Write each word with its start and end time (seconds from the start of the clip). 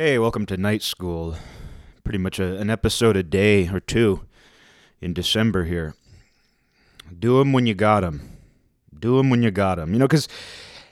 Hey, 0.00 0.16
welcome 0.16 0.46
to 0.46 0.56
Night 0.56 0.84
School. 0.84 1.34
Pretty 2.04 2.20
much 2.20 2.38
a, 2.38 2.56
an 2.58 2.70
episode 2.70 3.16
a 3.16 3.24
day 3.24 3.68
or 3.68 3.80
two 3.80 4.20
in 5.00 5.12
December 5.12 5.64
here. 5.64 5.96
Do 7.18 7.40
them 7.40 7.52
when 7.52 7.66
you 7.66 7.74
got 7.74 8.02
them. 8.02 8.38
Do 8.96 9.16
them 9.16 9.28
when 9.28 9.42
you 9.42 9.50
got 9.50 9.74
them. 9.74 9.92
You 9.92 9.98
know, 9.98 10.06
because 10.06 10.28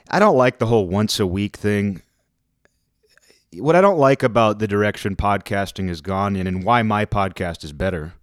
I 0.09 0.19
don't 0.19 0.35
like 0.35 0.59
the 0.59 0.65
whole 0.65 0.89
once 0.89 1.21
a 1.21 1.25
week 1.25 1.55
thing. 1.55 2.01
What 3.53 3.77
I 3.77 3.81
don't 3.81 3.97
like 3.97 4.23
about 4.23 4.59
the 4.59 4.67
direction 4.67 5.15
podcasting 5.15 5.87
has 5.87 6.01
gone 6.01 6.35
in 6.35 6.45
and 6.45 6.65
why 6.65 6.81
my 6.81 7.05
podcast 7.05 7.63
is 7.63 7.71
better 7.71 8.13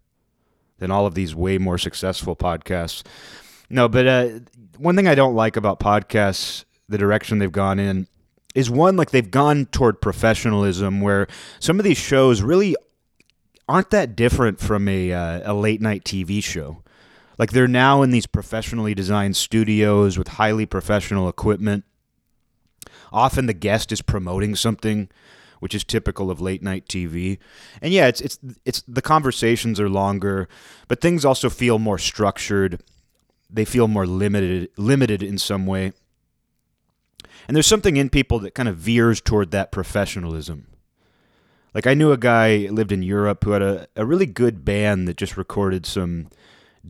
than 0.81 0.91
all 0.91 1.07
of 1.07 1.15
these 1.15 1.35
way 1.35 1.57
more 1.57 1.79
successful 1.79 2.37
podcasts. 2.37 3.03
No, 3.71 3.89
but 3.89 4.07
uh, 4.07 4.29
one 4.77 4.97
thing 4.97 5.09
I 5.09 5.15
don't 5.15 5.35
like 5.35 5.57
about 5.57 5.81
podcasts, 5.81 6.67
the 6.91 6.99
direction 6.99 7.39
they've 7.39 7.51
gone 7.51 7.79
in, 7.79 8.07
is 8.55 8.71
one 8.71 8.97
like 8.97 9.11
they've 9.11 9.31
gone 9.31 9.67
toward 9.67 10.01
professionalism 10.01 11.01
where 11.01 11.27
some 11.59 11.79
of 11.79 11.85
these 11.85 11.99
shows 11.99 12.41
really 12.41 12.77
aren't 13.69 13.91
that 13.91 14.15
different 14.15 14.61
from 14.61 14.89
a 14.89 15.13
uh, 15.13 15.53
a 15.53 15.55
late 15.55 15.81
night 15.81 16.05
TV 16.05 16.43
show. 16.43 16.83
Like 17.37 17.51
they're 17.51 17.67
now 17.67 18.03
in 18.03 18.11
these 18.11 18.27
professionally 18.27 18.95
designed 18.95 19.37
studios 19.37 20.17
with 20.17 20.29
highly 20.29 20.67
professional 20.67 21.29
equipment. 21.29 21.85
Often 23.13 23.47
the 23.47 23.55
guest 23.55 23.91
is 23.91 24.03
promoting 24.03 24.55
something, 24.55 25.09
which 25.59 25.75
is 25.75 25.83
typical 25.83 26.31
of 26.31 26.41
late 26.41 26.63
night 26.63 26.87
TV. 26.87 27.39
And 27.83 27.93
yeah, 27.93 28.07
it's 28.07 28.21
it's 28.21 28.39
it's 28.65 28.83
the 28.83 29.03
conversations 29.03 29.81
are 29.81 29.89
longer, 29.89 30.49
but 30.87 31.01
things 31.01 31.25
also 31.25 31.51
feel 31.51 31.79
more 31.79 31.99
structured. 31.99 32.81
They 33.51 33.65
feel 33.65 33.89
more 33.89 34.07
limited 34.07 34.71
limited 34.77 35.23
in 35.23 35.39
some 35.39 35.67
way. 35.67 35.93
And 37.47 37.55
there's 37.55 37.67
something 37.67 37.97
in 37.97 38.11
people 38.11 38.39
that 38.41 38.55
kind 38.55 38.69
of 38.69 38.77
veers 38.77 39.21
toward 39.21 39.51
that 39.51 39.73
professionalism. 39.73 40.67
Like 41.75 41.87
I 41.87 41.95
knew 41.95 42.13
a 42.13 42.17
guy 42.17 42.69
lived 42.71 42.93
in 42.93 43.03
Europe 43.03 43.45
who 43.45 43.51
had 43.51 43.63
a, 43.63 43.89
a 43.97 44.07
really 44.07 44.27
good 44.27 44.65
band 44.65 45.09
that 45.09 45.17
just 45.17 45.37
recorded 45.37 45.85
some 45.85 46.29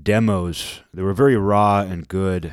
demos. 0.00 0.80
They 0.92 1.02
were 1.02 1.14
very 1.14 1.36
raw 1.36 1.80
and 1.80 2.06
good. 2.06 2.52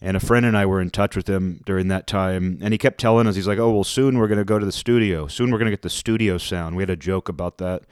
And 0.00 0.16
a 0.16 0.20
friend 0.20 0.46
and 0.46 0.56
I 0.56 0.64
were 0.64 0.80
in 0.80 0.88
touch 0.88 1.14
with 1.14 1.28
him 1.28 1.60
during 1.66 1.88
that 1.88 2.06
time, 2.06 2.58
and 2.62 2.72
he 2.72 2.78
kept 2.78 2.98
telling 2.98 3.26
us, 3.26 3.36
he's 3.36 3.46
like, 3.46 3.58
"Oh, 3.58 3.70
well, 3.70 3.84
soon 3.84 4.16
we're 4.16 4.28
going 4.28 4.38
to 4.38 4.46
go 4.46 4.58
to 4.58 4.64
the 4.64 4.72
studio. 4.72 5.26
Soon 5.26 5.50
we're 5.50 5.58
going 5.58 5.66
to 5.66 5.72
get 5.72 5.82
the 5.82 5.90
studio 5.90 6.38
sound." 6.38 6.74
We 6.74 6.82
had 6.82 6.88
a 6.88 6.96
joke 6.96 7.28
about 7.28 7.58
that 7.58 7.82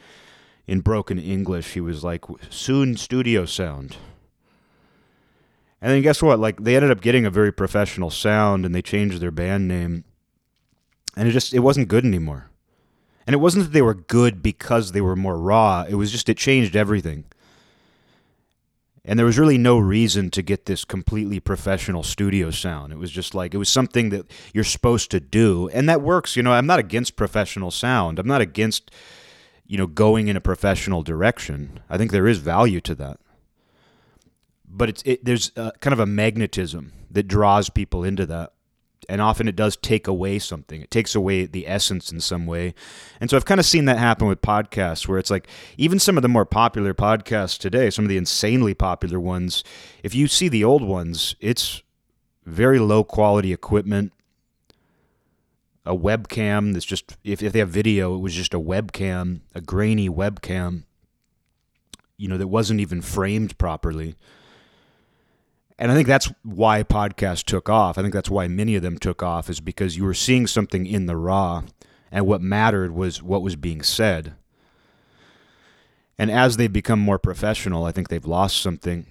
in 0.66 0.80
broken 0.80 1.18
English. 1.18 1.74
He 1.74 1.82
was 1.82 2.04
like, 2.04 2.24
"Soon 2.48 2.96
studio 2.96 3.44
sound." 3.44 3.98
And 5.80 5.92
then 5.92 6.02
guess 6.02 6.22
what? 6.22 6.40
Like 6.40 6.62
they 6.62 6.76
ended 6.76 6.90
up 6.90 7.00
getting 7.00 7.24
a 7.24 7.30
very 7.30 7.52
professional 7.52 8.10
sound, 8.10 8.66
and 8.66 8.74
they 8.74 8.82
changed 8.82 9.20
their 9.20 9.30
band 9.30 9.68
name, 9.68 10.04
and 11.16 11.28
it 11.28 11.32
just 11.32 11.54
it 11.54 11.60
wasn't 11.60 11.88
good 11.88 12.04
anymore. 12.04 12.50
And 13.26 13.34
it 13.34 13.38
wasn't 13.38 13.64
that 13.64 13.72
they 13.72 13.82
were 13.82 13.94
good 13.94 14.42
because 14.42 14.92
they 14.92 15.02
were 15.02 15.14
more 15.14 15.38
raw. 15.38 15.84
It 15.88 15.96
was 15.96 16.10
just 16.10 16.28
it 16.28 16.38
changed 16.38 16.74
everything. 16.74 17.24
And 19.04 19.18
there 19.18 19.26
was 19.26 19.38
really 19.38 19.58
no 19.58 19.78
reason 19.78 20.30
to 20.30 20.42
get 20.42 20.66
this 20.66 20.84
completely 20.84 21.40
professional 21.40 22.02
studio 22.02 22.50
sound. 22.50 22.92
It 22.92 22.98
was 22.98 23.10
just 23.10 23.34
like 23.34 23.54
it 23.54 23.58
was 23.58 23.68
something 23.68 24.10
that 24.10 24.30
you're 24.52 24.64
supposed 24.64 25.10
to 25.12 25.20
do, 25.20 25.68
and 25.68 25.88
that 25.88 26.02
works. 26.02 26.36
You 26.36 26.42
know, 26.42 26.52
I'm 26.52 26.66
not 26.66 26.78
against 26.78 27.16
professional 27.16 27.70
sound. 27.70 28.18
I'm 28.18 28.26
not 28.26 28.40
against 28.40 28.90
you 29.66 29.78
know 29.78 29.86
going 29.86 30.28
in 30.28 30.36
a 30.36 30.40
professional 30.40 31.02
direction. 31.02 31.80
I 31.88 31.96
think 31.96 32.10
there 32.10 32.26
is 32.26 32.38
value 32.38 32.80
to 32.82 32.94
that. 32.96 33.20
But 34.78 34.88
it's 34.88 35.02
it, 35.04 35.24
there's 35.24 35.52
a, 35.56 35.72
kind 35.80 35.92
of 35.92 36.00
a 36.00 36.06
magnetism 36.06 36.92
that 37.10 37.24
draws 37.24 37.68
people 37.68 38.04
into 38.04 38.24
that 38.26 38.52
and 39.08 39.22
often 39.22 39.48
it 39.48 39.56
does 39.56 39.76
take 39.76 40.06
away 40.06 40.38
something. 40.38 40.82
It 40.82 40.90
takes 40.90 41.14
away 41.14 41.46
the 41.46 41.66
essence 41.66 42.12
in 42.12 42.20
some 42.20 42.46
way. 42.46 42.74
And 43.20 43.30
so 43.30 43.36
I've 43.36 43.46
kind 43.46 43.58
of 43.58 43.64
seen 43.64 43.86
that 43.86 43.98
happen 43.98 44.28
with 44.28 44.42
podcasts 44.42 45.08
where 45.08 45.18
it's 45.18 45.30
like 45.30 45.48
even 45.78 45.98
some 45.98 46.18
of 46.18 46.22
the 46.22 46.28
more 46.28 46.44
popular 46.44 46.92
podcasts 46.92 47.58
today, 47.58 47.88
some 47.88 48.04
of 48.04 48.10
the 48.10 48.18
insanely 48.18 48.74
popular 48.74 49.18
ones, 49.18 49.64
if 50.02 50.14
you 50.14 50.28
see 50.28 50.48
the 50.48 50.62
old 50.62 50.82
ones, 50.82 51.34
it's 51.40 51.82
very 52.44 52.78
low 52.78 53.02
quality 53.02 53.52
equipment. 53.52 54.12
A 55.86 55.96
webcam 55.96 56.74
that's 56.74 56.84
just 56.84 57.16
if, 57.24 57.42
if 57.42 57.54
they 57.54 57.60
have 57.60 57.70
video, 57.70 58.14
it 58.14 58.18
was 58.18 58.34
just 58.34 58.52
a 58.52 58.60
webcam, 58.60 59.40
a 59.54 59.62
grainy 59.62 60.10
webcam, 60.10 60.82
you 62.18 62.28
know, 62.28 62.36
that 62.36 62.48
wasn't 62.48 62.80
even 62.80 63.00
framed 63.00 63.56
properly. 63.56 64.16
And 65.78 65.92
I 65.92 65.94
think 65.94 66.08
that's 66.08 66.32
why 66.42 66.82
podcasts 66.82 67.44
took 67.44 67.68
off. 67.68 67.98
I 67.98 68.02
think 68.02 68.12
that's 68.12 68.30
why 68.30 68.48
many 68.48 68.74
of 68.74 68.82
them 68.82 68.98
took 68.98 69.22
off, 69.22 69.48
is 69.48 69.60
because 69.60 69.96
you 69.96 70.04
were 70.04 70.14
seeing 70.14 70.46
something 70.46 70.86
in 70.86 71.06
the 71.06 71.16
raw, 71.16 71.62
and 72.10 72.26
what 72.26 72.42
mattered 72.42 72.92
was 72.92 73.22
what 73.22 73.42
was 73.42 73.54
being 73.54 73.82
said. 73.82 74.34
And 76.18 76.32
as 76.32 76.56
they 76.56 76.66
become 76.66 76.98
more 76.98 77.18
professional, 77.18 77.84
I 77.84 77.92
think 77.92 78.08
they've 78.08 78.26
lost 78.26 78.60
something. 78.60 79.06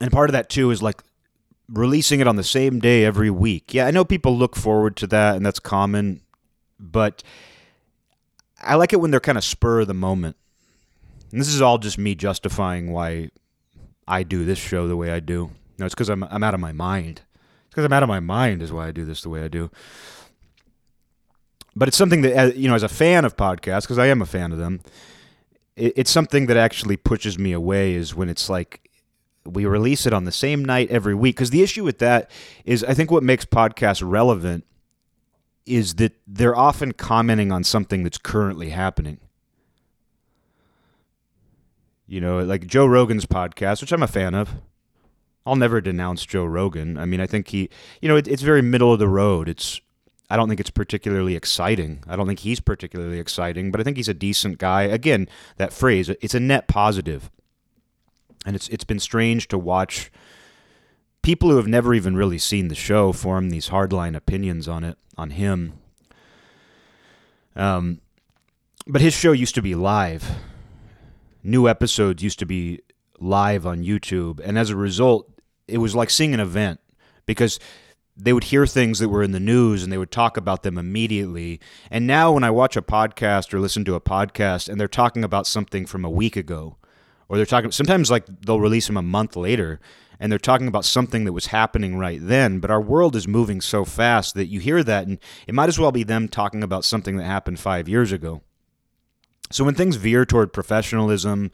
And 0.00 0.10
part 0.10 0.30
of 0.30 0.32
that, 0.32 0.48
too, 0.48 0.70
is 0.70 0.82
like 0.82 1.02
releasing 1.68 2.20
it 2.20 2.26
on 2.26 2.36
the 2.36 2.42
same 2.42 2.78
day 2.78 3.04
every 3.04 3.28
week. 3.28 3.74
Yeah, 3.74 3.86
I 3.86 3.90
know 3.90 4.06
people 4.06 4.34
look 4.34 4.56
forward 4.56 4.96
to 4.96 5.06
that, 5.08 5.36
and 5.36 5.44
that's 5.44 5.58
common, 5.58 6.22
but 6.78 7.22
I 8.62 8.76
like 8.76 8.94
it 8.94 9.00
when 9.00 9.10
they're 9.10 9.20
kind 9.20 9.36
of 9.36 9.44
spur 9.44 9.80
of 9.80 9.86
the 9.86 9.92
moment. 9.92 10.36
And 11.30 11.40
this 11.40 11.48
is 11.48 11.60
all 11.60 11.76
just 11.76 11.98
me 11.98 12.14
justifying 12.14 12.90
why 12.90 13.30
I 14.10 14.24
do 14.24 14.44
this 14.44 14.58
show 14.58 14.88
the 14.88 14.96
way 14.96 15.12
I 15.12 15.20
do. 15.20 15.50
No, 15.78 15.86
it's 15.86 15.94
because 15.94 16.08
I'm 16.08 16.24
I'm 16.24 16.42
out 16.42 16.52
of 16.52 16.60
my 16.60 16.72
mind. 16.72 17.22
It's 17.66 17.70
because 17.70 17.84
I'm 17.84 17.92
out 17.92 18.02
of 18.02 18.08
my 18.08 18.20
mind 18.20 18.60
is 18.60 18.72
why 18.72 18.88
I 18.88 18.90
do 18.90 19.04
this 19.04 19.22
the 19.22 19.30
way 19.30 19.42
I 19.44 19.48
do. 19.48 19.70
But 21.76 21.86
it's 21.86 21.96
something 21.96 22.22
that 22.22 22.56
you 22.56 22.68
know, 22.68 22.74
as 22.74 22.82
a 22.82 22.88
fan 22.88 23.24
of 23.24 23.36
podcasts, 23.36 23.82
because 23.82 23.98
I 23.98 24.06
am 24.06 24.20
a 24.20 24.26
fan 24.26 24.50
of 24.50 24.58
them, 24.58 24.80
it, 25.76 25.92
it's 25.96 26.10
something 26.10 26.46
that 26.46 26.56
actually 26.56 26.96
pushes 26.96 27.38
me 27.38 27.52
away. 27.52 27.94
Is 27.94 28.12
when 28.12 28.28
it's 28.28 28.50
like 28.50 28.90
we 29.46 29.64
release 29.64 30.04
it 30.06 30.12
on 30.12 30.24
the 30.24 30.32
same 30.32 30.64
night 30.64 30.90
every 30.90 31.14
week. 31.14 31.36
Because 31.36 31.50
the 31.50 31.62
issue 31.62 31.84
with 31.84 31.98
that 32.00 32.30
is, 32.64 32.82
I 32.82 32.94
think 32.94 33.12
what 33.12 33.22
makes 33.22 33.44
podcasts 33.44 34.02
relevant 34.04 34.64
is 35.66 35.94
that 35.94 36.12
they're 36.26 36.56
often 36.56 36.92
commenting 36.92 37.52
on 37.52 37.62
something 37.62 38.02
that's 38.02 38.18
currently 38.18 38.70
happening 38.70 39.20
you 42.10 42.20
know, 42.20 42.40
like 42.40 42.66
Joe 42.66 42.86
Rogan's 42.86 43.24
podcast, 43.24 43.80
which 43.80 43.92
I'm 43.92 44.02
a 44.02 44.08
fan 44.08 44.34
of. 44.34 44.56
I'll 45.46 45.54
never 45.54 45.80
denounce 45.80 46.26
Joe 46.26 46.44
Rogan. 46.44 46.98
I 46.98 47.04
mean, 47.04 47.20
I 47.20 47.26
think 47.26 47.48
he, 47.48 47.70
you 48.02 48.08
know, 48.08 48.16
it, 48.16 48.26
it's 48.26 48.42
very 48.42 48.60
middle 48.60 48.92
of 48.92 48.98
the 48.98 49.08
road. 49.08 49.48
It's, 49.48 49.80
I 50.28 50.36
don't 50.36 50.48
think 50.48 50.58
it's 50.58 50.70
particularly 50.70 51.36
exciting. 51.36 52.02
I 52.08 52.16
don't 52.16 52.26
think 52.26 52.40
he's 52.40 52.58
particularly 52.58 53.20
exciting, 53.20 53.70
but 53.70 53.80
I 53.80 53.84
think 53.84 53.96
he's 53.96 54.08
a 54.08 54.14
decent 54.14 54.58
guy. 54.58 54.82
Again, 54.82 55.28
that 55.56 55.72
phrase, 55.72 56.08
it's 56.08 56.34
a 56.34 56.40
net 56.40 56.66
positive. 56.66 57.30
And 58.44 58.56
it's 58.56 58.68
it's 58.68 58.84
been 58.84 58.98
strange 58.98 59.46
to 59.48 59.58
watch 59.58 60.10
people 61.22 61.50
who 61.50 61.58
have 61.58 61.68
never 61.68 61.94
even 61.94 62.16
really 62.16 62.38
seen 62.38 62.68
the 62.68 62.74
show 62.74 63.12
form 63.12 63.50
these 63.50 63.68
hardline 63.68 64.16
opinions 64.16 64.66
on 64.66 64.82
it, 64.82 64.98
on 65.16 65.30
him. 65.30 65.74
Um, 67.54 68.00
but 68.86 69.00
his 69.00 69.14
show 69.14 69.32
used 69.32 69.54
to 69.56 69.62
be 69.62 69.74
live 69.74 70.40
new 71.42 71.68
episodes 71.68 72.22
used 72.22 72.38
to 72.40 72.46
be 72.46 72.80
live 73.18 73.66
on 73.66 73.82
YouTube, 73.82 74.40
and 74.42 74.58
as 74.58 74.70
a 74.70 74.76
result, 74.76 75.30
it 75.68 75.78
was 75.78 75.94
like 75.94 76.10
seeing 76.10 76.34
an 76.34 76.40
event 76.40 76.80
because 77.26 77.58
they 78.16 78.32
would 78.32 78.44
hear 78.44 78.66
things 78.66 78.98
that 78.98 79.08
were 79.08 79.22
in 79.22 79.32
the 79.32 79.40
news 79.40 79.82
and 79.82 79.92
they 79.92 79.98
would 79.98 80.10
talk 80.10 80.36
about 80.36 80.62
them 80.62 80.76
immediately. 80.76 81.60
And 81.90 82.06
now, 82.06 82.32
when 82.32 82.44
I 82.44 82.50
watch 82.50 82.76
a 82.76 82.82
podcast 82.82 83.54
or 83.54 83.60
listen 83.60 83.84
to 83.86 83.94
a 83.94 84.00
podcast 84.00 84.68
and 84.68 84.80
they're 84.80 84.88
talking 84.88 85.24
about 85.24 85.46
something 85.46 85.86
from 85.86 86.04
a 86.04 86.10
week 86.10 86.36
ago, 86.36 86.76
or 87.28 87.36
they're 87.36 87.46
talking 87.46 87.70
sometimes 87.70 88.10
like 88.10 88.26
they'll 88.26 88.60
release 88.60 88.88
them 88.88 88.96
a 88.96 89.02
month 89.02 89.36
later 89.36 89.80
and 90.18 90.30
they're 90.30 90.38
talking 90.38 90.68
about 90.68 90.84
something 90.84 91.24
that 91.24 91.32
was 91.32 91.46
happening 91.46 91.96
right 91.96 92.20
then. 92.22 92.60
But 92.60 92.70
our 92.70 92.80
world 92.80 93.16
is 93.16 93.26
moving 93.26 93.60
so 93.62 93.86
fast 93.86 94.34
that 94.34 94.46
you 94.46 94.60
hear 94.60 94.84
that, 94.84 95.06
and 95.06 95.18
it 95.46 95.54
might 95.54 95.68
as 95.68 95.78
well 95.78 95.92
be 95.92 96.02
them 96.02 96.28
talking 96.28 96.62
about 96.62 96.84
something 96.84 97.16
that 97.16 97.24
happened 97.24 97.58
five 97.58 97.88
years 97.88 98.12
ago. 98.12 98.42
So 99.50 99.64
when 99.64 99.74
things 99.74 99.96
veer 99.96 100.24
toward 100.24 100.52
professionalism, 100.52 101.50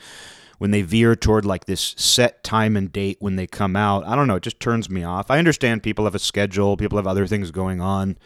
when 0.59 0.71
they 0.71 0.83
veer 0.83 1.17
toward 1.17 1.45
like 1.45 1.67
this 1.67 1.95
set 1.97 2.43
time 2.43 2.77
and 2.77 2.93
date 2.93 3.17
when 3.21 3.37
they 3.37 3.47
come 3.47 3.77
out, 3.77 4.07
I 4.07 4.15
don't 4.15 4.27
know, 4.27 4.37
it 4.37 4.43
just 4.43 4.61
turns 4.61 4.89
me 4.89 5.03
off. 5.03 5.31
I 5.31 5.39
understand 5.39 5.83
people 5.83 6.05
have 6.05 6.15
a 6.15 6.21
schedule, 6.21 6.77
people 6.77 6.99
have 6.99 7.07
other 7.07 7.27
things 7.27 7.51
going 7.51 7.81
on. 7.81 8.17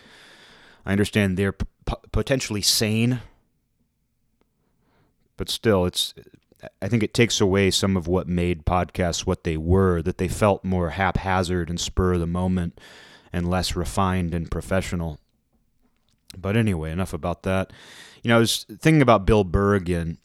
I 0.84 0.92
understand 0.92 1.36
they're 1.36 1.52
p- 1.52 1.94
potentially 2.12 2.62
sane. 2.62 3.20
But 5.36 5.48
still, 5.48 5.86
it's 5.86 6.14
I 6.82 6.88
think 6.88 7.02
it 7.02 7.14
takes 7.14 7.40
away 7.40 7.70
some 7.70 7.96
of 7.96 8.06
what 8.06 8.28
made 8.28 8.66
podcasts 8.66 9.26
what 9.26 9.44
they 9.44 9.56
were, 9.56 10.02
that 10.02 10.18
they 10.18 10.28
felt 10.28 10.64
more 10.64 10.90
haphazard 10.90 11.70
and 11.70 11.80
spur 11.80 12.14
of 12.14 12.20
the 12.20 12.26
moment 12.26 12.78
and 13.32 13.48
less 13.48 13.74
refined 13.74 14.34
and 14.34 14.50
professional. 14.50 15.18
But 16.36 16.56
anyway, 16.56 16.90
enough 16.90 17.12
about 17.12 17.42
that. 17.44 17.72
You 18.22 18.28
know, 18.28 18.36
I 18.36 18.40
was 18.40 18.64
thinking 18.64 19.02
about 19.02 19.26
Bill 19.26 19.44
Burr 19.44 19.74
again. 19.74 20.18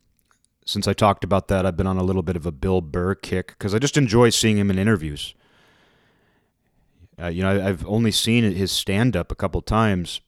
Since 0.65 0.87
I 0.87 0.93
talked 0.93 1.23
about 1.23 1.47
that, 1.47 1.65
I've 1.65 1.77
been 1.77 1.87
on 1.87 1.97
a 1.97 2.03
little 2.03 2.23
bit 2.23 2.35
of 2.35 2.45
a 2.45 2.51
Bill 2.51 2.81
Burr 2.81 3.15
kick 3.15 3.49
because 3.49 3.75
I 3.75 3.79
just 3.79 3.97
enjoy 3.97 4.31
seeing 4.31 4.57
him 4.57 4.71
in 4.71 4.79
interviews. 4.79 5.35
Uh, 7.21 7.27
you 7.27 7.43
know, 7.43 7.65
I've 7.65 7.85
only 7.87 8.11
seen 8.11 8.43
his 8.43 8.71
stand 8.71 9.15
up 9.15 9.31
a 9.31 9.35
couple 9.35 9.61
times, 9.61 10.19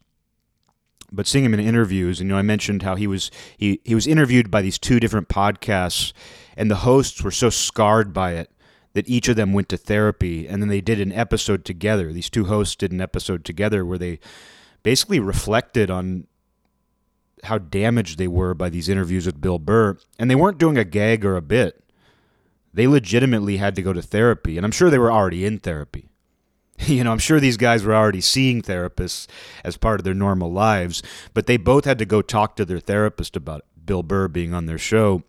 but 1.12 1.28
seeing 1.28 1.44
him 1.44 1.54
in 1.54 1.60
interviews, 1.60 2.20
and 2.20 2.30
you 2.30 2.34
know, 2.34 2.40
I 2.40 2.44
mentioned 2.44 2.84
how 2.84 2.96
he 2.96 3.08
was 3.08 3.32
he 3.58 3.82
he 3.84 3.96
was 3.96 4.08
interviewed 4.08 4.50
by 4.50 4.62
these 4.62 4.78
two 4.78 5.00
different 5.00 5.28
podcasts, 5.28 6.14
and 6.56 6.72
the 6.72 6.78
hosts 6.78 7.22
were 7.24 7.32
so 7.32 7.50
scarred 7.50 8.14
by 8.14 8.34
it 8.34 8.52
that 8.94 9.10
each 9.10 9.28
of 9.28 9.36
them 9.36 9.54
went 9.54 9.70
to 9.70 9.78
therapy, 9.78 10.48
and 10.48 10.62
then 10.62 10.70
they 10.70 10.82
did 10.82 11.02
an 11.02 11.12
episode 11.12 11.66
together. 11.66 12.14
These 12.14 12.30
two 12.30 12.46
hosts 12.46 12.76
did 12.76 12.92
an 12.92 13.02
episode 13.02 13.44
together 13.44 13.86
where 13.86 13.98
they 13.98 14.20
basically 14.84 15.20
reflected 15.20 15.92
on 15.92 16.28
how 17.48 17.58
damaged 17.58 18.18
they 18.18 18.28
were 18.28 18.54
by 18.54 18.70
these 18.70 18.88
interviews 18.88 19.26
with 19.26 19.42
Bill 19.42 19.60
Burr, 19.60 19.98
and 20.18 20.30
they 20.30 20.36
weren't 20.36 20.58
doing 20.58 20.78
a 20.78 20.84
gag 20.84 21.26
or 21.26 21.36
a 21.36 21.42
bit. 21.42 21.84
They 22.74 22.88
legitimately 22.88 23.58
had 23.58 23.76
to 23.76 23.82
go 23.82 23.92
to 23.92 24.02
therapy, 24.02 24.56
and 24.56 24.66
I'm 24.66 24.72
sure 24.72 24.90
they 24.90 25.00
were 25.00 25.12
already 25.12 25.46
in 25.46 25.60
therapy. 25.60 26.10
You 26.86 27.04
know, 27.04 27.12
I'm 27.12 27.18
sure 27.18 27.40
these 27.40 27.58
guys 27.58 27.84
were 27.84 27.96
already 27.96 28.22
seeing 28.22 28.62
therapists 28.62 29.26
as 29.64 29.78
part 29.78 30.00
of 30.00 30.04
their 30.04 30.14
normal 30.14 30.52
lives, 30.52 31.02
but 31.34 31.48
they 31.48 31.58
both 31.58 31.86
had 31.86 31.98
to 31.98 32.06
go 32.06 32.22
talk 32.22 32.56
to 32.56 32.66
their 32.66 32.80
therapist 32.80 33.36
about 33.36 33.66
Bill 33.84 34.04
Burr 34.04 34.28
being 34.28 34.54
on 34.54 34.68
their 34.68 34.78
show. 34.78 35.24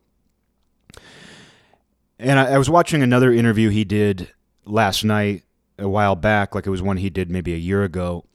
And 2.19 2.39
I, 2.39 2.53
I 2.53 2.59
was 2.59 2.69
watching 2.69 3.03
another 3.03 3.33
interview 3.33 3.71
he 3.71 3.85
did 3.85 4.29
last 4.67 5.05
night, 5.05 5.45
a 5.79 5.89
while 5.89 6.17
back, 6.17 6.55
like 6.55 6.67
it 6.67 6.71
was 6.71 6.83
one 6.83 6.99
he 6.99 7.09
did 7.09 7.31
maybe 7.31 7.55
a 7.55 7.59
year 7.59 7.83
ago. 7.83 8.27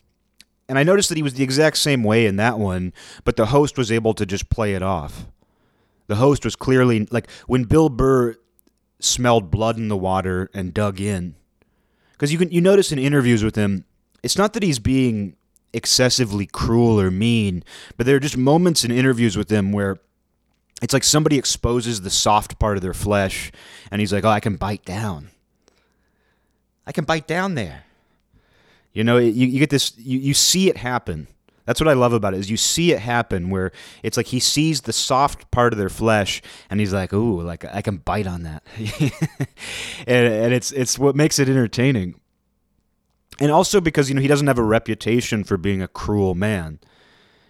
And 0.69 0.79
I 0.79 0.83
noticed 0.83 1.09
that 1.09 1.17
he 1.17 1.23
was 1.23 1.33
the 1.33 1.43
exact 1.43 1.77
same 1.77 2.03
way 2.03 2.25
in 2.25 2.37
that 2.37 2.57
one, 2.57 2.93
but 3.25 3.35
the 3.35 3.47
host 3.47 3.77
was 3.77 3.91
able 3.91 4.13
to 4.13 4.25
just 4.25 4.49
play 4.49 4.75
it 4.75 4.81
off. 4.81 5.27
The 6.07 6.15
host 6.15 6.45
was 6.45 6.55
clearly 6.55 7.07
like 7.11 7.29
when 7.47 7.63
Bill 7.63 7.89
Burr 7.89 8.35
smelled 8.99 9.51
blood 9.51 9.77
in 9.77 9.89
the 9.89 9.97
water 9.97 10.49
and 10.53 10.73
dug 10.73 10.99
in 10.99 11.35
because 12.23 12.31
you 12.31 12.37
can 12.37 12.51
you 12.51 12.61
notice 12.61 12.91
in 12.93 12.99
interviews 12.99 13.43
with 13.43 13.55
him, 13.55 13.83
it's 14.23 14.37
not 14.37 14.53
that 14.53 14.63
he's 14.63 14.79
being 14.79 15.35
excessively 15.73 16.45
cruel 16.45 16.97
or 16.97 17.11
mean, 17.11 17.63
but 17.97 18.05
there 18.05 18.15
are 18.15 18.19
just 18.21 18.37
moments 18.37 18.85
in 18.85 18.91
interviews 18.91 19.35
with 19.35 19.51
him 19.51 19.73
where 19.73 19.99
it's 20.81 20.93
like 20.93 21.03
somebody 21.03 21.37
exposes 21.37 22.01
the 22.01 22.09
soft 22.09 22.59
part 22.59 22.77
of 22.77 22.83
their 22.83 22.93
flesh, 22.93 23.51
and 23.91 23.99
he's 23.99 24.13
like, 24.13 24.23
"Oh, 24.23 24.29
I 24.29 24.39
can 24.39 24.55
bite 24.55 24.85
down. 24.85 25.31
I 26.87 26.93
can 26.93 27.03
bite 27.03 27.27
down 27.27 27.55
there." 27.55 27.83
You 28.93 29.03
know, 29.03 29.17
you, 29.17 29.47
you 29.47 29.59
get 29.59 29.69
this, 29.69 29.97
you, 29.97 30.19
you 30.19 30.33
see 30.33 30.69
it 30.69 30.77
happen. 30.77 31.27
That's 31.65 31.79
what 31.79 31.87
I 31.87 31.93
love 31.93 32.13
about 32.13 32.33
it 32.33 32.41
is 32.41 32.49
you 32.49 32.57
see 32.57 32.91
it 32.91 32.99
happen 32.99 33.49
where 33.49 33.71
it's 34.03 34.17
like 34.17 34.27
he 34.27 34.39
sees 34.39 34.81
the 34.81 34.93
soft 34.93 35.49
part 35.49 35.71
of 35.71 35.79
their 35.79 35.89
flesh 35.89 36.41
and 36.69 36.79
he's 36.79 36.91
like, 36.93 37.13
"Ooh, 37.13 37.41
like 37.41 37.63
I 37.63 37.81
can 37.81 37.97
bite 37.97 38.27
on 38.27 38.43
that," 38.43 38.63
and, 40.05 40.27
and 40.27 40.53
it's 40.53 40.73
it's 40.73 40.99
what 40.99 41.15
makes 41.15 41.39
it 41.39 41.47
entertaining. 41.47 42.15
And 43.39 43.49
also 43.49 43.79
because 43.79 44.09
you 44.09 44.15
know 44.15 44.21
he 44.21 44.27
doesn't 44.27 44.47
have 44.47 44.59
a 44.59 44.63
reputation 44.63 45.45
for 45.45 45.57
being 45.57 45.81
a 45.81 45.87
cruel 45.87 46.35
man. 46.35 46.79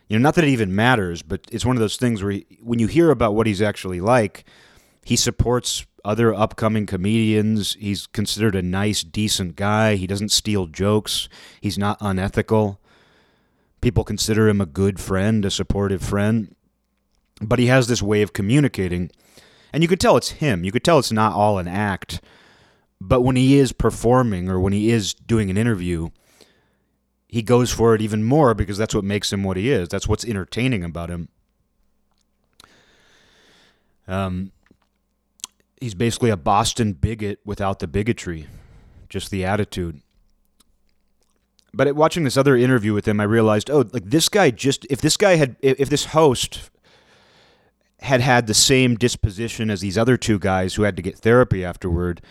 You 0.10 0.20
know, 0.20 0.24
not 0.24 0.36
that 0.36 0.44
it 0.44 0.50
even 0.50 0.76
matters, 0.76 1.24
but 1.24 1.48
it's 1.52 1.66
one 1.66 1.76
of 1.76 1.80
those 1.80 1.98
things 1.98 2.22
where 2.22 2.34
he, 2.34 2.46
when 2.62 2.78
you 2.78 2.86
hear 2.86 3.10
about 3.10 3.34
what 3.34 3.48
he's 3.48 3.64
actually 3.64 4.00
like, 4.00 4.46
he 5.04 5.16
supports 5.16 5.88
other 6.06 6.34
upcoming 6.34 6.86
comedians. 6.86 7.76
He's 7.80 8.08
considered 8.08 8.56
a 8.56 8.62
nice, 8.62 9.04
decent 9.04 9.56
guy. 9.56 9.96
He 9.96 10.08
doesn't 10.08 10.32
steal 10.32 10.68
jokes. 10.68 11.30
He's 11.62 11.78
not 11.78 11.98
unethical. 12.02 12.80
People 13.82 14.04
consider 14.04 14.48
him 14.48 14.62
a 14.62 14.66
good 14.66 15.00
friend, 15.00 15.44
a 15.46 15.52
supportive 15.52 16.02
friend. 16.02 16.56
But 17.42 17.60
he 17.60 17.68
has 17.68 17.88
this 17.88 18.02
way 18.02 18.22
of 18.22 18.34
communicating. 18.34 19.12
And 19.72 19.82
you 19.82 19.90
could 19.90 20.00
tell 20.00 20.18
it's 20.18 20.32
him. 20.32 20.64
You 20.64 20.72
could 20.72 20.84
tell 20.84 21.00
it's 21.00 21.12
not 21.12 21.34
all 21.34 21.58
an 21.58 21.68
act. 21.68 22.22
But 23.02 23.22
when 23.22 23.36
he 23.36 23.58
is 23.58 23.74
performing 23.74 24.50
or 24.50 24.60
when 24.60 24.72
he 24.72 24.92
is 24.92 25.14
doing 25.14 25.50
an 25.50 25.58
interview, 25.58 26.10
he 27.28 27.42
goes 27.42 27.72
for 27.72 27.96
it 27.96 28.02
even 28.02 28.24
more 28.24 28.54
because 28.54 28.78
that's 28.78 28.94
what 28.94 29.04
makes 29.04 29.34
him 29.34 29.44
what 29.44 29.58
he 29.58 29.72
is. 29.72 29.90
That's 29.90 30.08
what's 30.08 30.24
entertaining 30.24 30.84
about 30.84 31.10
him. 31.10 31.30
Um, 34.08 34.52
he's 35.84 35.94
basically 35.94 36.30
a 36.30 36.38
Boston 36.38 36.94
bigot 36.94 37.40
without 37.44 37.80
the 37.80 37.88
bigotry, 37.88 38.48
just 39.10 39.30
the 39.30 39.44
attitude. 39.44 40.02
But 41.74 41.94
watching 41.96 42.24
this 42.24 42.38
other 42.38 42.56
interview 42.56 42.94
with 42.94 43.08
him, 43.08 43.20
I 43.20 43.26
realized, 43.26 43.70
oh, 43.70 43.86
like 43.92 44.06
this 44.06 44.30
guy 44.30 44.50
just 44.52 44.86
if 44.90 45.02
this 45.02 45.18
guy 45.18 45.36
had 45.36 45.58
if 45.62 45.90
this 45.90 46.06
host 46.06 46.70
had 48.00 48.22
had 48.22 48.48
the 48.48 48.54
same 48.54 48.96
disposition 48.96 49.70
as 49.70 49.82
these 49.82 49.98
other 49.98 50.16
two 50.16 50.40
guys 50.40 50.76
who 50.76 50.84
had 50.84 50.96
to 50.96 51.02
get 51.02 51.18
therapy 51.18 51.66
afterward, 51.66 52.22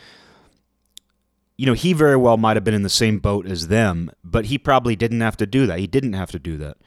you 1.58 1.66
know, 1.66 1.74
he 1.74 1.92
very 1.92 2.16
well 2.16 2.38
might 2.38 2.56
have 2.56 2.64
been 2.64 2.74
in 2.74 2.82
the 2.82 2.88
same 2.88 3.18
boat 3.18 3.46
as 3.46 3.68
them, 3.68 4.10
but 4.24 4.46
he 4.46 4.56
probably 4.56 4.96
didn't 4.96 5.20
have 5.20 5.36
to 5.36 5.46
do 5.46 5.66
that. 5.66 5.78
He 5.78 5.86
didn't 5.86 6.14
have 6.14 6.30
to 6.30 6.38
do 6.38 6.56
that. 6.58 6.78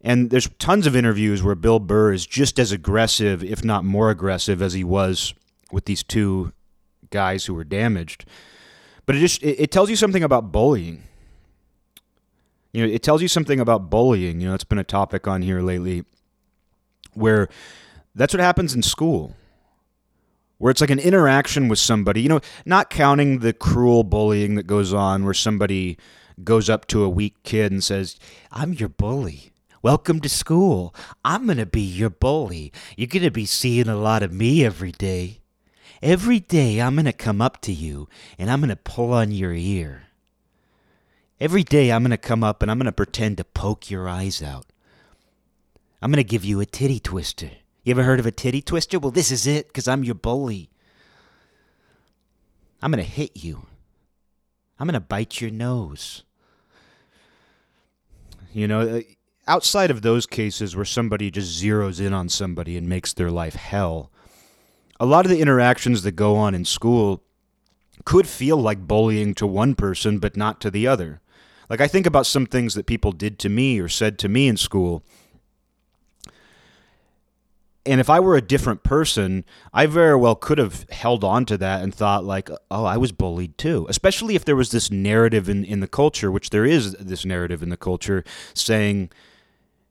And 0.00 0.30
there's 0.30 0.48
tons 0.58 0.86
of 0.86 0.96
interviews 0.96 1.42
where 1.42 1.54
Bill 1.54 1.78
Burr 1.78 2.12
is 2.12 2.26
just 2.26 2.58
as 2.58 2.72
aggressive, 2.72 3.44
if 3.44 3.64
not 3.64 3.84
more 3.84 4.10
aggressive, 4.10 4.62
as 4.62 4.72
he 4.72 4.84
was 4.84 5.34
with 5.72 5.84
these 5.84 6.02
two 6.02 6.52
guys 7.10 7.46
who 7.46 7.54
were 7.54 7.64
damaged. 7.64 8.24
But 9.04 9.16
it 9.16 9.20
just 9.20 9.42
it, 9.42 9.60
it 9.60 9.70
tells 9.70 9.90
you 9.90 9.96
something 9.96 10.22
about 10.22 10.52
bullying 10.52 11.02
you 12.76 12.86
know, 12.86 12.92
it 12.92 13.02
tells 13.02 13.22
you 13.22 13.28
something 13.28 13.58
about 13.58 13.88
bullying. 13.88 14.38
You 14.38 14.48
know, 14.48 14.54
it's 14.54 14.62
been 14.62 14.76
a 14.76 14.84
topic 14.84 15.26
on 15.26 15.40
here 15.40 15.62
lately 15.62 16.04
where 17.14 17.48
that's 18.14 18.34
what 18.34 18.40
happens 18.40 18.74
in 18.74 18.82
school. 18.82 19.34
Where 20.58 20.70
it's 20.70 20.82
like 20.82 20.90
an 20.90 20.98
interaction 20.98 21.68
with 21.68 21.78
somebody, 21.78 22.20
you 22.20 22.28
know, 22.28 22.40
not 22.66 22.90
counting 22.90 23.38
the 23.38 23.54
cruel 23.54 24.04
bullying 24.04 24.56
that 24.56 24.66
goes 24.66 24.92
on 24.92 25.24
where 25.24 25.32
somebody 25.32 25.96
goes 26.44 26.68
up 26.68 26.86
to 26.88 27.02
a 27.02 27.08
weak 27.08 27.42
kid 27.44 27.72
and 27.72 27.82
says, 27.82 28.18
I'm 28.52 28.74
your 28.74 28.90
bully. 28.90 29.52
Welcome 29.80 30.20
to 30.20 30.28
school. 30.28 30.94
I'm 31.24 31.46
going 31.46 31.56
to 31.56 31.64
be 31.64 31.80
your 31.80 32.10
bully. 32.10 32.74
You're 32.94 33.06
going 33.06 33.22
to 33.22 33.30
be 33.30 33.46
seeing 33.46 33.88
a 33.88 33.96
lot 33.96 34.22
of 34.22 34.34
me 34.34 34.66
every 34.66 34.92
day. 34.92 35.40
Every 36.06 36.38
day, 36.38 36.80
I'm 36.80 36.94
going 36.94 37.06
to 37.06 37.12
come 37.12 37.42
up 37.42 37.60
to 37.62 37.72
you 37.72 38.08
and 38.38 38.48
I'm 38.48 38.60
going 38.60 38.68
to 38.68 38.76
pull 38.76 39.12
on 39.12 39.32
your 39.32 39.52
ear. 39.52 40.04
Every 41.40 41.64
day 41.64 41.90
I'm 41.90 42.04
going 42.04 42.12
to 42.12 42.16
come 42.16 42.44
up 42.44 42.62
and 42.62 42.70
I'm 42.70 42.78
going 42.78 42.86
to 42.86 42.92
pretend 42.92 43.38
to 43.38 43.44
poke 43.44 43.90
your 43.90 44.08
eyes 44.08 44.40
out. 44.40 44.66
I'm 46.00 46.12
going 46.12 46.22
to 46.22 46.28
give 46.28 46.44
you 46.44 46.60
a 46.60 46.64
titty 46.64 47.00
twister. 47.00 47.50
You 47.82 47.90
ever 47.90 48.04
heard 48.04 48.20
of 48.20 48.26
a 48.26 48.30
titty 48.30 48.62
twister? 48.62 49.00
Well, 49.00 49.10
this 49.10 49.32
is 49.32 49.48
it 49.48 49.66
because 49.66 49.88
I'm 49.88 50.04
your 50.04 50.14
bully. 50.14 50.70
I'm 52.80 52.92
going 52.92 53.04
to 53.04 53.10
hit 53.10 53.42
you. 53.42 53.66
I'm 54.78 54.86
going 54.86 54.94
to 54.94 55.00
bite 55.00 55.40
your 55.40 55.50
nose. 55.50 56.22
You 58.52 58.68
know, 58.68 58.80
uh, 58.82 59.00
outside 59.48 59.90
of 59.90 60.02
those 60.02 60.24
cases 60.24 60.76
where 60.76 60.84
somebody 60.84 61.32
just 61.32 61.60
zeroes 61.60 62.00
in 62.00 62.12
on 62.12 62.28
somebody 62.28 62.76
and 62.76 62.88
makes 62.88 63.12
their 63.12 63.32
life 63.32 63.56
hell, 63.56 64.12
a 64.98 65.06
lot 65.06 65.24
of 65.24 65.30
the 65.30 65.40
interactions 65.40 66.02
that 66.02 66.12
go 66.12 66.36
on 66.36 66.54
in 66.54 66.64
school 66.64 67.22
could 68.04 68.26
feel 68.26 68.56
like 68.56 68.86
bullying 68.86 69.34
to 69.34 69.46
one 69.46 69.74
person 69.74 70.18
but 70.18 70.36
not 70.36 70.60
to 70.60 70.70
the 70.70 70.86
other. 70.86 71.20
Like 71.68 71.80
I 71.80 71.88
think 71.88 72.06
about 72.06 72.26
some 72.26 72.46
things 72.46 72.74
that 72.74 72.86
people 72.86 73.12
did 73.12 73.38
to 73.40 73.48
me 73.48 73.80
or 73.80 73.88
said 73.88 74.18
to 74.20 74.28
me 74.28 74.48
in 74.48 74.56
school. 74.56 75.02
And 77.84 78.00
if 78.00 78.10
I 78.10 78.18
were 78.18 78.36
a 78.36 78.42
different 78.42 78.82
person, 78.82 79.44
I 79.72 79.86
very 79.86 80.16
well 80.16 80.34
could 80.34 80.58
have 80.58 80.88
held 80.90 81.22
on 81.22 81.44
to 81.46 81.56
that 81.58 81.82
and 81.82 81.94
thought 81.94 82.24
like, 82.24 82.50
"Oh, 82.68 82.84
I 82.84 82.96
was 82.96 83.12
bullied 83.12 83.56
too." 83.58 83.86
Especially 83.88 84.34
if 84.34 84.44
there 84.44 84.56
was 84.56 84.72
this 84.72 84.90
narrative 84.90 85.48
in 85.48 85.64
in 85.64 85.78
the 85.80 85.86
culture, 85.86 86.32
which 86.32 86.50
there 86.50 86.64
is 86.64 86.92
this 86.94 87.24
narrative 87.24 87.62
in 87.62 87.68
the 87.68 87.76
culture 87.76 88.24
saying 88.54 89.10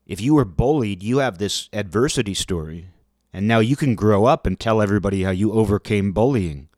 if 0.05 0.21
you 0.21 0.35
were 0.35 0.45
bullied, 0.45 1.01
you 1.03 1.19
have 1.19 1.38
this 1.38 1.69
adversity 1.74 2.33
story. 2.33 2.88
And 3.35 3.47
now 3.47 3.59
you 3.59 3.75
can 3.75 3.95
grow 3.95 4.25
up 4.25 4.47
and 4.47 4.59
tell 4.59 4.81
everybody 4.81 5.23
how 5.23 5.31
you 5.31 5.51
overcame 5.51 6.13
bullying. 6.13 6.69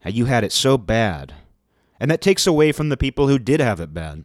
How 0.00 0.10
you 0.10 0.24
had 0.24 0.44
it 0.44 0.52
so 0.52 0.76
bad 0.76 1.34
and 1.98 2.10
that 2.10 2.20
takes 2.20 2.46
away 2.46 2.72
from 2.72 2.88
the 2.88 2.96
people 2.96 3.28
who 3.28 3.38
did 3.38 3.60
have 3.60 3.80
it 3.80 3.94
bad. 3.94 4.24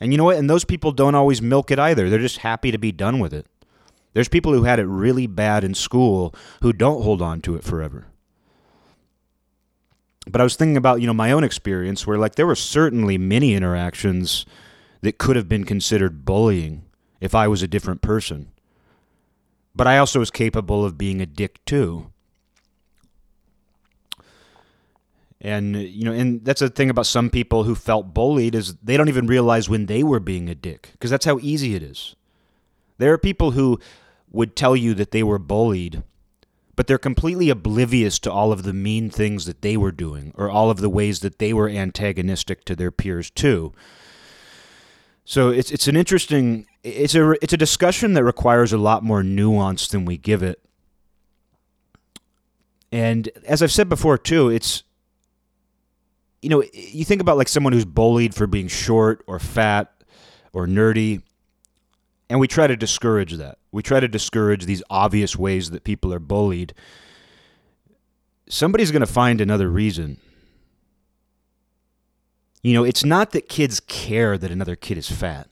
And 0.00 0.12
you 0.12 0.18
know 0.18 0.24
what? 0.24 0.36
And 0.36 0.50
those 0.50 0.64
people 0.64 0.90
don't 0.92 1.14
always 1.14 1.40
milk 1.40 1.70
it 1.70 1.78
either. 1.78 2.10
They're 2.10 2.18
just 2.18 2.38
happy 2.38 2.70
to 2.72 2.78
be 2.78 2.90
done 2.90 3.20
with 3.20 3.32
it. 3.32 3.46
There's 4.14 4.28
people 4.28 4.52
who 4.52 4.64
had 4.64 4.78
it 4.78 4.86
really 4.86 5.26
bad 5.26 5.64
in 5.64 5.74
school 5.74 6.34
who 6.60 6.72
don't 6.72 7.02
hold 7.02 7.22
on 7.22 7.40
to 7.42 7.54
it 7.54 7.64
forever. 7.64 8.06
But 10.26 10.40
I 10.40 10.44
was 10.44 10.56
thinking 10.56 10.76
about, 10.76 11.00
you 11.00 11.06
know, 11.06 11.14
my 11.14 11.32
own 11.32 11.44
experience 11.44 12.06
where 12.06 12.18
like 12.18 12.34
there 12.34 12.46
were 12.46 12.54
certainly 12.54 13.16
many 13.16 13.54
interactions 13.54 14.44
that 15.00 15.18
could 15.18 15.36
have 15.36 15.48
been 15.48 15.64
considered 15.64 16.24
bullying 16.24 16.84
if 17.20 17.34
I 17.34 17.48
was 17.48 17.62
a 17.62 17.68
different 17.68 18.02
person. 18.02 18.51
But 19.74 19.86
I 19.86 19.98
also 19.98 20.18
was 20.18 20.30
capable 20.30 20.84
of 20.84 20.98
being 20.98 21.20
a 21.20 21.26
dick 21.26 21.64
too. 21.64 22.12
And 25.40 25.74
you 25.76 26.04
know, 26.04 26.12
and 26.12 26.44
that's 26.44 26.60
the 26.60 26.68
thing 26.68 26.88
about 26.88 27.06
some 27.06 27.28
people 27.28 27.64
who 27.64 27.74
felt 27.74 28.14
bullied 28.14 28.54
is 28.54 28.76
they 28.76 28.96
don't 28.96 29.08
even 29.08 29.26
realize 29.26 29.68
when 29.68 29.86
they 29.86 30.04
were 30.04 30.20
being 30.20 30.48
a 30.48 30.54
dick 30.54 30.90
because 30.92 31.10
that's 31.10 31.24
how 31.24 31.38
easy 31.42 31.74
it 31.74 31.82
is. 31.82 32.14
There 32.98 33.12
are 33.12 33.18
people 33.18 33.50
who 33.50 33.80
would 34.30 34.54
tell 34.54 34.76
you 34.76 34.94
that 34.94 35.10
they 35.10 35.24
were 35.24 35.40
bullied, 35.40 36.04
but 36.76 36.86
they're 36.86 36.96
completely 36.96 37.50
oblivious 37.50 38.20
to 38.20 38.32
all 38.32 38.52
of 38.52 38.62
the 38.62 38.72
mean 38.72 39.10
things 39.10 39.44
that 39.46 39.62
they 39.62 39.76
were 39.76 39.90
doing 39.90 40.32
or 40.36 40.48
all 40.48 40.70
of 40.70 40.78
the 40.78 40.88
ways 40.88 41.20
that 41.20 41.40
they 41.40 41.52
were 41.52 41.68
antagonistic 41.68 42.64
to 42.64 42.76
their 42.76 42.92
peers 42.92 43.28
too. 43.28 43.72
So 45.24 45.48
it's 45.48 45.72
it's 45.72 45.88
an 45.88 45.96
interesting 45.96 46.66
it's 46.82 47.14
a 47.14 47.32
it's 47.42 47.52
a 47.52 47.56
discussion 47.56 48.14
that 48.14 48.24
requires 48.24 48.72
a 48.72 48.78
lot 48.78 49.04
more 49.04 49.22
nuance 49.22 49.88
than 49.88 50.04
we 50.04 50.16
give 50.16 50.42
it. 50.42 50.60
And 52.90 53.28
as 53.46 53.62
I've 53.62 53.72
said 53.72 53.88
before 53.88 54.18
too, 54.18 54.48
it's 54.48 54.82
you 56.42 56.48
know, 56.48 56.64
you 56.72 57.04
think 57.04 57.20
about 57.20 57.36
like 57.36 57.48
someone 57.48 57.72
who's 57.72 57.84
bullied 57.84 58.34
for 58.34 58.48
being 58.48 58.66
short 58.66 59.22
or 59.28 59.38
fat 59.38 59.92
or 60.52 60.66
nerdy, 60.66 61.22
and 62.28 62.40
we 62.40 62.48
try 62.48 62.66
to 62.66 62.76
discourage 62.76 63.34
that. 63.34 63.58
We 63.70 63.82
try 63.82 64.00
to 64.00 64.08
discourage 64.08 64.66
these 64.66 64.82
obvious 64.90 65.36
ways 65.36 65.70
that 65.70 65.84
people 65.84 66.12
are 66.12 66.18
bullied. 66.18 66.74
Somebody's 68.48 68.90
going 68.90 69.00
to 69.00 69.06
find 69.06 69.40
another 69.40 69.70
reason. 69.70 70.18
You 72.62 72.74
know, 72.74 72.84
it's 72.84 73.04
not 73.04 73.30
that 73.30 73.48
kids 73.48 73.80
care 73.80 74.36
that 74.36 74.50
another 74.50 74.76
kid 74.76 74.98
is 74.98 75.10
fat. 75.10 75.48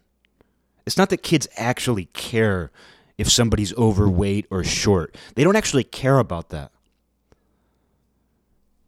It's 0.87 0.96
not 0.96 1.10
that 1.10 1.22
kids 1.22 1.49
actually 1.56 2.06
care 2.06 2.70
if 3.18 3.30
somebody's 3.30 3.75
overweight 3.76 4.46
or 4.50 4.64
short. 4.64 5.16
They 5.34 5.44
don't 5.44 5.56
actually 5.56 5.84
care 5.84 6.18
about 6.18 6.49
that. 6.50 6.72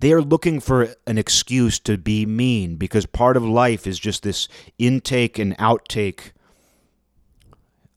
They 0.01 0.13
are 0.13 0.23
looking 0.23 0.59
for 0.59 0.97
an 1.07 1.17
excuse 1.17 1.79
to 1.81 1.97
be 1.97 2.27
mean 2.27 2.75
because 2.75 3.07
part 3.07 3.37
of 3.37 3.45
life 3.45 3.87
is 3.87 4.01
just 4.01 4.25
this 4.25 4.49
intake 4.79 5.39
and 5.39 5.57
outtake 5.59 6.33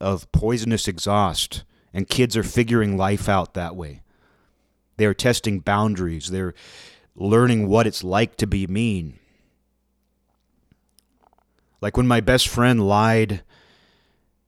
of 0.00 0.30
poisonous 0.30 0.86
exhaust, 0.86 1.64
and 1.92 2.08
kids 2.08 2.36
are 2.36 2.44
figuring 2.44 2.96
life 2.96 3.28
out 3.28 3.54
that 3.54 3.74
way. 3.74 4.02
They 4.98 5.06
are 5.06 5.14
testing 5.14 5.58
boundaries, 5.60 6.30
they're 6.30 6.54
learning 7.16 7.66
what 7.66 7.86
it's 7.86 8.04
like 8.04 8.36
to 8.36 8.46
be 8.46 8.66
mean. 8.66 9.18
Like 11.80 11.96
when 11.96 12.06
my 12.06 12.20
best 12.20 12.46
friend 12.46 12.86
lied 12.86 13.42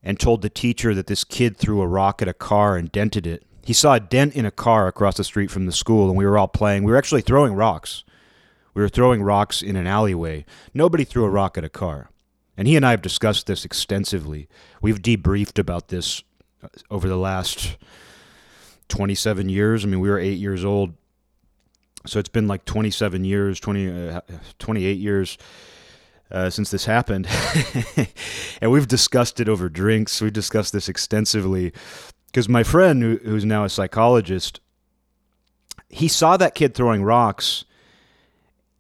and 0.03 0.19
told 0.19 0.43
the 0.43 0.51
teacher 0.51 0.95
that 0.95 1.07
this 1.07 1.25
kid 1.25 1.57
threw 1.57 1.81
a 1.81 1.87
rock 1.87 2.23
at 2.23 2.29
a 2.29 2.35
car 2.35 2.77
and 2.77 2.93
dented 2.93 3.27
it. 3.27 3.45
He 3.65 3.73
saw 3.73 3.95
a 3.95 4.01
dent 4.01 4.35
in 4.35 4.47
a 4.47 4.51
car 4.51 4.87
across 4.87 5.17
the 5.17 5.25
street 5.25 5.51
from 5.51 5.67
the 5.67 5.73
school, 5.73 6.09
and 6.09 6.17
we 6.17 6.25
were 6.25 6.39
all 6.39 6.49
playing. 6.49 6.85
We 6.85 6.93
were 6.93 6.99
actually 6.99 7.23
throwing 7.23 7.53
rocks. 7.53 8.05
We 8.75 8.83
were 8.83 8.89
throwing 8.89 9.23
rocks 9.23 9.61
in 9.61 9.77
an 9.77 9.87
alleyway. 9.87 10.45
Nobody 10.73 11.05
threw 11.05 11.25
a 11.25 11.31
rock 11.31 11.59
at 11.59 11.65
a 11.65 11.69
car. 11.69 12.11
And 12.57 12.67
he 12.67 12.77
and 12.77 12.87
I 12.87 12.93
have 12.93 13.03
discussed 13.03 13.47
this 13.47 13.65
extensively. 13.65 14.49
We've 14.81 15.01
debriefed 15.01 15.59
about 15.59 15.89
this 15.89 16.23
uh, 16.63 16.69
over 16.91 17.09
the 17.09 17.17
last 17.17 17.77
27 18.89 19.49
years. 19.49 19.85
I 19.85 19.89
mean, 19.89 20.01
we 20.01 20.09
were 20.09 20.19
eight 20.19 20.39
years 20.39 20.65
old. 20.65 20.95
So 22.07 22.19
it's 22.19 22.29
been 22.29 22.49
like 22.49 22.65
27 22.65 23.25
years, 23.25 23.61
20, 23.61 24.11
uh, 24.11 24.21
28 24.59 24.99
years 24.99 25.39
uh, 26.31 26.51
since 26.51 26.71
this 26.71 26.85
happened. 26.85 27.29
and 28.61 28.71
we've 28.71 28.89
discussed 28.89 29.41
it 29.41 29.49
over 29.49 29.69
drinks. 29.69 30.21
We've 30.21 30.33
discussed 30.33 30.73
this 30.73 30.89
extensively 30.89 31.73
because 32.27 32.49
my 32.49 32.63
friend, 32.63 33.03
who, 33.03 33.17
who's 33.25 33.45
now 33.45 33.65
a 33.65 33.69
psychologist, 33.69 34.61
he 35.89 36.09
saw 36.09 36.37
that 36.37 36.55
kid 36.55 36.75
throwing 36.75 37.03
rocks 37.03 37.65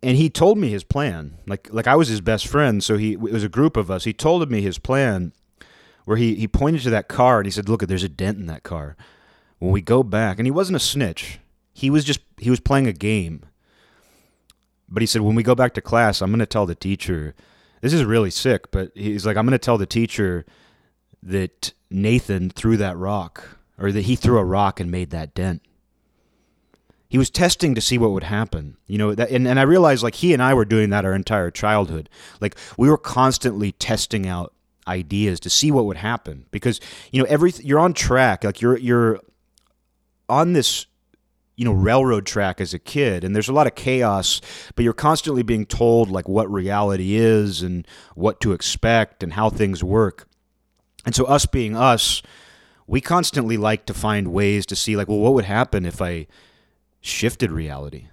and 0.02 0.16
he 0.16 0.30
told 0.30 0.58
me 0.58 0.68
his 0.68 0.84
plan. 0.84 1.38
Like 1.46 1.68
like 1.72 1.86
I 1.86 1.96
was 1.96 2.08
his 2.08 2.20
best 2.20 2.46
friend, 2.46 2.82
so 2.82 2.96
he 2.96 3.12
it 3.14 3.20
was 3.20 3.44
a 3.44 3.48
group 3.48 3.76
of 3.76 3.90
us. 3.90 4.04
He 4.04 4.12
told 4.12 4.48
me 4.50 4.60
his 4.60 4.78
plan 4.78 5.32
where 6.04 6.16
he, 6.16 6.36
he 6.36 6.48
pointed 6.48 6.80
to 6.82 6.90
that 6.90 7.08
car 7.08 7.38
and 7.38 7.46
he 7.46 7.50
said, 7.50 7.68
Look, 7.68 7.82
there's 7.82 8.04
a 8.04 8.08
dent 8.08 8.38
in 8.38 8.46
that 8.46 8.62
car. 8.62 8.96
When 9.58 9.72
we 9.72 9.82
go 9.82 10.02
back 10.02 10.38
and 10.38 10.46
he 10.46 10.50
wasn't 10.50 10.76
a 10.76 10.80
snitch. 10.80 11.40
He 11.74 11.90
was 11.90 12.04
just 12.04 12.20
he 12.38 12.50
was 12.50 12.60
playing 12.60 12.86
a 12.86 12.92
game. 12.92 13.44
But 14.88 15.02
he 15.02 15.06
said, 15.06 15.22
when 15.22 15.34
we 15.34 15.42
go 15.42 15.54
back 15.54 15.74
to 15.74 15.80
class, 15.80 16.22
I'm 16.22 16.30
going 16.30 16.38
to 16.40 16.46
tell 16.46 16.66
the 16.66 16.74
teacher. 16.74 17.34
This 17.80 17.92
is 17.92 18.04
really 18.04 18.30
sick, 18.30 18.70
but 18.70 18.90
he's 18.94 19.26
like, 19.26 19.36
I'm 19.36 19.44
going 19.44 19.52
to 19.52 19.58
tell 19.58 19.78
the 19.78 19.86
teacher 19.86 20.44
that 21.22 21.72
Nathan 21.90 22.50
threw 22.50 22.76
that 22.78 22.96
rock, 22.96 23.58
or 23.78 23.92
that 23.92 24.02
he 24.02 24.16
threw 24.16 24.38
a 24.38 24.44
rock 24.44 24.80
and 24.80 24.90
made 24.90 25.10
that 25.10 25.34
dent. 25.34 25.62
He 27.08 27.18
was 27.18 27.30
testing 27.30 27.74
to 27.74 27.80
see 27.80 27.96
what 27.96 28.10
would 28.10 28.24
happen, 28.24 28.76
you 28.86 28.98
know. 28.98 29.14
That, 29.14 29.30
and, 29.30 29.48
and 29.48 29.58
I 29.58 29.62
realized, 29.62 30.02
like, 30.02 30.16
he 30.16 30.34
and 30.34 30.42
I 30.42 30.52
were 30.54 30.64
doing 30.64 30.90
that 30.90 31.04
our 31.04 31.14
entire 31.14 31.50
childhood. 31.50 32.08
Like, 32.40 32.56
we 32.76 32.90
were 32.90 32.98
constantly 32.98 33.72
testing 33.72 34.26
out 34.26 34.52
ideas 34.88 35.38
to 35.40 35.50
see 35.50 35.70
what 35.70 35.84
would 35.84 35.98
happen 35.98 36.46
because 36.50 36.80
you 37.12 37.20
know 37.20 37.28
every 37.28 37.52
you're 37.62 37.78
on 37.78 37.92
track 37.92 38.42
like 38.42 38.60
you're 38.60 38.78
you're 38.78 39.20
on 40.28 40.54
this 40.54 40.86
you 41.58 41.64
know 41.64 41.72
railroad 41.72 42.24
track 42.24 42.60
as 42.60 42.72
a 42.72 42.78
kid 42.78 43.24
and 43.24 43.34
there's 43.34 43.48
a 43.48 43.52
lot 43.52 43.66
of 43.66 43.74
chaos 43.74 44.40
but 44.76 44.84
you're 44.84 44.92
constantly 44.92 45.42
being 45.42 45.66
told 45.66 46.08
like 46.08 46.28
what 46.28 46.50
reality 46.50 47.16
is 47.16 47.62
and 47.62 47.86
what 48.14 48.40
to 48.40 48.52
expect 48.52 49.24
and 49.24 49.32
how 49.32 49.50
things 49.50 49.82
work. 49.82 50.28
And 51.04 51.14
so 51.14 51.24
us 51.24 51.46
being 51.46 51.76
us 51.76 52.22
we 52.86 53.00
constantly 53.00 53.56
like 53.56 53.86
to 53.86 53.92
find 53.92 54.28
ways 54.28 54.66
to 54.66 54.76
see 54.76 54.96
like 54.96 55.08
well 55.08 55.18
what 55.18 55.34
would 55.34 55.46
happen 55.46 55.84
if 55.84 56.00
i 56.00 56.28
shifted 57.00 57.50
reality? 57.50 58.06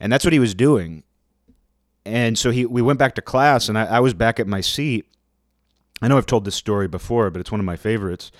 And 0.00 0.10
that's 0.10 0.24
what 0.24 0.32
he 0.32 0.38
was 0.38 0.54
doing. 0.54 1.02
And 2.06 2.38
so 2.38 2.50
he 2.50 2.64
we 2.64 2.80
went 2.80 2.98
back 2.98 3.14
to 3.16 3.22
class 3.22 3.68
and 3.68 3.78
I, 3.78 3.84
I 3.84 4.00
was 4.00 4.14
back 4.14 4.40
at 4.40 4.46
my 4.46 4.62
seat. 4.62 5.06
I 6.00 6.08
know 6.08 6.16
i've 6.16 6.24
told 6.24 6.46
this 6.46 6.54
story 6.54 6.88
before 6.88 7.30
but 7.30 7.40
it's 7.40 7.52
one 7.52 7.60
of 7.60 7.66
my 7.66 7.76
favorites. 7.76 8.32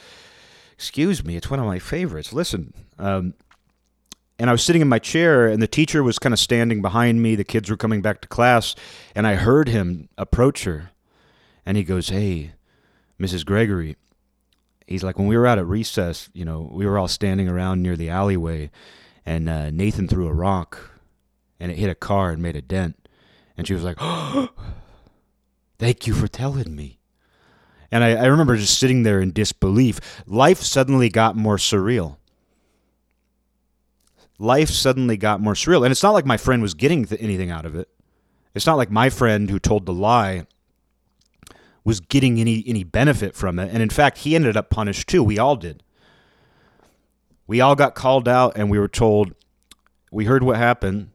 Excuse 0.72 1.22
me 1.22 1.36
it's 1.36 1.50
one 1.50 1.60
of 1.60 1.66
my 1.66 1.78
favorites. 1.78 2.32
Listen 2.32 2.72
um, 2.98 3.34
and 4.38 4.50
I 4.50 4.52
was 4.52 4.62
sitting 4.62 4.82
in 4.82 4.88
my 4.88 4.98
chair, 4.98 5.46
and 5.46 5.62
the 5.62 5.66
teacher 5.66 6.02
was 6.02 6.18
kind 6.18 6.32
of 6.32 6.38
standing 6.38 6.82
behind 6.82 7.22
me. 7.22 7.34
The 7.34 7.44
kids 7.44 7.70
were 7.70 7.76
coming 7.76 8.02
back 8.02 8.20
to 8.20 8.28
class, 8.28 8.74
and 9.14 9.26
I 9.26 9.34
heard 9.34 9.68
him 9.68 10.08
approach 10.18 10.64
her. 10.64 10.90
And 11.64 11.76
he 11.76 11.84
goes, 11.84 12.10
Hey, 12.10 12.52
Mrs. 13.20 13.44
Gregory. 13.44 13.96
He's 14.86 15.02
like, 15.02 15.18
When 15.18 15.26
we 15.26 15.36
were 15.36 15.46
out 15.46 15.58
at 15.58 15.66
recess, 15.66 16.28
you 16.34 16.44
know, 16.44 16.70
we 16.72 16.86
were 16.86 16.98
all 16.98 17.08
standing 17.08 17.48
around 17.48 17.82
near 17.82 17.96
the 17.96 18.10
alleyway, 18.10 18.70
and 19.24 19.48
uh, 19.48 19.70
Nathan 19.70 20.06
threw 20.06 20.28
a 20.28 20.34
rock, 20.34 20.90
and 21.58 21.72
it 21.72 21.78
hit 21.78 21.90
a 21.90 21.94
car 21.94 22.30
and 22.30 22.42
made 22.42 22.56
a 22.56 22.62
dent. 22.62 23.08
And 23.56 23.66
she 23.66 23.74
was 23.74 23.84
like, 23.84 23.96
oh, 24.00 24.50
Thank 25.78 26.06
you 26.06 26.14
for 26.14 26.28
telling 26.28 26.74
me. 26.74 27.00
And 27.90 28.02
I, 28.02 28.14
I 28.14 28.26
remember 28.26 28.56
just 28.56 28.78
sitting 28.78 29.02
there 29.02 29.20
in 29.20 29.32
disbelief. 29.32 30.00
Life 30.26 30.62
suddenly 30.62 31.08
got 31.08 31.36
more 31.36 31.56
surreal 31.56 32.16
life 34.38 34.70
suddenly 34.70 35.16
got 35.16 35.40
more 35.40 35.54
surreal. 35.54 35.84
And 35.84 35.92
it's 35.92 36.02
not 36.02 36.12
like 36.12 36.26
my 36.26 36.36
friend 36.36 36.62
was 36.62 36.74
getting 36.74 37.04
th- 37.04 37.20
anything 37.20 37.50
out 37.50 37.66
of 37.66 37.74
it. 37.74 37.88
It's 38.54 38.66
not 38.66 38.76
like 38.76 38.90
my 38.90 39.10
friend 39.10 39.50
who 39.50 39.58
told 39.58 39.86
the 39.86 39.92
lie 39.92 40.46
was 41.84 42.00
getting 42.00 42.40
any 42.40 42.64
any 42.66 42.84
benefit 42.84 43.34
from 43.34 43.58
it. 43.58 43.72
And 43.72 43.82
in 43.82 43.90
fact, 43.90 44.18
he 44.18 44.34
ended 44.34 44.56
up 44.56 44.70
punished 44.70 45.08
too. 45.08 45.22
We 45.22 45.38
all 45.38 45.56
did. 45.56 45.82
We 47.46 47.60
all 47.60 47.76
got 47.76 47.94
called 47.94 48.26
out 48.28 48.54
and 48.56 48.70
we 48.70 48.78
were 48.78 48.88
told 48.88 49.34
we 50.10 50.24
heard 50.24 50.42
what 50.42 50.56
happened. 50.56 51.10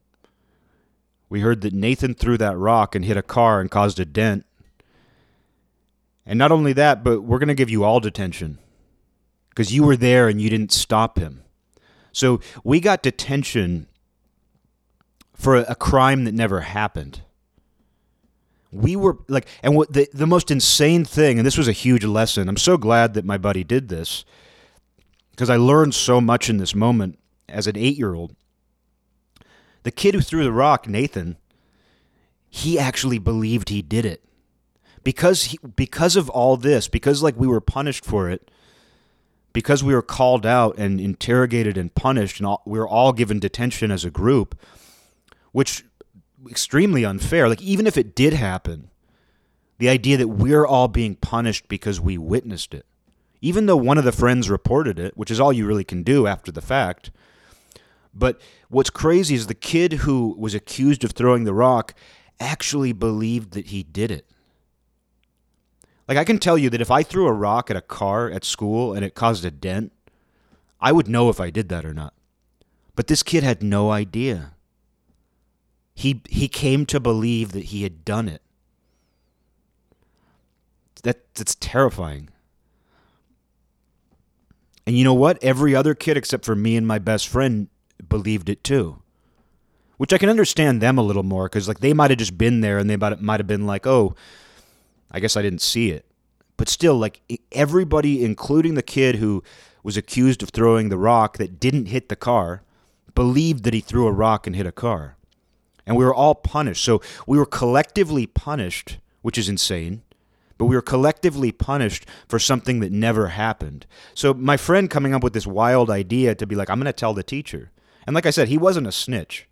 We 1.29 1.41
heard 1.41 1.61
that 1.61 1.73
Nathan 1.73 2.13
threw 2.13 2.37
that 2.37 2.57
rock 2.57 2.93
and 2.93 3.05
hit 3.05 3.17
a 3.17 3.21
car 3.21 3.59
and 3.59 3.71
caused 3.71 3.99
a 3.99 4.05
dent. 4.05 4.45
And 6.25 6.37
not 6.37 6.51
only 6.51 6.73
that, 6.73 7.03
but 7.03 7.21
we're 7.21 7.39
going 7.39 7.47
to 7.47 7.55
give 7.55 7.69
you 7.69 7.83
all 7.83 7.99
detention 7.99 8.59
because 9.49 9.73
you 9.73 9.83
were 9.83 9.97
there 9.97 10.27
and 10.27 10.41
you 10.41 10.49
didn't 10.49 10.71
stop 10.71 11.17
him. 11.17 11.43
So 12.12 12.39
we 12.63 12.80
got 12.80 13.01
detention 13.01 13.88
for 15.34 15.56
a, 15.56 15.75
crime 15.75 16.25
that 16.25 16.34
never 16.34 16.62
happened. 16.62 17.22
We 18.72 18.96
were 18.96 19.18
like, 19.27 19.48
and 19.63 19.75
what 19.75 19.91
the, 19.91 20.08
the 20.13 20.27
most 20.27 20.51
insane 20.51 21.03
thing, 21.03 21.39
and 21.39 21.46
this 21.46 21.58
was 21.58 21.68
a 21.68 21.74
huge 21.74 22.06
lesson. 22.06 22.48
I'm 22.48 22.58
so 22.58 22.77
glad 22.77 23.15
that 23.15 23.25
my 23.25 23.38
buddy 23.38 23.63
did 23.63 23.89
this 23.89 24.24
because 25.32 25.50
I 25.50 25.58
learned 25.58 25.96
so 25.96 26.22
much 26.22 26.50
in 26.50 26.58
this 26.58 26.75
moment 26.75 27.18
as 27.50 27.65
an 27.65 27.75
eight 27.75 27.98
year 27.98 28.13
old. 28.13 28.36
The 29.84 29.91
kid 29.91 30.13
who 30.13 30.22
threw 30.22 30.44
the 30.44 30.51
rock, 30.51 30.88
Nathan, 30.88 31.38
he 32.50 32.77
actually 32.77 33.18
believed 33.18 33.70
he 33.70 33.82
did 33.82 34.06
it 34.06 34.24
because 35.03 35.46
he, 35.46 35.58
because 35.75 36.15
of 36.15 36.30
all 36.30 36.56
this, 36.58 36.88
because 36.88 37.24
like 37.24 37.36
we 37.36 37.48
were 37.48 37.62
punished 37.62 38.06
for 38.06 38.30
it 38.30 38.51
because 39.53 39.84
we 39.84 39.93
were 39.93 40.01
called 40.01 40.46
out 40.46 40.77
and 40.77 41.00
interrogated 41.00 41.77
and 41.77 41.93
punished, 41.93 42.39
and 42.39 42.48
all, 42.48 42.62
we 42.65 42.79
were 42.79 42.88
all 42.88 43.13
given 43.13 43.39
detention 43.39 43.91
as 43.91 44.05
a 44.05 44.12
group, 44.12 44.60
which 45.51 45.84
extremely 46.50 47.05
unfair. 47.05 47.50
Like 47.50 47.62
even 47.62 47.88
if 47.88 47.98
it 47.98 48.15
did 48.15 48.34
happen, 48.34 48.89
the 49.77 49.89
idea 49.89 50.17
that 50.17 50.27
we're 50.27 50.65
all 50.65 50.88
being 50.88 51.15
punished 51.15 51.67
because 51.67 52.00
we 52.00 52.17
witnessed 52.17 52.74
it, 52.74 52.86
even 53.41 53.65
though 53.65 53.77
one 53.77 53.98
of 53.98 54.03
the 54.03 54.12
friends 54.12 54.50
reported 54.50 55.00
it, 55.00 55.17
which 55.17 55.31
is 55.31 55.39
all 55.39 55.51
you 55.51 55.65
really 55.65 55.84
can 55.84 56.03
do 56.03 56.27
after 56.27 56.51
the 56.51 56.62
fact. 56.62 57.12
But 58.13 58.39
what's 58.70 58.89
crazy 58.89 59.36
is 59.36 59.48
the 59.48 59.53
kid 59.53 59.93
who 59.93 60.36
was 60.38 60.53
accused 60.53 61.03
of 61.03 61.12
throwing 61.12 61.46
the 61.46 61.53
rock 61.53 61.93
actually 62.39 62.91
believed 62.91 63.51
that 63.51 63.67
he 63.67 63.84
did 63.84 64.12
it. 64.12 64.29
Like 66.08 66.17
I 66.17 66.24
can 66.24 66.39
tell 66.39 66.58
you 66.58 66.70
that 66.70 66.81
if 66.81 66.91
I 66.91 67.03
threw 67.03 67.27
a 67.27 67.34
rock 67.34 67.70
at 67.70 67.77
a 67.77 67.81
car 67.81 68.29
at 68.29 68.43
school 68.43 68.93
and 68.93 69.05
it 69.05 69.15
caused 69.15 69.46
a 69.46 69.51
dent, 69.51 69.91
I 70.79 70.91
would 70.91 71.08
know 71.08 71.29
if 71.29 71.39
I 71.39 71.50
did 71.50 71.70
that 71.70 71.86
or 71.86 71.93
not. 71.93 72.13
But 72.96 73.08
this 73.08 73.24
kid 73.24 73.43
had 73.43 73.63
no 73.63 73.91
idea. 73.91 74.53
He 75.93 76.22
he 76.29 76.48
came 76.48 76.86
to 76.88 77.00
believe 77.00 77.51
that 77.51 77.65
he 77.65 77.84
had 77.84 78.03
done 78.03 78.27
it. 78.27 78.41
that 81.03 81.34
that's 81.36 81.55
terrifying. 81.55 82.29
And 84.86 84.98
you 84.98 85.03
know 85.03 85.13
what? 85.13 85.41
Every 85.43 85.75
other 85.75 85.93
kid 85.96 86.17
except 86.17 86.46
for 86.46 86.55
me 86.55 86.75
and 86.75 86.88
my 86.88 87.00
best 87.00 87.27
friend 87.27 87.70
believed 88.10 88.50
it 88.50 88.63
too. 88.63 89.01
Which 89.98 90.13
I 90.13 90.17
can 90.17 90.29
understand 90.29 90.81
them 90.81 90.98
a 90.98 91.03
little 91.03 91.24
more 91.24 91.46
because 91.46 91.67
like 91.67 91.79
they 91.79 91.93
might 91.93 92.10
have 92.10 92.17
just 92.20 92.38
been 92.38 92.62
there 92.62 92.79
and 92.79 92.89
they 92.89 92.98
might 92.98 93.22
might 93.22 93.39
have 93.39 93.48
been 93.48 93.67
like, 93.67 93.86
oh, 93.86 94.15
I 95.12 95.20
guess 95.20 95.38
I 95.38 95.41
didn't 95.41 95.62
see 95.62 95.91
it. 95.91 96.06
But 96.58 96.70
still, 96.70 96.96
like 96.96 97.22
everybody, 97.51 98.24
including 98.24 98.75
the 98.75 98.84
kid 98.84 99.15
who 99.15 99.44
was 99.84 99.98
accused 99.98 100.44
of 100.44 100.50
throwing 100.50 100.89
the 100.89 100.98
rock 100.98 101.38
that 101.38 101.60
didn't 101.60 101.88
hit 101.88 102.10
the 102.10 102.15
car, 102.15 102.63
believed 103.15 103.63
that 103.63 103.74
he 103.74 103.82
threw 103.82 104.08
a 104.08 104.12
rock 104.12 104.46
and 104.46 104.56
hit 104.56 104.65
a 104.65 104.72
car. 104.72 105.18
And 105.86 105.98
we 105.98 106.06
were 106.06 106.13
all 106.13 106.36
punished. 106.36 106.84
So 106.84 107.01
we 107.25 107.38
were 107.38 107.46
collectively 107.46 108.27
punished, 108.27 109.00
which 109.22 109.38
is 109.38 109.50
insane 109.50 110.03
but 110.62 110.68
we 110.68 110.75
were 110.75 110.84
collectively 110.84 111.51
punished 111.51 112.06
for 112.27 112.38
something 112.38 112.82
that 112.82 112.91
never 112.91 113.30
happened. 113.30 113.88
So 114.13 114.32
my 114.32 114.58
friend 114.58 114.91
coming 114.91 115.12
up 115.12 115.24
with 115.24 115.34
this 115.34 115.48
wild 115.48 115.89
idea 115.89 116.36
to 116.36 116.46
be 116.46 116.53
like, 116.53 116.70
I'm 116.70 116.77
going 116.77 116.86
to 116.86 116.94
tell 116.94 117.15
the 117.15 117.24
teacher. 117.24 117.72
And 118.06 118.13
like 118.13 118.27
I 118.27 118.30
said, 118.30 118.48
he 118.48 118.60
wasn't 118.60 118.86
a 118.86 118.91
snitch. 118.91 119.48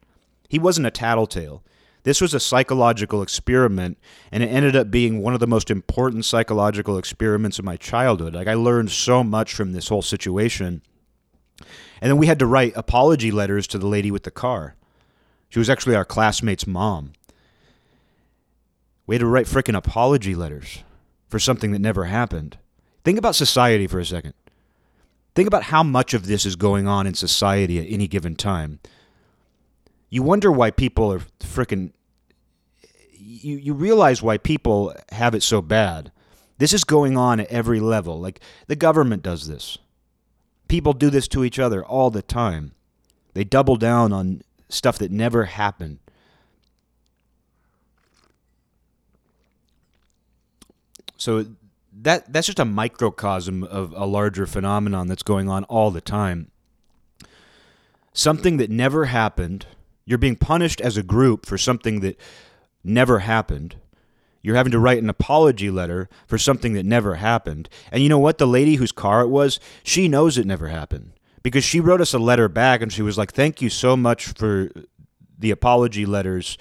He 0.47 0.59
wasn't 0.59 0.85
a 0.85 0.91
tattletale. 0.91 1.63
This 2.03 2.21
was 2.21 2.33
a 2.33 2.39
psychological 2.39 3.21
experiment, 3.21 3.97
and 4.31 4.41
it 4.41 4.47
ended 4.47 4.75
up 4.75 4.89
being 4.89 5.21
one 5.21 5.33
of 5.33 5.39
the 5.39 5.47
most 5.47 5.69
important 5.69 6.25
psychological 6.25 6.97
experiments 6.97 7.59
of 7.59 7.65
my 7.65 7.77
childhood. 7.77 8.33
Like, 8.33 8.47
I 8.47 8.53
learned 8.53 8.91
so 8.91 9.23
much 9.23 9.53
from 9.53 9.73
this 9.73 9.89
whole 9.89 10.01
situation. 10.01 10.81
And 12.01 12.09
then 12.09 12.17
we 12.17 12.27
had 12.27 12.39
to 12.39 12.45
write 12.45 12.73
apology 12.75 13.31
letters 13.31 13.67
to 13.67 13.77
the 13.77 13.87
lady 13.87 14.11
with 14.11 14.23
the 14.23 14.31
car. 14.31 14.75
She 15.49 15.59
was 15.59 15.69
actually 15.69 15.95
our 15.95 16.05
classmate's 16.05 16.65
mom. 16.65 17.13
We 19.05 19.15
had 19.15 19.21
to 19.21 19.27
write 19.27 19.47
frickin' 19.47 19.75
apology 19.75 20.35
letters 20.35 20.83
for 21.27 21.39
something 21.39 21.71
that 21.71 21.79
never 21.79 22.05
happened. 22.05 22.57
Think 23.03 23.17
about 23.17 23.35
society 23.35 23.87
for 23.87 23.99
a 23.99 24.05
second. 24.05 24.33
Think 25.35 25.47
about 25.47 25.63
how 25.63 25.83
much 25.83 26.13
of 26.13 26.27
this 26.27 26.45
is 26.45 26.55
going 26.55 26.87
on 26.87 27.07
in 27.07 27.13
society 27.13 27.79
at 27.79 27.91
any 27.91 28.07
given 28.07 28.35
time. 28.35 28.79
You 30.09 30.23
wonder 30.23 30.51
why 30.51 30.71
people 30.71 31.11
are 31.11 31.21
freaking. 31.39 31.91
You, 33.11 33.57
you 33.57 33.73
realize 33.73 34.21
why 34.21 34.37
people 34.37 34.93
have 35.11 35.35
it 35.35 35.43
so 35.43 35.61
bad. 35.61 36.11
This 36.57 36.73
is 36.73 36.83
going 36.83 37.17
on 37.17 37.39
at 37.39 37.47
every 37.47 37.79
level. 37.79 38.19
Like 38.19 38.41
the 38.67 38.75
government 38.75 39.23
does 39.23 39.47
this. 39.47 39.77
People 40.67 40.93
do 40.93 41.09
this 41.09 41.27
to 41.29 41.43
each 41.43 41.59
other 41.59 41.83
all 41.83 42.09
the 42.11 42.21
time. 42.21 42.73
They 43.33 43.43
double 43.43 43.75
down 43.75 44.11
on 44.11 44.41
stuff 44.67 44.97
that 44.97 45.11
never 45.11 45.45
happened. 45.45 45.99
So 51.17 51.45
that 52.01 52.31
that's 52.31 52.47
just 52.47 52.59
a 52.59 52.65
microcosm 52.65 53.63
of 53.63 53.93
a 53.95 54.05
larger 54.05 54.45
phenomenon 54.45 55.07
that's 55.07 55.23
going 55.23 55.49
on 55.49 55.65
all 55.65 55.91
the 55.91 56.01
time. 56.01 56.49
Something 58.13 58.57
that 58.57 58.69
never 58.69 59.05
happened. 59.05 59.65
You're 60.09 60.17
being 60.17 60.35
punished 60.35 60.81
as 60.81 60.97
a 60.97 61.03
group 61.03 61.45
for 61.45 61.55
something 61.55 61.99
that 61.99 62.19
never 62.83 63.19
happened. 63.19 63.75
You're 64.41 64.55
having 64.55 64.71
to 64.71 64.79
write 64.79 65.03
an 65.03 65.09
apology 65.09 65.69
letter 65.69 66.09
for 66.25 66.39
something 66.39 66.73
that 66.73 66.83
never 66.83 67.15
happened. 67.15 67.69
And 67.91 68.01
you 68.01 68.09
know 68.09 68.17
what? 68.17 68.39
The 68.39 68.47
lady 68.47 68.75
whose 68.75 68.91
car 68.91 69.21
it 69.21 69.27
was, 69.27 69.59
she 69.83 70.07
knows 70.07 70.35
it 70.39 70.47
never 70.47 70.69
happened 70.69 71.11
because 71.43 71.63
she 71.63 71.79
wrote 71.79 72.01
us 72.01 72.15
a 72.15 72.17
letter 72.17 72.49
back 72.49 72.81
and 72.81 72.91
she 72.91 73.03
was 73.03 73.19
like, 73.19 73.31
Thank 73.31 73.61
you 73.61 73.69
so 73.69 73.95
much 73.95 74.29
for 74.29 74.71
the 75.37 75.51
apology 75.51 76.07
letters 76.07 76.57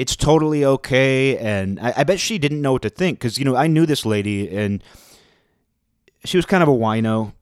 it's 0.00 0.16
totally 0.16 0.64
okay. 0.64 1.36
And 1.36 1.78
I, 1.78 1.92
I 1.98 2.04
bet 2.04 2.18
she 2.18 2.38
didn't 2.38 2.62
know 2.62 2.72
what 2.72 2.80
to 2.82 2.88
think 2.88 3.18
because, 3.18 3.38
you 3.38 3.44
know, 3.44 3.54
I 3.54 3.66
knew 3.66 3.84
this 3.84 4.06
lady 4.06 4.48
and 4.48 4.82
she 6.24 6.38
was 6.38 6.46
kind 6.46 6.62
of 6.62 6.70
a 6.70 6.72
wino. 6.72 7.34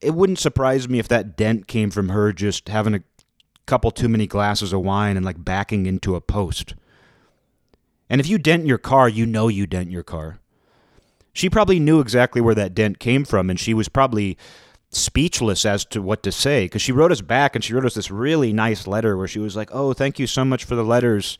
It 0.00 0.12
wouldn't 0.12 0.40
surprise 0.40 0.88
me 0.88 0.98
if 0.98 1.06
that 1.06 1.36
dent 1.36 1.68
came 1.68 1.92
from 1.92 2.08
her 2.08 2.32
just 2.32 2.68
having 2.68 2.94
a 2.94 3.02
couple 3.66 3.90
too 3.90 4.08
many 4.08 4.26
glasses 4.26 4.72
of 4.72 4.82
wine 4.82 5.16
and 5.16 5.24
like 5.24 5.42
backing 5.42 5.86
into 5.86 6.14
a 6.14 6.20
post. 6.20 6.74
And 8.10 8.20
if 8.20 8.28
you 8.28 8.38
dent 8.38 8.66
your 8.66 8.78
car, 8.78 9.08
you 9.08 9.26
know 9.26 9.48
you 9.48 9.66
dent 9.66 9.90
your 9.90 10.02
car. 10.02 10.38
She 11.32 11.50
probably 11.50 11.80
knew 11.80 12.00
exactly 12.00 12.40
where 12.40 12.54
that 12.54 12.74
dent 12.74 13.00
came 13.00 13.24
from, 13.24 13.50
and 13.50 13.58
she 13.58 13.74
was 13.74 13.88
probably 13.88 14.38
speechless 14.90 15.64
as 15.64 15.84
to 15.86 16.00
what 16.00 16.22
to 16.22 16.30
say 16.30 16.66
because 16.66 16.82
she 16.82 16.92
wrote 16.92 17.10
us 17.10 17.20
back 17.20 17.56
and 17.56 17.64
she 17.64 17.74
wrote 17.74 17.84
us 17.84 17.94
this 17.94 18.12
really 18.12 18.52
nice 18.52 18.86
letter 18.86 19.16
where 19.16 19.26
she 19.26 19.40
was 19.40 19.56
like, 19.56 19.68
Oh, 19.72 19.92
thank 19.92 20.20
you 20.20 20.26
so 20.28 20.44
much 20.44 20.62
for 20.64 20.76
the 20.76 20.84
letters 20.84 21.36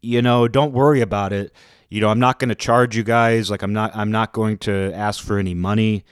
you 0.00 0.22
know, 0.22 0.48
don't 0.48 0.72
worry 0.72 1.00
about 1.00 1.32
it. 1.32 1.52
You 1.88 2.00
know, 2.00 2.08
I'm 2.08 2.18
not 2.18 2.38
going 2.38 2.50
to 2.50 2.54
charge 2.54 2.96
you 2.96 3.02
guys. 3.02 3.50
Like, 3.50 3.62
I'm 3.62 3.72
not, 3.72 3.94
I'm 3.96 4.10
not 4.10 4.32
going 4.32 4.58
to 4.58 4.92
ask 4.94 5.22
for 5.22 5.38
any 5.38 5.54
money. 5.54 6.04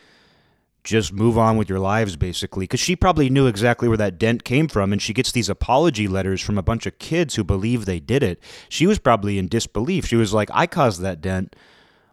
Just 0.87 1.13
move 1.13 1.37
on 1.37 1.57
with 1.57 1.69
your 1.69 1.81
lives, 1.81 2.15
basically. 2.15 2.63
Because 2.63 2.79
she 2.79 2.95
probably 2.95 3.29
knew 3.29 3.49
exactly 3.49 3.89
where 3.89 3.97
that 3.97 4.21
dent 4.21 4.45
came 4.45 4.69
from, 4.69 4.93
and 4.93 5.03
she 5.03 5.13
gets 5.13 5.33
these 5.33 5.49
apology 5.49 6.07
letters 6.07 6.41
from 6.41 6.59
a 6.59 6.63
bunch 6.63 6.87
of 6.87 7.01
kids 7.01 7.35
who 7.35 7.43
believe 7.43 7.87
they 7.87 7.99
did 7.99 8.23
it. 8.23 8.41
She 8.69 8.87
was 8.87 9.01
probably 9.01 9.37
in 9.37 9.49
disbelief. 9.49 10.07
She 10.07 10.15
was 10.15 10.33
like, 10.33 10.49
I 10.55 10.69
caused 10.69 11.01
that 11.01 11.21
dent. 11.21 11.57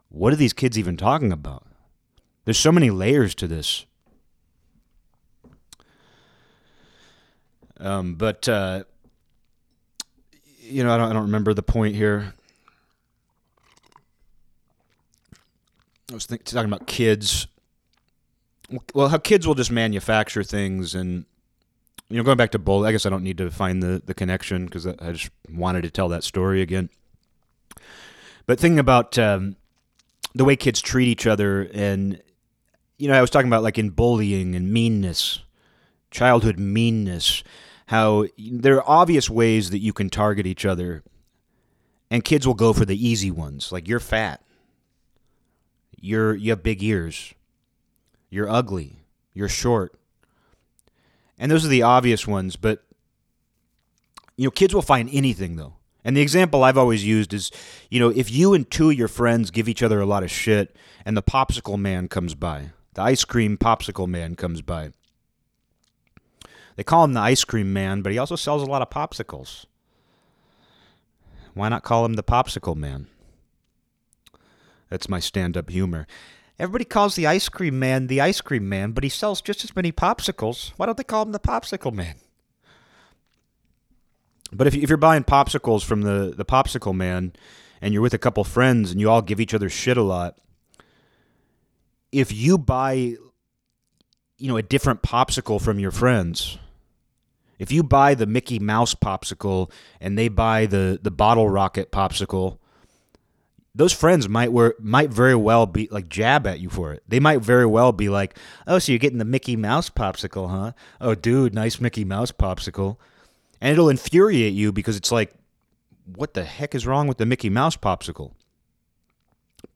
What 0.10 0.34
are 0.34 0.38
these 0.38 0.54
kids 0.54 0.80
even 0.80 0.98
talking 0.98 1.32
about? 1.32 1.68
There's 2.46 2.58
so 2.58 2.72
many 2.72 2.90
layers 2.90 3.36
to 3.36 3.48
this. 3.48 3.86
Um, 7.80 8.16
but 8.16 8.50
uh, 8.50 8.86
you 10.58 10.84
know, 10.84 10.96
I 10.96 10.98
don't, 10.98 11.12
I 11.12 11.14
don't 11.14 11.24
remember 11.26 11.54
the 11.54 11.62
point 11.62 11.96
here. 11.96 12.34
I 16.10 16.16
was 16.16 16.26
talking 16.26 16.74
about 16.74 16.88
kids. 16.88 17.46
Well, 18.94 19.10
how 19.10 19.18
kids 19.18 19.46
will 19.46 19.56
just 19.56 19.72
manufacture 19.72 20.44
things, 20.44 20.96
and 20.96 21.26
you 22.10 22.18
know, 22.18 22.24
going 22.24 22.38
back 22.38 22.52
to 22.52 22.60
bull. 22.60 22.86
I 22.86 22.92
guess 22.92 23.06
I 23.06 23.10
don't 23.10 23.24
need 23.24 23.38
to 23.38 23.52
find 23.52 23.82
the 23.82 24.02
the 24.06 24.14
connection 24.14 24.66
because 24.66 24.88
I 24.88 25.12
just 25.12 25.30
wanted 25.50 25.82
to 25.84 25.92
tell 25.92 26.10
that 26.10 26.24
story 26.24 26.62
again. 26.62 26.90
But 28.46 28.60
thinking 28.60 28.80
about 28.80 29.18
um, 29.18 29.56
the 30.36 30.46
way 30.46 30.56
kids 30.56 30.82
treat 30.82 31.08
each 31.08 31.28
other, 31.28 31.70
and 31.74 32.22
you 32.98 33.08
know, 33.08 33.16
I 33.16 33.22
was 33.22 33.30
talking 33.30 33.48
about 33.48 33.64
like 33.64 33.78
in 33.78 33.92
bullying 33.92 34.56
and 34.56 34.72
meanness, 34.72 35.40
childhood 36.12 36.60
meanness 36.60 37.44
how 37.88 38.26
there 38.38 38.78
are 38.78 38.90
obvious 38.90 39.30
ways 39.30 39.70
that 39.70 39.80
you 39.80 39.94
can 39.94 40.10
target 40.10 40.48
each 40.48 40.66
other, 40.66 41.04
and 42.10 42.24
kids 42.24 42.48
will 42.48 42.54
go 42.54 42.74
for 42.74 42.86
the 42.86 43.08
easy 43.08 43.32
ones. 43.32 43.72
Like 43.72 43.88
you're 43.88 44.00
fat, 44.00 44.42
you're 46.00 46.36
you 46.36 46.52
have 46.52 46.64
big 46.64 46.82
ears, 46.82 47.34
you're 48.34 48.50
ugly, 48.50 49.04
you're 49.34 49.50
short, 49.50 49.94
and 51.38 51.52
those 51.52 51.66
are 51.66 51.70
the 51.70 51.84
obvious 51.84 52.28
ones. 52.28 52.56
But 52.56 52.84
you 54.36 54.46
know, 54.46 54.52
kids 54.52 54.74
will 54.74 54.82
find 54.82 55.10
anything 55.12 55.56
though. 55.56 55.76
And 56.06 56.18
the 56.18 56.22
example 56.22 56.64
I've 56.64 56.78
always 56.78 57.06
used 57.06 57.34
is, 57.34 57.50
you 57.90 58.00
know, 58.00 58.10
if 58.10 58.30
you 58.30 58.54
and 58.54 58.70
two 58.70 58.90
of 58.90 58.98
your 58.98 59.08
friends 59.08 59.52
give 59.52 59.70
each 59.70 59.82
other 59.82 60.02
a 60.02 60.06
lot 60.06 60.24
of 60.24 60.32
shit, 60.32 60.76
and 61.06 61.16
the 61.16 61.24
popsicle 61.24 61.80
man 61.80 62.10
comes 62.10 62.36
by, 62.36 62.72
the 62.94 63.02
ice 63.02 63.24
cream 63.24 63.58
popsicle 63.58 64.08
man 64.08 64.36
comes 64.36 64.62
by 64.62 64.92
they 66.76 66.84
call 66.84 67.04
him 67.04 67.14
the 67.14 67.20
ice 67.20 67.44
cream 67.44 67.72
man, 67.72 68.02
but 68.02 68.12
he 68.12 68.18
also 68.18 68.36
sells 68.36 68.62
a 68.62 68.66
lot 68.68 68.82
of 68.82 68.90
popsicles. 68.90 69.66
Why 71.54 71.70
not 71.70 71.84
call 71.84 72.06
him 72.06 72.14
the 72.14 72.24
popsicle 72.24 72.76
man? 72.76 73.08
That's 74.90 75.10
my 75.10 75.20
stand 75.20 75.56
up 75.56 75.70
humor. 75.70 76.08
Everybody 76.60 76.86
calls 76.86 77.16
the 77.16 77.28
ice 77.28 77.50
cream 77.50 77.80
man 77.80 78.08
the 78.08 78.22
ice 78.22 78.42
cream 78.42 78.70
man, 78.70 78.92
but 78.92 79.04
he 79.04 79.10
sells 79.10 79.42
just 79.42 79.64
as 79.64 79.76
many 79.76 79.92
popsicles. 79.92 80.72
Why 80.78 80.86
don't 80.86 80.98
they 80.98 81.04
call 81.04 81.24
him 81.24 81.32
the 81.32 81.40
popsicle 81.40 81.94
man? 81.94 82.16
But 84.52 84.68
if, 84.68 84.76
if 84.76 84.88
you're 84.88 84.98
buying 84.98 85.24
popsicles 85.24 85.84
from 85.84 86.02
the, 86.02 86.34
the 86.36 86.46
popsicle 86.46 86.94
man 86.94 87.34
and 87.82 87.94
you're 87.94 88.04
with 88.04 88.14
a 88.14 88.20
couple 88.20 88.44
friends 88.44 88.92
and 88.92 89.02
you 89.02 89.10
all 89.10 89.24
give 89.24 89.40
each 89.40 89.54
other 89.54 89.70
shit 89.70 89.98
a 89.98 90.04
lot, 90.04 90.38
if 92.12 92.32
you 92.32 92.58
buy 92.58 92.94
you 94.38 94.48
know 94.50 94.58
a 94.58 94.62
different 94.62 95.02
popsicle 95.02 95.62
from 95.62 95.80
your 95.80 95.92
friends 95.92 96.58
if 97.60 97.72
you 97.72 97.84
buy 97.84 98.16
the 98.16 98.26
Mickey 98.26 98.60
Mouse 98.60 98.94
popsicle 98.94 99.72
and 100.02 100.18
they 100.18 100.28
buy 100.28 100.66
the 100.66 101.00
the 101.02 101.12
bottle 101.12 101.48
rocket 101.48 101.92
popsicle, 101.92 102.58
those 103.76 103.94
friends 103.94 104.30
might 104.30 104.52
were 104.52 104.76
might 104.80 105.10
very 105.10 105.36
well 105.36 105.66
be 105.66 105.88
like 105.92 106.08
jab 106.08 106.46
at 106.46 106.60
you 106.60 106.70
for 106.70 106.94
it. 106.94 107.04
They 107.08 107.20
might 107.20 107.42
very 107.42 107.66
well 107.66 107.92
be 107.92 108.10
like, 108.10 108.38
"Oh, 108.68 108.80
so 108.80 108.92
you're 108.92 109.00
getting 109.00 109.18
the 109.18 109.26
Mickey 109.26 109.56
Mouse 109.56 109.90
popsicle, 109.90 110.50
huh? 110.50 110.74
Oh, 111.02 111.16
dude, 111.16 111.54
nice 111.54 111.80
Mickey 111.80 112.06
Mouse 112.06 112.32
popsicle." 112.32 112.98
And 113.60 113.72
it'll 113.72 113.90
infuriate 113.90 114.54
you 114.54 114.72
because 114.72 114.96
it's 114.96 115.12
like, 115.12 115.34
"What 116.06 116.34
the 116.34 116.44
heck 116.44 116.76
is 116.76 116.86
wrong 116.86 117.08
with 117.08 117.18
the 117.18 117.26
Mickey 117.26 117.50
Mouse 117.50 117.76
popsicle?" 117.76 118.34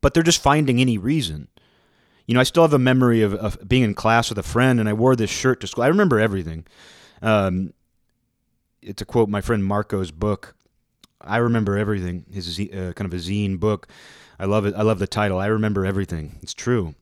But 0.02 0.14
they're 0.14 0.24
just 0.24 0.42
finding 0.42 0.80
any 0.80 0.98
reason. 0.98 1.48
You 2.28 2.34
know, 2.34 2.42
I 2.42 2.44
still 2.44 2.64
have 2.64 2.74
a 2.74 2.80
memory 2.80 3.22
of, 3.22 3.34
of 3.34 3.68
being 3.68 3.84
in 3.84 3.94
class 3.94 4.30
with 4.30 4.38
a 4.38 4.44
friend, 4.44 4.80
and 4.80 4.88
I 4.88 4.94
wore 4.94 5.16
this 5.16 5.30
shirt 5.30 5.62
to 5.62 5.68
school. 5.68 5.86
I 5.86 5.88
remember 5.88 6.20
everything. 6.20 6.66
Um, 7.22 7.74
to 8.96 9.06
quote 9.06 9.30
my 9.30 9.42
friend 9.42 9.64
Marco's 9.64 10.12
book, 10.12 10.56
I 11.22 11.38
remember 11.38 11.78
everything. 11.78 12.26
His 12.32 12.60
uh, 12.60 12.94
kind 12.96 13.12
of 13.12 13.14
a 13.14 13.22
zine 13.22 13.60
book. 13.60 13.88
I 14.40 14.46
love 14.46 14.66
it. 14.66 14.76
I 14.76 14.84
love 14.84 15.00
the 15.00 15.08
title. 15.08 15.40
I 15.40 15.48
remember 15.48 15.86
everything. 15.86 16.38
It's 16.42 16.54
true. 16.54 16.96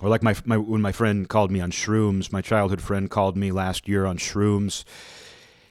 Or 0.00 0.08
like 0.08 0.22
my, 0.22 0.36
my 0.44 0.56
when 0.56 0.80
my 0.80 0.92
friend 0.92 1.28
called 1.28 1.50
me 1.50 1.60
on 1.60 1.72
shrooms, 1.72 2.32
my 2.32 2.40
childhood 2.40 2.80
friend 2.80 3.10
called 3.10 3.36
me 3.36 3.50
last 3.50 3.88
year 3.88 4.06
on 4.06 4.16
shrooms, 4.16 4.84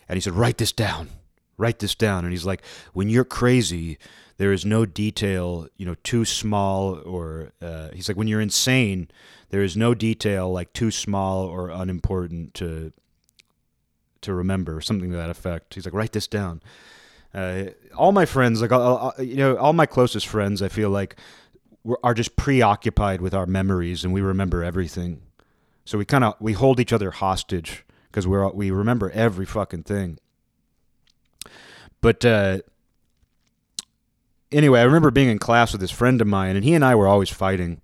and 0.09 0.17
he 0.17 0.21
said, 0.21 0.33
"Write 0.33 0.57
this 0.57 0.73
down. 0.73 1.09
Write 1.57 1.79
this 1.79 1.95
down." 1.95 2.25
And 2.25 2.33
he's 2.33 2.45
like, 2.45 2.61
"When 2.91 3.07
you're 3.07 3.23
crazy, 3.23 3.97
there 4.35 4.51
is 4.51 4.65
no 4.65 4.85
detail, 4.85 5.69
you 5.77 5.85
know, 5.85 5.95
too 6.03 6.25
small 6.25 6.99
or 7.05 7.53
uh, 7.61 7.89
he's 7.93 8.09
like 8.09 8.17
when 8.17 8.27
you're 8.27 8.41
insane, 8.41 9.09
there 9.49 9.63
is 9.63 9.77
no 9.77 9.93
detail 9.93 10.51
like 10.51 10.73
too 10.73 10.91
small 10.91 11.45
or 11.45 11.69
unimportant 11.69 12.53
to 12.55 12.91
to 14.19 14.33
remember, 14.33 14.75
or 14.75 14.81
something 14.81 15.11
to 15.11 15.15
that 15.15 15.29
effect." 15.29 15.73
He's 15.73 15.85
like, 15.85 15.93
"Write 15.93 16.11
this 16.11 16.27
down." 16.27 16.61
Uh, 17.37 17.65
all 17.95 18.11
my 18.11 18.25
friends, 18.25 18.63
like 18.63 18.71
you 19.19 19.35
know, 19.35 19.57
all 19.57 19.71
my 19.71 19.85
closest 19.85 20.25
friends, 20.25 20.63
I 20.63 20.69
feel 20.69 20.89
like 20.89 21.17
are 22.03 22.15
just 22.15 22.35
preoccupied 22.35 23.21
with 23.21 23.35
our 23.35 23.45
memories 23.45 24.03
and 24.03 24.11
we 24.11 24.21
remember 24.21 24.63
everything. 24.63 25.21
So 25.85 25.99
we 25.99 26.05
kind 26.05 26.23
of 26.23 26.33
we 26.39 26.53
hold 26.53 26.79
each 26.79 26.91
other 26.91 27.11
hostage 27.11 27.85
because 28.07 28.25
we're 28.25 28.49
we 28.53 28.71
remember 28.71 29.11
every 29.11 29.45
fucking 29.45 29.83
thing. 29.83 30.17
But 32.01 32.25
uh, 32.25 32.61
anyway, 34.51 34.79
I 34.79 34.83
remember 34.83 35.11
being 35.11 35.29
in 35.29 35.37
class 35.37 35.71
with 35.71 35.81
this 35.81 35.91
friend 35.91 36.19
of 36.21 36.25
mine, 36.27 36.55
and 36.55 36.65
he 36.65 36.73
and 36.73 36.83
I 36.83 36.95
were 36.95 37.07
always 37.07 37.29
fighting. 37.29 37.81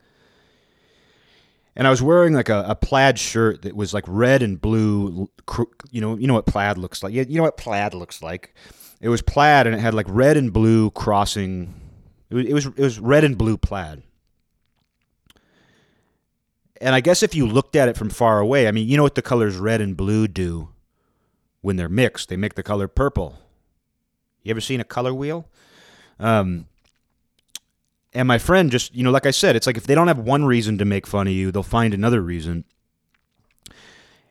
And 1.75 1.85
I 1.85 1.91
was 1.91 2.01
wearing 2.01 2.33
like 2.33 2.49
a, 2.49 2.65
a 2.69 2.75
plaid 2.75 3.19
shirt 3.19 3.61
that 3.61 3.75
was 3.75 3.93
like 3.93 4.05
red 4.07 4.41
and 4.41 4.59
blue. 4.59 5.29
You 5.91 6.01
know, 6.01 6.17
you 6.17 6.25
know 6.25 6.33
what 6.33 6.47
plaid 6.47 6.79
looks 6.79 7.03
like. 7.03 7.13
You 7.13 7.25
know 7.25 7.43
what 7.43 7.57
plaid 7.57 7.93
looks 7.93 8.23
like. 8.23 8.55
It 9.03 9.09
was 9.09 9.21
plaid, 9.21 9.67
and 9.67 9.75
it 9.75 9.79
had 9.79 9.93
like 9.93 10.05
red 10.09 10.37
and 10.37 10.51
blue 10.51 10.89
crossing 10.89 11.73
it 12.41 12.53
was, 12.53 12.65
it 12.65 12.79
was 12.79 12.99
red 12.99 13.23
and 13.23 13.37
blue 13.37 13.57
plaid. 13.57 14.01
And 16.81 16.95
I 16.95 17.01
guess 17.01 17.23
if 17.23 17.35
you 17.35 17.45
looked 17.45 17.75
at 17.75 17.87
it 17.87 17.95
from 17.95 18.09
far 18.09 18.39
away, 18.39 18.67
I 18.67 18.71
mean, 18.71 18.87
you 18.87 18.97
know 18.97 19.03
what 19.03 19.15
the 19.15 19.21
colors 19.21 19.55
red 19.57 19.81
and 19.81 19.95
blue 19.95 20.27
do 20.27 20.69
when 21.61 21.75
they're 21.75 21.89
mixed? 21.89 22.29
They 22.29 22.37
make 22.37 22.55
the 22.55 22.63
color 22.63 22.87
purple. 22.87 23.39
You 24.41 24.51
ever 24.51 24.61
seen 24.61 24.81
a 24.81 24.85
color 24.85 25.13
wheel? 25.13 25.47
Um, 26.19 26.67
and 28.13 28.27
my 28.27 28.37
friend 28.37 28.71
just, 28.71 28.93
you 28.95 29.03
know, 29.03 29.11
like 29.11 29.25
I 29.25 29.31
said, 29.31 29.55
it's 29.55 29.67
like 29.67 29.77
if 29.77 29.85
they 29.85 29.95
don't 29.95 30.07
have 30.07 30.19
one 30.19 30.45
reason 30.45 30.77
to 30.79 30.85
make 30.85 31.07
fun 31.07 31.27
of 31.27 31.33
you, 31.33 31.51
they'll 31.51 31.63
find 31.63 31.93
another 31.93 32.21
reason. 32.21 32.65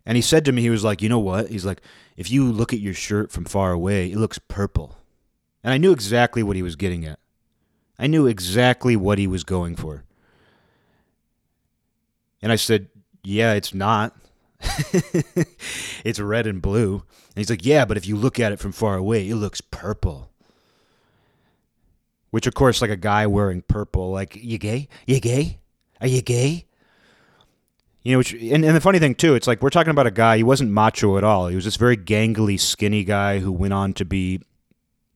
And 0.04 0.16
he 0.16 0.22
said 0.22 0.44
to 0.44 0.52
me, 0.52 0.62
he 0.62 0.70
was 0.70 0.84
like, 0.84 1.00
you 1.00 1.08
know 1.08 1.18
what? 1.18 1.48
He's 1.48 1.64
like, 1.64 1.80
if 2.16 2.30
you 2.30 2.50
look 2.50 2.72
at 2.72 2.80
your 2.80 2.94
shirt 2.94 3.30
from 3.30 3.44
far 3.44 3.72
away, 3.72 4.10
it 4.10 4.18
looks 4.18 4.38
purple. 4.38 4.96
And 5.62 5.72
I 5.72 5.78
knew 5.78 5.92
exactly 5.92 6.42
what 6.42 6.56
he 6.56 6.62
was 6.62 6.76
getting 6.76 7.04
at. 7.04 7.18
I 7.98 8.08
knew 8.08 8.26
exactly 8.26 8.96
what 8.96 9.18
he 9.18 9.26
was 9.26 9.44
going 9.44 9.76
for. 9.76 10.04
And 12.40 12.50
I 12.50 12.56
said, 12.56 12.88
Yeah, 13.22 13.52
it's 13.52 13.72
not. 13.72 14.16
it's 16.04 16.18
red 16.18 16.46
and 16.46 16.60
blue. 16.60 16.94
And 16.94 17.36
he's 17.36 17.50
like, 17.50 17.64
Yeah, 17.64 17.84
but 17.84 17.96
if 17.96 18.06
you 18.06 18.16
look 18.16 18.40
at 18.40 18.50
it 18.50 18.58
from 18.58 18.72
far 18.72 18.96
away, 18.96 19.28
it 19.28 19.36
looks 19.36 19.60
purple. 19.60 20.30
Which, 22.30 22.46
of 22.46 22.54
course, 22.54 22.80
like 22.80 22.90
a 22.90 22.96
guy 22.96 23.26
wearing 23.26 23.62
purple, 23.62 24.10
like, 24.10 24.36
you 24.36 24.58
gay? 24.58 24.88
You 25.06 25.20
gay? 25.20 25.60
Are 26.00 26.06
you 26.08 26.22
gay? 26.22 26.64
You 28.02 28.12
know, 28.12 28.18
which, 28.18 28.32
and, 28.32 28.64
and 28.64 28.76
the 28.76 28.80
funny 28.80 28.98
thing, 28.98 29.14
too, 29.14 29.34
it's 29.34 29.46
like 29.46 29.62
we're 29.62 29.70
talking 29.70 29.90
about 29.90 30.06
a 30.06 30.10
guy, 30.10 30.36
he 30.36 30.42
wasn't 30.42 30.70
macho 30.70 31.18
at 31.18 31.24
all. 31.24 31.46
He 31.46 31.54
was 31.54 31.64
this 31.64 31.76
very 31.76 31.96
gangly, 31.96 32.58
skinny 32.58 33.04
guy 33.04 33.38
who 33.38 33.52
went 33.52 33.72
on 33.72 33.92
to 33.94 34.04
be 34.04 34.40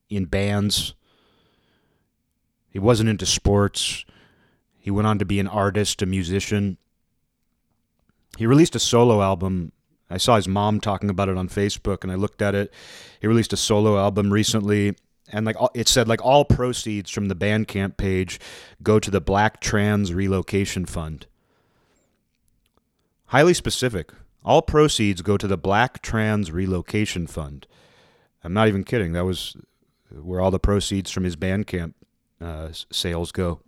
in 0.09 0.25
bands 0.25 0.93
he 2.77 2.79
wasn't 2.79 3.09
into 3.09 3.25
sports. 3.25 4.05
He 4.77 4.91
went 4.91 5.07
on 5.07 5.17
to 5.17 5.25
be 5.25 5.39
an 5.39 5.47
artist, 5.47 6.03
a 6.03 6.05
musician. 6.05 6.77
He 8.37 8.45
released 8.45 8.75
a 8.75 8.79
solo 8.79 9.23
album. 9.23 9.71
I 10.11 10.17
saw 10.17 10.35
his 10.35 10.47
mom 10.47 10.79
talking 10.79 11.09
about 11.09 11.27
it 11.27 11.37
on 11.37 11.49
Facebook, 11.49 12.03
and 12.03 12.11
I 12.11 12.15
looked 12.15 12.39
at 12.39 12.53
it. 12.53 12.71
He 13.19 13.25
released 13.25 13.51
a 13.51 13.57
solo 13.57 13.97
album 13.97 14.31
recently, 14.31 14.95
and 15.31 15.43
like 15.43 15.55
it 15.73 15.87
said, 15.87 16.07
like 16.07 16.23
all 16.23 16.45
proceeds 16.45 17.09
from 17.09 17.29
the 17.29 17.35
Bandcamp 17.35 17.97
page 17.97 18.39
go 18.83 18.99
to 18.99 19.09
the 19.09 19.21
Black 19.21 19.59
Trans 19.59 20.13
Relocation 20.13 20.85
Fund. 20.85 21.25
Highly 23.27 23.53
specific. 23.53 24.11
All 24.43 24.61
proceeds 24.61 25.21
go 25.21 25.37
to 25.37 25.47
the 25.47 25.57
Black 25.57 26.01
Trans 26.01 26.51
Relocation 26.51 27.27
Fund. 27.27 27.67
I'm 28.43 28.53
not 28.53 28.67
even 28.67 28.83
kidding. 28.83 29.11
That 29.13 29.25
was 29.25 29.57
where 30.09 30.39
all 30.39 30.51
the 30.51 30.59
proceeds 30.59 31.11
from 31.11 31.25
his 31.25 31.35
Bandcamp 31.35 31.93
uh, 32.39 32.69
sales 32.71 33.31
go. 33.31 33.59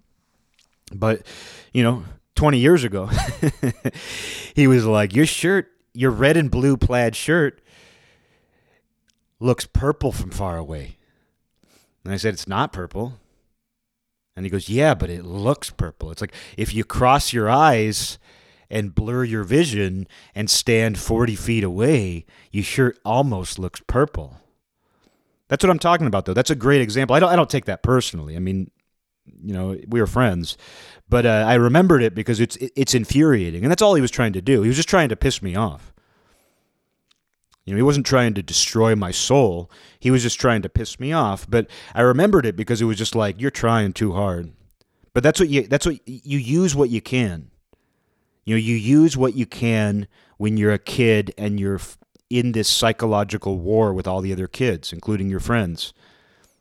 But, 0.93 1.25
you 1.73 1.83
know, 1.83 2.05
20 2.35 2.57
years 2.57 2.83
ago, 2.85 3.09
he 4.55 4.67
was 4.67 4.85
like, 4.85 5.13
Your 5.13 5.25
shirt, 5.25 5.67
your 5.93 6.11
red 6.11 6.37
and 6.37 6.49
blue 6.49 6.77
plaid 6.77 7.15
shirt 7.15 7.61
looks 9.39 9.65
purple 9.65 10.13
from 10.13 10.31
far 10.31 10.57
away. 10.57 10.97
And 12.05 12.13
I 12.13 12.17
said, 12.17 12.33
It's 12.33 12.47
not 12.47 12.71
purple. 12.71 13.19
And 14.35 14.45
he 14.45 14.49
goes, 14.49 14.69
Yeah, 14.69 14.93
but 14.93 15.09
it 15.09 15.25
looks 15.25 15.69
purple. 15.69 16.11
It's 16.11 16.21
like 16.21 16.33
if 16.55 16.73
you 16.73 16.85
cross 16.85 17.33
your 17.33 17.49
eyes 17.49 18.17
and 18.69 18.93
blur 18.93 19.23
your 19.23 19.43
vision 19.43 20.07
and 20.35 20.49
stand 20.49 20.99
40 20.99 21.35
feet 21.35 21.63
away, 21.63 22.25
your 22.51 22.63
shirt 22.63 22.99
almost 23.03 23.59
looks 23.59 23.81
purple. 23.87 24.37
That's 25.47 25.63
what 25.63 25.71
I'm 25.71 25.79
talking 25.79 26.07
about, 26.07 26.25
though. 26.25 26.33
That's 26.33 26.51
a 26.51 26.55
great 26.55 26.81
example. 26.81 27.15
I 27.15 27.19
don't, 27.19 27.29
I 27.29 27.35
don't 27.35 27.49
take 27.49 27.65
that 27.65 27.81
personally. 27.81 28.35
I 28.35 28.39
mean, 28.39 28.69
you 29.43 29.53
know, 29.53 29.77
we 29.87 29.99
were 29.99 30.07
friends, 30.07 30.57
but 31.07 31.25
uh, 31.25 31.45
I 31.47 31.55
remembered 31.55 32.03
it 32.03 32.13
because 32.13 32.39
it's 32.39 32.55
it's 32.57 32.93
infuriating, 32.93 33.63
and 33.63 33.71
that's 33.71 33.81
all 33.81 33.95
he 33.95 34.01
was 34.01 34.11
trying 34.11 34.33
to 34.33 34.41
do. 34.41 34.61
He 34.61 34.67
was 34.67 34.77
just 34.77 34.89
trying 34.89 35.09
to 35.09 35.15
piss 35.15 35.41
me 35.41 35.55
off. 35.55 35.93
You 37.65 37.73
know, 37.73 37.77
he 37.77 37.83
wasn't 37.83 38.05
trying 38.05 38.33
to 38.33 38.41
destroy 38.41 38.95
my 38.95 39.11
soul. 39.11 39.69
He 39.99 40.09
was 40.09 40.23
just 40.23 40.39
trying 40.39 40.63
to 40.63 40.69
piss 40.69 40.99
me 40.99 41.13
off. 41.13 41.47
But 41.47 41.67
I 41.93 42.01
remembered 42.01 42.45
it 42.45 42.55
because 42.55 42.81
it 42.81 42.85
was 42.85 42.97
just 42.97 43.15
like 43.15 43.39
you're 43.39 43.51
trying 43.51 43.93
too 43.93 44.13
hard. 44.13 44.51
But 45.13 45.23
that's 45.23 45.39
what 45.39 45.49
you 45.49 45.67
that's 45.67 45.85
what 45.85 45.99
you 46.07 46.39
use 46.39 46.75
what 46.75 46.89
you 46.89 47.01
can. 47.01 47.51
You 48.45 48.55
know, 48.55 48.59
you 48.59 48.75
use 48.75 49.15
what 49.15 49.35
you 49.35 49.45
can 49.45 50.07
when 50.37 50.57
you're 50.57 50.73
a 50.73 50.79
kid 50.79 51.33
and 51.37 51.59
you're 51.59 51.79
in 52.29 52.51
this 52.51 52.67
psychological 52.67 53.57
war 53.57 53.93
with 53.93 54.07
all 54.07 54.21
the 54.21 54.31
other 54.31 54.47
kids, 54.47 54.93
including 54.93 55.29
your 55.29 55.39
friends. 55.39 55.93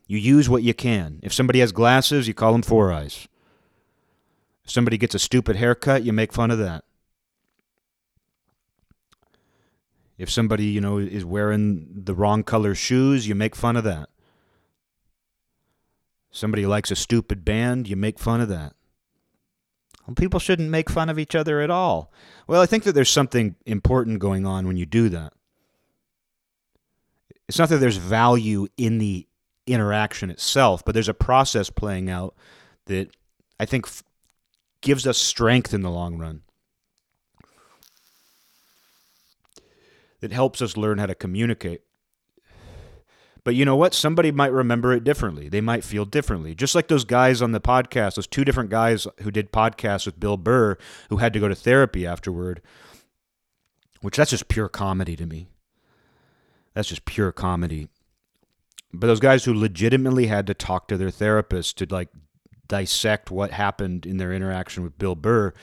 You 0.07 0.17
use 0.17 0.49
what 0.49 0.63
you 0.63 0.73
can. 0.73 1.19
If 1.21 1.33
somebody 1.33 1.59
has 1.59 1.71
glasses, 1.71 2.27
you 2.27 2.33
call 2.33 2.51
them 2.51 2.63
four 2.63 2.91
eyes. 2.91 3.27
If 4.63 4.71
somebody 4.71 4.97
gets 4.97 5.15
a 5.15 5.19
stupid 5.19 5.55
haircut, 5.55 6.03
you 6.03 6.13
make 6.13 6.33
fun 6.33 6.51
of 6.51 6.57
that. 6.59 6.83
If 10.17 10.29
somebody, 10.29 10.65
you 10.65 10.81
know, 10.81 10.97
is 10.97 11.23
wearing 11.23 11.87
the 11.91 12.13
wrong 12.13 12.43
color 12.43 12.75
shoes, 12.75 13.27
you 13.27 13.35
make 13.35 13.55
fun 13.55 13.77
of 13.77 13.85
that. 13.85 14.09
Somebody 16.31 16.65
likes 16.65 16.91
a 16.91 16.95
stupid 16.95 17.45
band, 17.45 17.87
you 17.87 17.95
make 17.95 18.19
fun 18.19 18.41
of 18.41 18.49
that. 18.49 18.73
People 20.15 20.39
shouldn't 20.39 20.69
make 20.69 20.89
fun 20.89 21.09
of 21.09 21.19
each 21.19 21.35
other 21.35 21.61
at 21.61 21.69
all. 21.69 22.11
Well, 22.47 22.61
I 22.61 22.65
think 22.65 22.83
that 22.83 22.93
there's 22.93 23.09
something 23.09 23.55
important 23.65 24.19
going 24.19 24.45
on 24.45 24.67
when 24.67 24.77
you 24.77 24.85
do 24.85 25.09
that. 25.09 25.33
It's 27.47 27.59
not 27.59 27.69
that 27.69 27.77
there's 27.77 27.97
value 27.97 28.67
in 28.77 28.99
the 28.99 29.27
interaction 29.67 30.29
itself, 30.29 30.83
but 30.85 30.93
there's 30.93 31.09
a 31.09 31.13
process 31.13 31.69
playing 31.69 32.09
out 32.09 32.35
that 32.85 33.09
I 33.59 33.65
think 33.65 33.85
f- 33.87 34.03
gives 34.81 35.05
us 35.05 35.17
strength 35.17 35.73
in 35.73 35.81
the 35.81 35.91
long 35.91 36.17
run. 36.17 36.41
That 40.21 40.31
helps 40.31 40.61
us 40.61 40.75
learn 40.75 40.97
how 40.97 41.05
to 41.05 41.15
communicate. 41.15 41.81
But 43.49 43.55
you 43.55 43.65
know 43.65 43.75
what? 43.75 43.95
Somebody 43.95 44.31
might 44.31 44.51
remember 44.51 44.93
it 44.93 45.03
differently. 45.03 45.49
They 45.49 45.59
might 45.59 45.83
feel 45.83 46.05
differently. 46.05 46.53
Just 46.53 46.75
like 46.75 46.87
those 46.87 47.03
guys 47.03 47.41
on 47.41 47.51
the 47.51 47.59
podcast, 47.59 48.13
those 48.13 48.27
two 48.27 48.45
different 48.45 48.69
guys 48.69 49.07
who 49.23 49.31
did 49.31 49.51
podcasts 49.51 50.05
with 50.05 50.19
Bill 50.19 50.37
Burr 50.37 50.77
who 51.09 51.17
had 51.17 51.33
to 51.33 51.39
go 51.39 51.47
to 51.47 51.55
therapy 51.55 52.05
afterward, 52.05 52.61
which 54.01 54.17
that's 54.17 54.29
just 54.29 54.49
pure 54.49 54.69
comedy 54.69 55.15
to 55.15 55.25
me. 55.25 55.47
That's 56.75 56.89
just 56.89 57.05
pure 57.05 57.31
comedy. 57.31 57.87
But 58.93 59.07
those 59.07 59.19
guys 59.19 59.45
who 59.45 59.53
legitimately 59.55 60.27
had 60.27 60.45
to 60.45 60.53
talk 60.53 60.87
to 60.89 60.95
their 60.95 61.09
therapist 61.09 61.79
to 61.79 61.87
like 61.89 62.09
dissect 62.67 63.31
what 63.31 63.49
happened 63.49 64.05
in 64.05 64.17
their 64.17 64.31
interaction 64.31 64.83
with 64.83 64.99
Bill 64.99 65.15
Burr, 65.15 65.55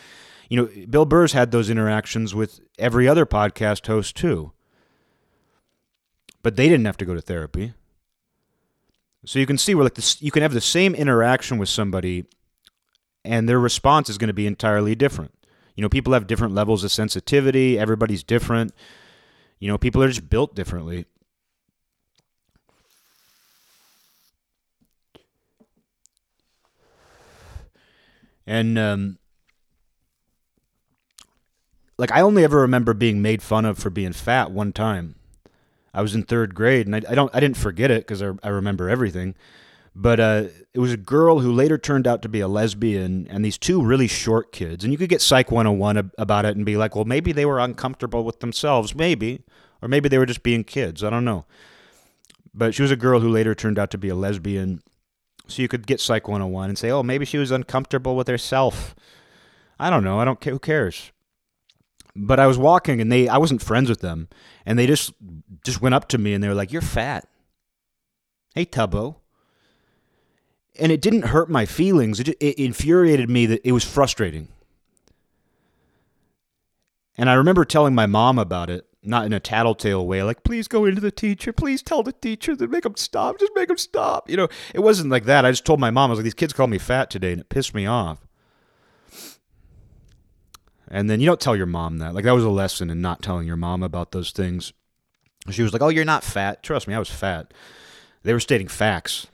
you 0.50 0.56
know, 0.56 0.86
Bill 0.90 1.04
Burr's 1.04 1.34
had 1.34 1.52
those 1.52 1.70
interactions 1.70 2.34
with 2.34 2.58
every 2.80 3.06
other 3.06 3.26
podcast 3.26 3.86
host 3.86 4.16
too 4.16 4.50
but 6.46 6.54
they 6.54 6.68
didn't 6.68 6.84
have 6.84 6.96
to 6.96 7.04
go 7.04 7.12
to 7.12 7.20
therapy. 7.20 7.72
So 9.24 9.40
you 9.40 9.46
can 9.46 9.58
see 9.58 9.74
where 9.74 9.82
like 9.82 9.94
this, 9.94 10.22
you 10.22 10.30
can 10.30 10.42
have 10.42 10.54
the 10.54 10.60
same 10.60 10.94
interaction 10.94 11.58
with 11.58 11.68
somebody, 11.68 12.26
and 13.24 13.48
their 13.48 13.58
response 13.58 14.08
is 14.08 14.16
going 14.16 14.28
to 14.28 14.32
be 14.32 14.46
entirely 14.46 14.94
different. 14.94 15.34
You 15.74 15.82
know, 15.82 15.88
people 15.88 16.12
have 16.12 16.28
different 16.28 16.54
levels 16.54 16.84
of 16.84 16.92
sensitivity. 16.92 17.80
Everybody's 17.80 18.22
different. 18.22 18.72
You 19.58 19.66
know, 19.66 19.76
people 19.76 20.00
are 20.04 20.06
just 20.06 20.30
built 20.30 20.54
differently. 20.54 21.06
And 28.46 28.78
um, 28.78 29.18
like 31.98 32.12
I 32.12 32.20
only 32.20 32.44
ever 32.44 32.60
remember 32.60 32.94
being 32.94 33.20
made 33.20 33.42
fun 33.42 33.64
of 33.64 33.78
for 33.78 33.90
being 33.90 34.12
fat 34.12 34.52
one 34.52 34.72
time. 34.72 35.16
I 35.96 36.02
was 36.02 36.14
in 36.14 36.22
third 36.24 36.54
grade, 36.54 36.86
and 36.86 36.94
I, 36.94 37.02
I 37.08 37.14
don't 37.14 37.34
I 37.34 37.40
didn't 37.40 37.56
forget 37.56 37.90
it 37.90 38.06
because 38.06 38.22
I, 38.22 38.32
I 38.42 38.48
remember 38.48 38.88
everything. 38.88 39.34
But 39.98 40.20
uh, 40.20 40.44
it 40.74 40.78
was 40.78 40.92
a 40.92 40.98
girl 40.98 41.38
who 41.38 41.50
later 41.50 41.78
turned 41.78 42.06
out 42.06 42.20
to 42.20 42.28
be 42.28 42.40
a 42.40 42.48
lesbian, 42.48 43.26
and 43.30 43.42
these 43.42 43.56
two 43.56 43.82
really 43.82 44.06
short 44.06 44.52
kids. 44.52 44.84
And 44.84 44.92
you 44.92 44.98
could 44.98 45.08
get 45.08 45.22
Psych 45.22 45.50
101 45.50 46.12
about 46.18 46.44
it 46.44 46.54
and 46.54 46.66
be 46.66 46.76
like, 46.76 46.94
well, 46.94 47.06
maybe 47.06 47.32
they 47.32 47.46
were 47.46 47.58
uncomfortable 47.58 48.22
with 48.22 48.40
themselves, 48.40 48.94
maybe. 48.94 49.42
Or 49.80 49.88
maybe 49.88 50.10
they 50.10 50.18
were 50.18 50.26
just 50.26 50.42
being 50.42 50.64
kids. 50.64 51.02
I 51.02 51.08
don't 51.08 51.24
know. 51.24 51.46
But 52.52 52.74
she 52.74 52.82
was 52.82 52.90
a 52.90 52.96
girl 52.96 53.20
who 53.20 53.30
later 53.30 53.54
turned 53.54 53.78
out 53.78 53.90
to 53.92 53.98
be 53.98 54.10
a 54.10 54.14
lesbian. 54.14 54.82
So 55.48 55.62
you 55.62 55.68
could 55.68 55.86
get 55.86 56.00
Psych 56.00 56.28
101 56.28 56.68
and 56.68 56.78
say, 56.78 56.90
oh, 56.90 57.02
maybe 57.02 57.24
she 57.24 57.38
was 57.38 57.50
uncomfortable 57.50 58.16
with 58.16 58.28
herself. 58.28 58.94
I 59.78 59.88
don't 59.88 60.04
know. 60.04 60.20
I 60.20 60.26
don't 60.26 60.40
care. 60.40 60.52
Who 60.52 60.58
cares? 60.58 61.10
But 62.18 62.40
I 62.40 62.46
was 62.46 62.56
walking 62.56 63.00
and 63.00 63.12
they, 63.12 63.28
I 63.28 63.36
wasn't 63.36 63.62
friends 63.62 63.90
with 63.90 64.00
them. 64.00 64.28
And 64.64 64.78
they 64.78 64.86
just, 64.86 65.12
just 65.64 65.82
went 65.82 65.94
up 65.94 66.08
to 66.08 66.18
me 66.18 66.32
and 66.32 66.42
they 66.42 66.48
were 66.48 66.54
like, 66.54 66.72
you're 66.72 66.82
fat. 66.82 67.28
Hey, 68.54 68.64
Tubbo. 68.64 69.16
And 70.78 70.90
it 70.90 71.02
didn't 71.02 71.26
hurt 71.26 71.50
my 71.50 71.66
feelings. 71.66 72.20
It, 72.20 72.28
it 72.28 72.58
infuriated 72.58 73.28
me 73.28 73.46
that 73.46 73.60
it 73.66 73.72
was 73.72 73.84
frustrating. 73.84 74.48
And 77.18 77.30
I 77.30 77.34
remember 77.34 77.64
telling 77.64 77.94
my 77.94 78.06
mom 78.06 78.38
about 78.38 78.70
it 78.70 78.86
not 79.02 79.24
in 79.24 79.32
a 79.32 79.40
tattletale 79.40 80.04
way, 80.04 80.22
like, 80.22 80.42
please 80.42 80.66
go 80.66 80.84
into 80.84 81.00
the 81.00 81.12
teacher, 81.12 81.52
please 81.52 81.82
tell 81.82 82.02
the 82.02 82.12
teacher 82.12 82.56
to 82.56 82.66
make 82.66 82.82
them 82.82 82.96
stop, 82.96 83.38
just 83.38 83.52
make 83.54 83.68
them 83.68 83.78
stop. 83.78 84.28
You 84.28 84.36
know, 84.36 84.48
it 84.74 84.80
wasn't 84.80 85.10
like 85.10 85.24
that. 85.26 85.44
I 85.44 85.52
just 85.52 85.64
told 85.64 85.78
my 85.78 85.90
mom, 85.90 86.10
I 86.10 86.12
was 86.12 86.18
like, 86.18 86.24
these 86.24 86.34
kids 86.34 86.52
called 86.52 86.70
me 86.70 86.78
fat 86.78 87.08
today, 87.08 87.32
and 87.32 87.40
it 87.40 87.48
pissed 87.48 87.74
me 87.74 87.86
off. 87.86 88.25
And 90.88 91.10
then 91.10 91.20
you 91.20 91.26
don't 91.26 91.40
tell 91.40 91.56
your 91.56 91.66
mom 91.66 91.98
that. 91.98 92.14
Like, 92.14 92.24
that 92.24 92.34
was 92.34 92.44
a 92.44 92.50
lesson 92.50 92.90
in 92.90 93.00
not 93.00 93.22
telling 93.22 93.46
your 93.46 93.56
mom 93.56 93.82
about 93.82 94.12
those 94.12 94.30
things. 94.30 94.72
She 95.50 95.62
was 95.62 95.72
like, 95.72 95.82
oh, 95.82 95.88
you're 95.88 96.04
not 96.04 96.24
fat. 96.24 96.62
Trust 96.62 96.88
me, 96.88 96.94
I 96.94 96.98
was 96.98 97.10
fat. 97.10 97.52
They 98.22 98.32
were 98.32 98.40
stating 98.40 98.68
facts 98.68 99.26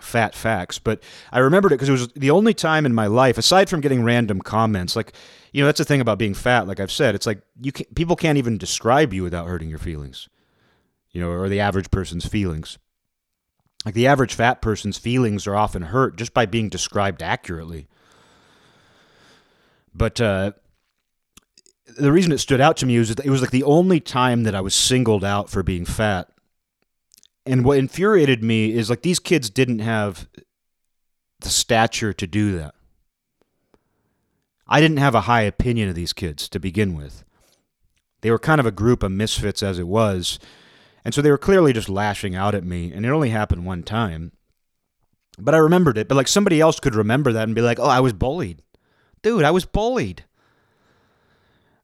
fat 0.00 0.34
facts, 0.34 0.78
but 0.78 1.02
I 1.32 1.38
remembered 1.38 1.72
it 1.72 1.76
because 1.76 1.88
it 1.88 1.92
was 1.92 2.08
the 2.08 2.30
only 2.30 2.54
time 2.54 2.84
in 2.86 2.94
my 2.94 3.06
life, 3.06 3.38
aside 3.38 3.68
from 3.68 3.80
getting 3.80 4.04
random 4.04 4.40
comments, 4.40 4.94
like 4.94 5.12
you 5.52 5.62
know, 5.62 5.66
that's 5.66 5.78
the 5.78 5.84
thing 5.84 6.02
about 6.02 6.18
being 6.18 6.34
fat. 6.34 6.66
Like 6.66 6.80
I've 6.80 6.92
said, 6.92 7.14
it's 7.14 7.26
like 7.26 7.40
you 7.60 7.72
can, 7.72 7.86
people 7.94 8.14
can't 8.14 8.36
even 8.36 8.58
describe 8.58 9.14
you 9.14 9.22
without 9.22 9.46
hurting 9.46 9.70
your 9.70 9.78
feelings, 9.78 10.28
you 11.12 11.20
know, 11.20 11.30
or 11.30 11.48
the 11.48 11.60
average 11.60 11.90
person's 11.90 12.26
feelings. 12.26 12.78
Like 13.84 13.94
the 13.94 14.06
average 14.06 14.34
fat 14.34 14.60
person's 14.60 14.98
feelings 14.98 15.46
are 15.46 15.56
often 15.56 15.82
hurt 15.82 16.16
just 16.16 16.34
by 16.34 16.44
being 16.44 16.68
described 16.68 17.22
accurately. 17.22 17.86
But 19.94 20.20
uh, 20.20 20.52
the 21.86 22.12
reason 22.12 22.32
it 22.32 22.38
stood 22.38 22.60
out 22.60 22.76
to 22.78 22.86
me 22.86 22.98
was 22.98 23.10
it 23.10 23.30
was 23.30 23.40
like 23.40 23.50
the 23.50 23.62
only 23.64 24.00
time 24.00 24.42
that 24.42 24.54
I 24.54 24.60
was 24.60 24.74
singled 24.74 25.24
out 25.24 25.48
for 25.48 25.62
being 25.62 25.84
fat 25.84 26.30
and 27.46 27.64
what 27.64 27.78
infuriated 27.78 28.42
me 28.42 28.72
is 28.72 28.90
like 28.90 29.02
these 29.02 29.20
kids 29.20 29.48
didn't 29.48 29.78
have 29.78 30.28
the 31.40 31.48
stature 31.48 32.12
to 32.12 32.26
do 32.26 32.58
that. 32.58 32.74
I 34.66 34.80
didn't 34.80 34.96
have 34.96 35.14
a 35.14 35.22
high 35.22 35.42
opinion 35.42 35.88
of 35.88 35.94
these 35.94 36.12
kids 36.12 36.48
to 36.48 36.58
begin 36.58 36.96
with. 36.96 37.24
They 38.22 38.32
were 38.32 38.38
kind 38.40 38.58
of 38.58 38.66
a 38.66 38.72
group 38.72 39.04
of 39.04 39.12
misfits 39.12 39.62
as 39.62 39.78
it 39.78 39.86
was. 39.86 40.40
And 41.04 41.14
so 41.14 41.22
they 41.22 41.30
were 41.30 41.38
clearly 41.38 41.72
just 41.72 41.88
lashing 41.88 42.34
out 42.34 42.56
at 42.56 42.64
me. 42.64 42.90
And 42.90 43.06
it 43.06 43.10
only 43.10 43.30
happened 43.30 43.64
one 43.64 43.84
time. 43.84 44.32
But 45.38 45.54
I 45.54 45.58
remembered 45.58 45.98
it. 45.98 46.08
But 46.08 46.16
like 46.16 46.26
somebody 46.26 46.60
else 46.60 46.80
could 46.80 46.96
remember 46.96 47.32
that 47.32 47.44
and 47.44 47.54
be 47.54 47.60
like, 47.60 47.78
oh, 47.78 47.84
I 47.84 48.00
was 48.00 48.12
bullied. 48.12 48.62
Dude, 49.22 49.44
I 49.44 49.52
was 49.52 49.64
bullied. 49.64 50.24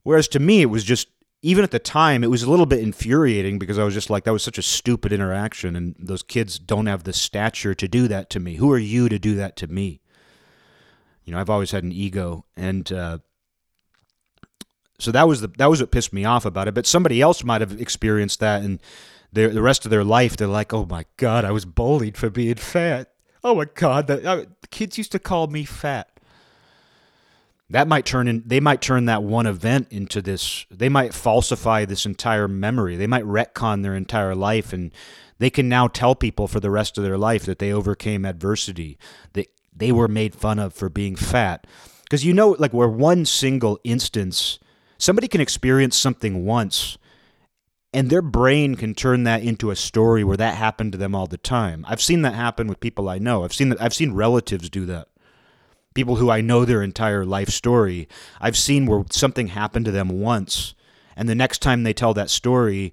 Whereas 0.03 0.29
to 0.29 0.41
me, 0.41 0.62
it 0.62 0.67
was 0.67 0.85
just 0.85 1.09
even 1.43 1.65
at 1.65 1.73
the 1.73 1.79
time, 1.81 2.23
it 2.23 2.31
was 2.31 2.45
a 2.45 2.51
little 2.51 2.67
bit 2.67 2.79
infuriating 2.79 3.59
because 3.59 3.79
I 3.79 3.85
was 3.85 3.95
just 3.95 4.11
like, 4.11 4.25
that 4.25 4.33
was 4.33 4.45
such 4.45 4.59
a 4.59 4.62
stupid 4.62 5.12
interaction, 5.12 5.75
and 5.75 5.97
those 5.99 6.23
kids 6.23 6.59
don't 6.59 6.87
have 6.87 7.03
the 7.03 7.12
stature 7.12 7.75
to 7.75 7.88
do 7.88 8.07
that 8.09 8.31
to 8.31 8.41
me. 8.41 8.55
Who 8.55 8.71
are 8.71 8.79
you 8.79 9.09
to 9.09 9.19
do 9.19 9.35
that 9.35 9.57
to 9.57 9.67
me? 9.67 10.01
You 11.25 11.33
know, 11.33 11.41
I've 11.41 11.51
always 11.51 11.73
had 11.73 11.83
an 11.83 11.93
ego, 11.93 12.45
and 12.57 12.91
uh, 12.93 13.19
so 14.99 15.11
that 15.11 15.27
was 15.27 15.41
the 15.41 15.49
that 15.59 15.71
was 15.71 15.81
what 15.81 15.91
pissed 15.91 16.12
me 16.12 16.25
off 16.25 16.45
about 16.45 16.69
it. 16.69 16.75
But 16.75 16.87
somebody 16.87 17.21
else 17.21 17.43
might 17.43 17.61
have 17.61 17.81
experienced 17.81 18.41
that, 18.41 18.62
and 18.62 18.81
the 19.33 19.49
the 19.49 19.62
rest 19.62 19.85
of 19.85 19.91
their 19.91 20.05
life, 20.05 20.37
they're 20.37 20.49
like, 20.49 20.73
"Oh 20.73 20.87
my 20.87 21.05
god, 21.17 21.45
I 21.45 21.51
was 21.51 21.65
bullied 21.65 22.17
for 22.17 22.31
being 22.31 22.57
fat. 22.57 23.12
Oh 23.45 23.55
my 23.55 23.67
god, 23.67 24.07
the, 24.07 24.29
uh, 24.29 24.45
the 24.61 24.69
kids 24.69 24.99
used 24.99 25.12
to 25.12 25.19
call 25.19 25.47
me 25.47 25.65
fat." 25.65 26.12
That 27.73 27.89
might 27.89 28.05
turn 28.05 28.29
in 28.29 28.43
they 28.47 28.61
might 28.61 28.83
turn 28.83 29.07
that 29.07 29.23
one 29.23 29.47
event 29.47 29.89
into 29.91 30.21
this 30.21 30.67
they 30.71 30.91
might 30.91 31.15
falsify 31.15 31.85
this 31.85 32.05
entire 32.05 32.47
memory. 32.47 32.97
They 32.97 33.07
might 33.07 33.25
retcon 33.25 33.83
their 33.83 33.95
entire 33.95 34.35
life 34.35 34.73
and 34.75 34.93
they 35.39 35.49
can 35.49 35.69
now 35.69 35.89
tell 35.89 36.15
people 36.15 36.47
for 36.47 36.61
the 36.61 36.71
rest 36.71 36.99
of 36.99 37.05
their 37.05 37.17
life 37.17 37.45
that 37.47 37.59
they 37.59 37.73
overcame 37.73 38.25
adversity 38.27 38.99
that 39.33 39.49
they 39.75 39.91
were 39.91 40.07
made 40.07 40.35
fun 40.35 40.59
of 40.59 40.75
for 40.75 40.91
being 40.91 41.17
fat. 41.17 41.67
Because 42.03 42.27
you 42.27 42.35
know 42.35 42.57
like 42.59 42.75
where 42.75 42.89
one 42.89 43.25
single 43.25 43.81
instance 43.85 44.59
somebody 44.99 45.27
can 45.27 45.41
experience 45.41 45.97
something 45.97 46.45
once 46.45 46.99
and 47.95 48.11
their 48.11 48.23
brain 48.23 48.75
can 48.75 48.95
turn 48.95 49.25
that 49.25 49.43
into 49.43 49.71
a 49.71 49.77
story 49.77 50.23
where 50.23 50.37
that 50.37 50.57
happened 50.57 50.93
to 50.93 50.99
them 50.99 51.15
all 51.15 51.27
the 51.27 51.39
time. 51.39 51.87
I've 51.89 52.03
seen 52.03 52.21
that 52.23 52.35
happen 52.35 52.67
with 52.67 52.81
people 52.81 53.09
i 53.09 53.17
know. 53.17 53.45
I've 53.45 53.55
seen 53.55 53.71
that 53.71 53.81
i've 53.81 53.95
seen 53.95 54.13
relatives 54.13 54.69
do 54.69 54.85
that 54.87 55.09
people 55.95 56.17
who 56.17 56.31
I 56.31 56.41
know 56.41 56.65
their 56.65 56.83
entire 56.83 57.25
life 57.25 57.49
story. 57.49 58.09
I've 58.41 58.57
seen 58.57 58.87
where 58.87 59.05
something 59.11 59.49
happened 59.49 59.85
to 59.87 59.91
them 59.91 60.09
once, 60.09 60.75
and 61.17 61.29
the 61.29 61.35
next 61.35 61.61
time 61.61 61.83
they 61.83 61.93
tell 61.93 62.15
that 62.15 62.31
story, 62.31 62.93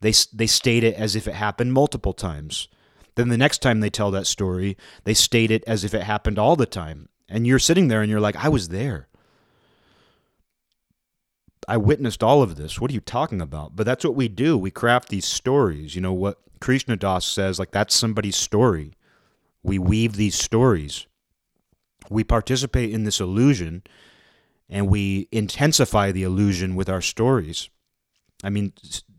they 0.00 0.12
they 0.32 0.46
state 0.46 0.84
it 0.84 0.94
as 0.94 1.16
if 1.16 1.28
it 1.28 1.34
happened 1.34 1.72
multiple 1.72 2.12
times. 2.12 2.68
Then 3.14 3.28
the 3.28 3.36
next 3.36 3.62
time 3.62 3.80
they 3.80 3.90
tell 3.90 4.12
that 4.12 4.26
story, 4.28 4.76
they 5.04 5.14
state 5.14 5.50
it 5.50 5.64
as 5.66 5.82
if 5.82 5.92
it 5.92 6.02
happened 6.02 6.38
all 6.38 6.54
the 6.54 6.66
time. 6.66 7.08
And 7.28 7.46
you're 7.46 7.58
sitting 7.58 7.88
there 7.88 8.00
and 8.00 8.08
you're 8.08 8.20
like, 8.20 8.36
I 8.36 8.48
was 8.48 8.68
there. 8.68 9.08
I 11.66 11.76
witnessed 11.76 12.22
all 12.22 12.42
of 12.42 12.54
this. 12.54 12.80
What 12.80 12.92
are 12.92 12.94
you 12.94 13.00
talking 13.00 13.40
about? 13.40 13.74
But 13.74 13.84
that's 13.84 14.04
what 14.04 14.14
we 14.14 14.28
do. 14.28 14.56
We 14.56 14.70
craft 14.70 15.08
these 15.08 15.26
stories. 15.26 15.96
You 15.96 16.00
know 16.00 16.12
what 16.12 16.38
Krishna 16.60 16.96
Das 16.96 17.26
says, 17.26 17.58
like 17.58 17.72
that's 17.72 17.94
somebody's 17.94 18.36
story. 18.36 18.94
We 19.62 19.78
weave 19.78 20.14
these 20.14 20.36
stories 20.36 21.08
we 22.10 22.24
participate 22.24 22.90
in 22.90 23.04
this 23.04 23.20
illusion 23.20 23.82
and 24.68 24.88
we 24.88 25.28
intensify 25.32 26.12
the 26.12 26.22
illusion 26.22 26.74
with 26.74 26.88
our 26.88 27.00
stories. 27.00 27.68
I 28.44 28.50
mean, 28.50 28.72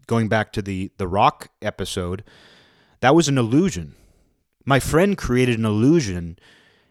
going 0.08 0.28
back 0.28 0.54
to 0.54 0.62
the 0.62 0.92
the 0.98 1.08
rock 1.08 1.50
episode, 1.62 2.24
that 3.02 3.16
was 3.16 3.28
an 3.28 3.38
illusion. 3.38 3.96
My 4.66 4.80
friend 4.80 5.18
created 5.18 5.58
an 5.58 5.66
illusion 5.66 6.38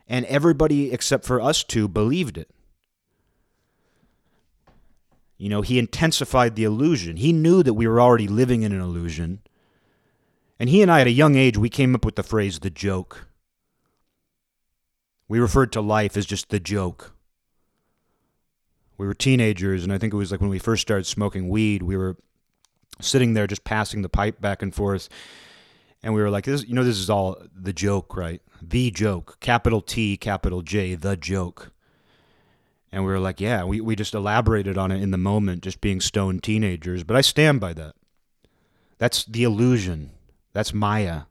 and 0.09 0.25
everybody 0.27 0.93
except 0.93 1.25
for 1.25 1.41
us 1.41 1.63
two 1.63 1.87
believed 1.87 2.39
it. 2.39 2.51
You 5.37 5.49
know, 5.49 5.63
he 5.63 5.79
intensified 5.79 6.57
the 6.57 6.65
illusion. 6.65 7.17
He 7.17 7.33
knew 7.33 7.63
that 7.63 7.75
we 7.75 7.87
were 7.87 8.01
already 8.01 8.27
living 8.27 8.63
in 8.63 8.73
an 8.73 8.81
illusion. 8.81 9.41
And 10.59 10.69
he 10.69 10.83
and 10.83 10.91
I, 10.91 11.03
at 11.03 11.07
a 11.07 11.13
young 11.13 11.37
age, 11.37 11.57
we 11.57 11.69
came 11.69 11.95
up 11.95 12.05
with 12.05 12.17
the 12.17 12.25
phrase 12.25 12.59
the 12.59 12.71
joke. 12.71 13.28
We 15.29 15.39
referred 15.39 15.73
to 15.73 15.81
life 15.81 16.17
as 16.17 16.27
just 16.27 16.49
the 16.49 16.59
joke. 16.59 17.13
We 18.97 19.07
were 19.07 19.15
teenagers, 19.15 19.85
and 19.85 19.93
I 19.93 19.99
think 19.99 20.13
it 20.13 20.17
was 20.17 20.33
like 20.33 20.41
when 20.41 20.51
we 20.51 20.59
first 20.59 20.83
started 20.83 21.05
smoking 21.05 21.49
weed, 21.49 21.83
we 21.83 21.97
were 21.97 22.17
sitting 23.01 23.35
there 23.35 23.47
just 23.47 23.63
passing 23.63 24.03
the 24.03 24.09
pipe 24.09 24.41
back 24.41 24.63
and 24.63 24.75
forth. 24.75 25.09
And 26.03 26.15
we 26.15 26.23
were 26.23 26.31
like, 26.31 26.45
this, 26.45 26.67
you 26.67 26.75
know, 26.75 26.85
this 26.85 26.99
is 26.99 27.11
all 27.11 27.37
the 27.55 27.73
joke, 27.73 28.17
right? 28.17 28.41
The 28.63 28.91
joke, 28.91 29.39
capital 29.41 29.81
T, 29.81 30.17
capital 30.17 30.63
J, 30.63 30.95
the 30.95 31.17
joke. 31.17 31.73
And 32.91 33.05
we 33.05 33.11
were 33.11 33.21
like, 33.21 33.41
yeah, 33.41 33.65
we, 33.65 33.81
we 33.81 33.95
just 33.95 34.15
elaborated 34.15 34.79
on 34.79 34.91
it 34.91 35.03
in 35.03 35.11
the 35.11 35.19
moment, 35.19 35.63
just 35.63 35.81
being 35.81 36.01
stoned 36.01 36.43
teenagers. 36.43 37.05
But 37.05 37.17
I 37.17 37.21
stand 37.21 37.61
by 37.61 37.75
that. 37.75 37.95
That's 38.99 39.25
the 39.25 39.45
illusion. 39.45 40.11
That's 40.53 40.73
Maya, 40.73 41.23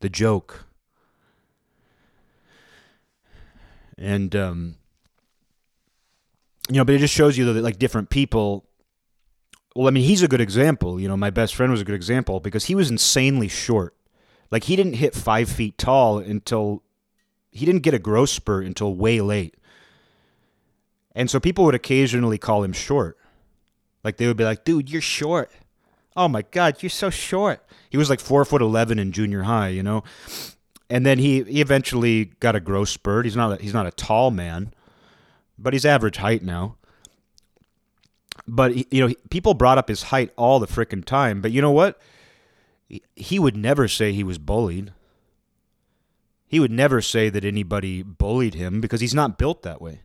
the 0.00 0.08
joke. 0.08 0.66
And 3.98 4.34
um, 4.34 4.76
you 6.68 6.76
know, 6.76 6.84
but 6.84 6.94
it 6.94 6.98
just 6.98 7.14
shows 7.14 7.36
you 7.36 7.52
that 7.52 7.62
like 7.62 7.78
different 7.78 8.10
people. 8.10 8.64
Well, 9.76 9.88
I 9.88 9.90
mean, 9.90 10.04
he's 10.04 10.22
a 10.22 10.28
good 10.28 10.40
example. 10.40 11.00
You 11.00 11.08
know, 11.08 11.16
my 11.16 11.30
best 11.30 11.54
friend 11.54 11.72
was 11.72 11.80
a 11.80 11.84
good 11.84 11.96
example 11.96 12.40
because 12.40 12.66
he 12.66 12.74
was 12.74 12.90
insanely 12.90 13.48
short. 13.48 13.94
Like 14.50 14.64
he 14.64 14.76
didn't 14.76 14.94
hit 14.94 15.14
five 15.14 15.48
feet 15.48 15.78
tall 15.78 16.18
until 16.18 16.82
he 17.50 17.66
didn't 17.66 17.82
get 17.82 17.94
a 17.94 17.98
growth 17.98 18.30
spurt 18.30 18.66
until 18.66 18.94
way 18.94 19.20
late. 19.20 19.56
And 21.14 21.30
so 21.30 21.40
people 21.40 21.64
would 21.64 21.74
occasionally 21.74 22.38
call 22.38 22.62
him 22.62 22.72
short. 22.72 23.18
Like 24.02 24.16
they 24.16 24.26
would 24.26 24.36
be 24.36 24.44
like, 24.44 24.64
dude, 24.64 24.90
you're 24.90 25.00
short. 25.00 25.50
Oh 26.16 26.28
my 26.28 26.42
God, 26.42 26.82
you're 26.82 26.90
so 26.90 27.10
short. 27.10 27.64
He 27.90 27.96
was 27.96 28.10
like 28.10 28.20
four 28.20 28.44
foot 28.44 28.62
eleven 28.62 28.98
in 28.98 29.12
junior 29.12 29.42
high, 29.42 29.68
you 29.68 29.82
know? 29.82 30.04
And 30.90 31.04
then 31.04 31.18
he, 31.18 31.42
he 31.44 31.60
eventually 31.60 32.26
got 32.40 32.54
a 32.54 32.60
growth 32.60 32.88
spurt. 32.90 33.24
He's 33.24 33.36
not 33.36 33.58
a, 33.58 33.62
he's 33.62 33.74
not 33.74 33.86
a 33.86 33.90
tall 33.90 34.30
man, 34.30 34.72
but 35.58 35.72
he's 35.72 35.86
average 35.86 36.16
height 36.16 36.42
now. 36.42 36.76
But 38.46 38.92
you 38.92 39.06
know, 39.06 39.14
people 39.30 39.54
brought 39.54 39.78
up 39.78 39.88
his 39.88 40.04
height 40.04 40.32
all 40.36 40.58
the 40.58 40.66
frickin' 40.66 41.04
time. 41.04 41.40
But 41.40 41.52
you 41.52 41.62
know 41.62 41.70
what? 41.70 42.00
He 43.16 43.38
would 43.38 43.56
never 43.56 43.88
say 43.88 44.12
he 44.12 44.24
was 44.24 44.38
bullied. 44.38 44.92
He 46.46 46.60
would 46.60 46.70
never 46.70 47.00
say 47.00 47.30
that 47.30 47.44
anybody 47.44 48.02
bullied 48.02 48.54
him 48.54 48.80
because 48.80 49.00
he's 49.00 49.14
not 49.14 49.38
built 49.38 49.62
that 49.62 49.80
way. 49.80 50.02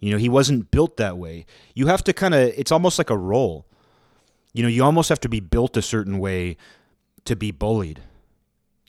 You 0.00 0.12
know, 0.12 0.16
he 0.16 0.30
wasn't 0.30 0.70
built 0.70 0.96
that 0.96 1.18
way. 1.18 1.44
You 1.74 1.86
have 1.88 2.02
to 2.04 2.12
kind 2.12 2.34
of, 2.34 2.52
it's 2.56 2.72
almost 2.72 2.98
like 2.98 3.10
a 3.10 3.16
role. 3.16 3.66
You 4.54 4.62
know, 4.62 4.68
you 4.68 4.82
almost 4.82 5.10
have 5.10 5.20
to 5.20 5.28
be 5.28 5.40
built 5.40 5.76
a 5.76 5.82
certain 5.82 6.18
way 6.18 6.56
to 7.26 7.36
be 7.36 7.50
bullied. 7.50 8.00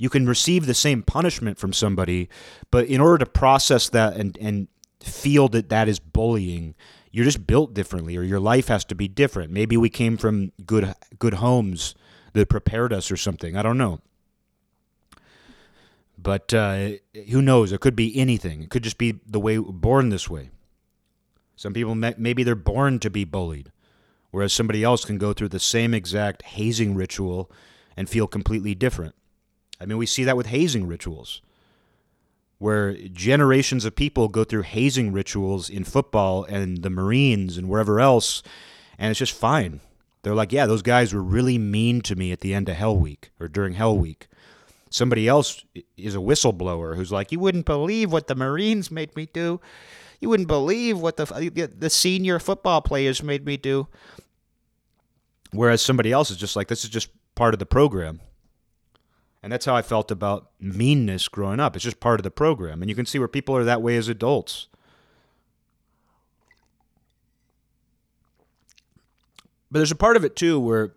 You 0.01 0.09
can 0.09 0.25
receive 0.25 0.65
the 0.65 0.73
same 0.73 1.03
punishment 1.03 1.59
from 1.59 1.73
somebody, 1.73 2.27
but 2.71 2.87
in 2.87 2.99
order 2.99 3.19
to 3.19 3.29
process 3.29 3.87
that 3.89 4.15
and, 4.15 4.35
and 4.41 4.67
feel 4.99 5.47
that 5.49 5.69
that 5.69 5.87
is 5.87 5.99
bullying, 5.99 6.73
you're 7.11 7.23
just 7.23 7.45
built 7.45 7.75
differently 7.75 8.17
or 8.17 8.23
your 8.23 8.39
life 8.39 8.67
has 8.67 8.83
to 8.85 8.95
be 8.95 9.07
different. 9.07 9.51
Maybe 9.51 9.77
we 9.77 9.91
came 9.91 10.17
from 10.17 10.53
good 10.65 10.95
good 11.19 11.35
homes 11.35 11.93
that 12.33 12.49
prepared 12.49 12.91
us 12.91 13.11
or 13.11 13.15
something. 13.15 13.55
I 13.55 13.61
don't 13.61 13.77
know. 13.77 14.01
But 16.17 16.51
uh, 16.51 16.93
who 17.29 17.43
knows? 17.43 17.71
It 17.71 17.79
could 17.79 17.95
be 17.95 18.17
anything. 18.17 18.63
It 18.63 18.71
could 18.71 18.83
just 18.83 18.97
be 18.97 19.19
the 19.27 19.39
way 19.39 19.59
born 19.59 20.09
this 20.09 20.27
way. 20.27 20.49
Some 21.55 21.73
people 21.73 21.93
maybe 21.93 22.41
they're 22.41 22.55
born 22.55 22.97
to 23.01 23.11
be 23.11 23.23
bullied, 23.23 23.71
whereas 24.31 24.51
somebody 24.51 24.83
else 24.83 25.05
can 25.05 25.19
go 25.19 25.31
through 25.31 25.49
the 25.49 25.59
same 25.59 25.93
exact 25.93 26.41
hazing 26.41 26.95
ritual 26.95 27.51
and 27.95 28.09
feel 28.09 28.25
completely 28.25 28.73
different. 28.73 29.13
I 29.81 29.85
mean, 29.85 29.97
we 29.97 30.05
see 30.05 30.23
that 30.25 30.37
with 30.37 30.45
hazing 30.45 30.85
rituals, 30.85 31.41
where 32.59 32.93
generations 32.93 33.83
of 33.83 33.95
people 33.95 34.27
go 34.27 34.43
through 34.43 34.61
hazing 34.61 35.11
rituals 35.11 35.69
in 35.69 35.83
football 35.83 36.43
and 36.43 36.83
the 36.83 36.91
Marines 36.91 37.57
and 37.57 37.67
wherever 37.67 37.99
else, 37.99 38.43
and 38.99 39.09
it's 39.09 39.17
just 39.17 39.33
fine. 39.33 39.79
They're 40.21 40.35
like, 40.35 40.51
yeah, 40.51 40.67
those 40.67 40.83
guys 40.83 41.15
were 41.15 41.23
really 41.23 41.57
mean 41.57 42.01
to 42.01 42.15
me 42.15 42.31
at 42.31 42.41
the 42.41 42.53
end 42.53 42.69
of 42.69 42.75
Hell 42.75 42.95
Week 42.95 43.31
or 43.39 43.47
during 43.47 43.73
Hell 43.73 43.97
Week. 43.97 44.27
Somebody 44.91 45.27
else 45.27 45.65
is 45.97 46.13
a 46.13 46.19
whistleblower 46.19 46.95
who's 46.95 47.11
like, 47.11 47.31
you 47.31 47.39
wouldn't 47.39 47.65
believe 47.65 48.11
what 48.11 48.27
the 48.27 48.35
Marines 48.35 48.91
made 48.91 49.15
me 49.15 49.27
do. 49.33 49.59
You 50.19 50.29
wouldn't 50.29 50.47
believe 50.47 50.99
what 50.99 51.17
the 51.17 51.71
the 51.75 51.89
senior 51.89 52.37
football 52.37 52.81
players 52.81 53.23
made 53.23 53.43
me 53.43 53.57
do. 53.57 53.87
Whereas 55.51 55.81
somebody 55.81 56.11
else 56.11 56.29
is 56.29 56.37
just 56.37 56.55
like, 56.55 56.67
this 56.67 56.83
is 56.83 56.91
just 56.91 57.09
part 57.33 57.55
of 57.55 57.59
the 57.59 57.65
program. 57.65 58.21
And 59.43 59.51
that's 59.51 59.65
how 59.65 59.75
I 59.75 59.81
felt 59.81 60.11
about 60.11 60.51
meanness 60.59 61.27
growing 61.27 61.59
up. 61.59 61.75
It's 61.75 61.83
just 61.83 61.99
part 61.99 62.19
of 62.19 62.23
the 62.23 62.31
program. 62.31 62.81
And 62.81 62.89
you 62.89 62.95
can 62.95 63.07
see 63.07 63.17
where 63.17 63.27
people 63.27 63.55
are 63.57 63.63
that 63.63 63.81
way 63.81 63.97
as 63.97 64.07
adults. 64.07 64.67
But 69.71 69.79
there's 69.79 69.91
a 69.91 69.95
part 69.95 70.17
of 70.17 70.25
it 70.25 70.35
too 70.35 70.59
where 70.59 70.93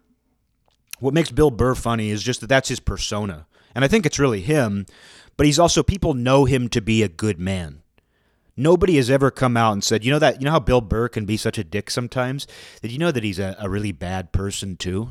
what 0.98 1.14
makes 1.14 1.30
Bill 1.30 1.50
Burr 1.50 1.74
funny 1.74 2.11
is 2.11 2.22
just 2.22 2.40
that 2.40 2.48
that's 2.48 2.68
his 2.68 2.80
persona. 2.80 3.46
And 3.74 3.85
I 3.85 3.88
think 3.88 4.04
it's 4.04 4.18
really 4.18 4.40
him, 4.40 4.87
but 5.37 5.46
he's 5.46 5.59
also 5.59 5.83
people 5.83 6.14
know 6.14 6.44
him 6.44 6.68
to 6.68 6.80
be 6.80 7.02
a 7.02 7.09
good 7.09 7.38
man. 7.38 7.83
Nobody 8.57 8.96
has 8.96 9.11
ever 9.11 9.30
come 9.30 9.57
out 9.57 9.72
and 9.72 9.83
said, 9.83 10.04
you 10.04 10.12
know 10.12 10.18
that 10.20 10.40
you 10.40 10.44
know 10.44 10.52
how 10.52 10.61
Bill 10.61 10.80
Burr 10.80 11.09
can 11.09 11.24
be 11.24 11.37
such 11.37 11.59
a 11.59 11.64
dick 11.64 11.90
sometimes? 11.90 12.46
Did 12.83 12.92
you 12.92 12.98
know 12.98 13.11
that 13.11 13.24
he's 13.24 13.38
a, 13.38 13.57
a 13.59 13.68
really 13.68 13.90
bad 13.90 14.33
person 14.33 14.76
too? 14.76 15.11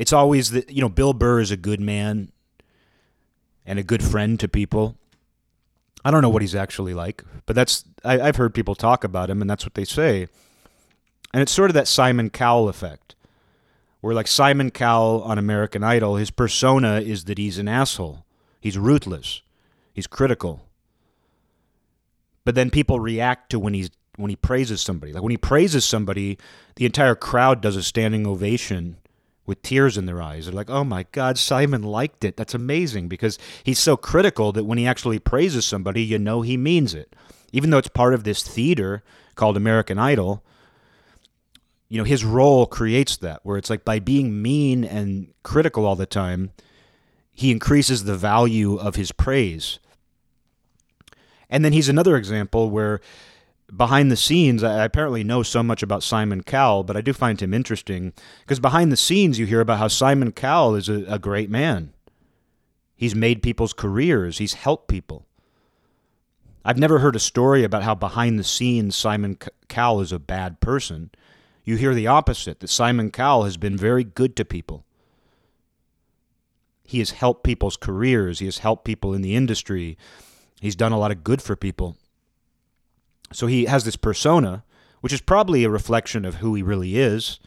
It's 0.00 0.14
always 0.14 0.52
that 0.52 0.70
you 0.70 0.80
know 0.80 0.88
Bill 0.88 1.12
Burr 1.12 1.40
is 1.40 1.50
a 1.50 1.58
good 1.58 1.78
man 1.78 2.32
and 3.66 3.78
a 3.78 3.82
good 3.82 4.02
friend 4.02 4.40
to 4.40 4.48
people. 4.48 4.96
I 6.02 6.10
don't 6.10 6.22
know 6.22 6.30
what 6.30 6.40
he's 6.40 6.54
actually 6.54 6.94
like, 6.94 7.22
but 7.44 7.54
that's 7.54 7.84
I, 8.02 8.16
have 8.16 8.36
heard 8.36 8.54
people 8.54 8.74
talk 8.74 9.04
about 9.04 9.28
him, 9.28 9.42
and 9.42 9.50
that's 9.50 9.66
what 9.66 9.74
they 9.74 9.84
say. 9.84 10.26
And 11.34 11.42
it's 11.42 11.52
sort 11.52 11.68
of 11.68 11.74
that 11.74 11.86
Simon 11.86 12.30
Cowell 12.30 12.70
effect, 12.70 13.14
where 14.00 14.14
like 14.14 14.26
Simon 14.26 14.70
Cowell 14.70 15.22
on 15.22 15.36
American 15.36 15.84
Idol, 15.84 16.16
his 16.16 16.30
persona 16.30 17.02
is 17.02 17.24
that 17.24 17.36
he's 17.36 17.58
an 17.58 17.68
asshole, 17.68 18.24
he's 18.58 18.78
ruthless, 18.78 19.42
he's 19.92 20.06
critical, 20.06 20.66
but 22.46 22.54
then 22.54 22.70
people 22.70 23.00
react 23.00 23.50
to 23.50 23.58
when 23.58 23.74
he's 23.74 23.90
when 24.16 24.30
he 24.30 24.36
praises 24.36 24.80
somebody. 24.80 25.12
Like 25.12 25.22
when 25.22 25.30
he 25.30 25.36
praises 25.36 25.84
somebody, 25.84 26.38
the 26.76 26.86
entire 26.86 27.14
crowd 27.14 27.60
does 27.60 27.76
a 27.76 27.82
standing 27.82 28.26
ovation 28.26 28.96
with 29.50 29.62
tears 29.62 29.98
in 29.98 30.06
their 30.06 30.22
eyes. 30.22 30.46
They're 30.46 30.54
like, 30.54 30.70
"Oh 30.70 30.84
my 30.84 31.04
God, 31.10 31.36
Simon 31.36 31.82
liked 31.82 32.24
it. 32.24 32.36
That's 32.36 32.54
amazing!" 32.54 33.08
Because 33.08 33.36
he's 33.64 33.80
so 33.80 33.96
critical 33.96 34.52
that 34.52 34.64
when 34.64 34.78
he 34.78 34.86
actually 34.86 35.18
praises 35.18 35.66
somebody, 35.66 36.02
you 36.02 36.18
know 36.18 36.42
he 36.42 36.56
means 36.56 36.94
it. 36.94 37.14
Even 37.52 37.70
though 37.70 37.78
it's 37.78 37.88
part 37.88 38.14
of 38.14 38.22
this 38.22 38.42
theater 38.44 39.02
called 39.34 39.56
American 39.56 39.98
Idol, 39.98 40.44
you 41.88 41.98
know 41.98 42.04
his 42.04 42.24
role 42.24 42.64
creates 42.64 43.16
that 43.16 43.40
where 43.42 43.58
it's 43.58 43.68
like 43.68 43.84
by 43.84 43.98
being 43.98 44.40
mean 44.40 44.84
and 44.84 45.34
critical 45.42 45.84
all 45.84 45.96
the 45.96 46.06
time, 46.06 46.52
he 47.32 47.50
increases 47.50 48.04
the 48.04 48.16
value 48.16 48.76
of 48.76 48.94
his 48.94 49.10
praise. 49.10 49.80
And 51.50 51.64
then 51.64 51.72
he's 51.72 51.88
another 51.88 52.16
example 52.16 52.70
where 52.70 53.00
behind 53.76 54.10
the 54.10 54.16
scenes, 54.16 54.62
I 54.62 54.84
apparently 54.84 55.24
know 55.24 55.42
so 55.42 55.62
much 55.62 55.82
about 55.82 56.02
Simon 56.02 56.42
Cowell, 56.42 56.84
but 56.84 56.96
I 56.96 57.00
do 57.00 57.12
find 57.12 57.40
him 57.40 57.54
interesting 57.54 58.12
because 58.40 58.60
behind 58.60 58.90
the 58.90 58.96
scenes, 58.96 59.38
you 59.38 59.46
hear 59.46 59.60
about 59.60 59.78
how 59.78 59.88
Simon 59.88 60.32
Cowell 60.32 60.74
is 60.74 60.88
a, 60.88 61.04
a 61.06 61.18
great 61.18 61.50
man. 61.50 61.92
He's 62.96 63.14
made 63.14 63.42
people's 63.42 63.72
careers, 63.72 64.38
he's 64.38 64.54
helped 64.54 64.88
people. 64.88 65.26
I've 66.64 66.78
never 66.78 66.98
heard 66.98 67.16
a 67.16 67.20
story 67.20 67.64
about 67.64 67.82
how 67.82 67.94
behind 67.94 68.38
the 68.38 68.44
scenes 68.44 68.94
Simon 68.94 69.38
Cowell 69.68 70.00
is 70.02 70.12
a 70.12 70.18
bad 70.18 70.60
person. 70.60 71.10
You 71.64 71.76
hear 71.76 71.94
the 71.94 72.06
opposite 72.06 72.60
that 72.60 72.68
Simon 72.68 73.10
Cowell 73.10 73.44
has 73.44 73.56
been 73.56 73.76
very 73.76 74.04
good 74.04 74.36
to 74.36 74.44
people. 74.44 74.84
He 76.84 76.98
has 76.98 77.12
helped 77.12 77.44
people's 77.44 77.76
careers, 77.76 78.40
he 78.40 78.46
has 78.46 78.58
helped 78.58 78.84
people 78.84 79.14
in 79.14 79.22
the 79.22 79.36
industry. 79.36 79.96
He's 80.60 80.76
done 80.76 80.92
a 80.92 80.98
lot 80.98 81.12
of 81.12 81.24
good 81.24 81.40
for 81.40 81.56
people. 81.56 81.96
So 83.32 83.46
he 83.46 83.66
has 83.66 83.84
this 83.84 83.96
persona, 83.96 84.64
which 85.00 85.12
is 85.12 85.20
probably 85.20 85.64
a 85.64 85.70
reflection 85.70 86.24
of 86.24 86.36
who 86.36 86.54
he 86.54 86.62
really 86.62 86.98
is. 86.98 87.38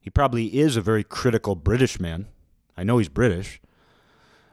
He 0.00 0.10
probably 0.10 0.58
is 0.58 0.76
a 0.76 0.80
very 0.80 1.04
critical 1.04 1.54
British 1.54 2.00
man. 2.00 2.26
I 2.76 2.82
know 2.82 2.98
he's 2.98 3.08
British. 3.08 3.60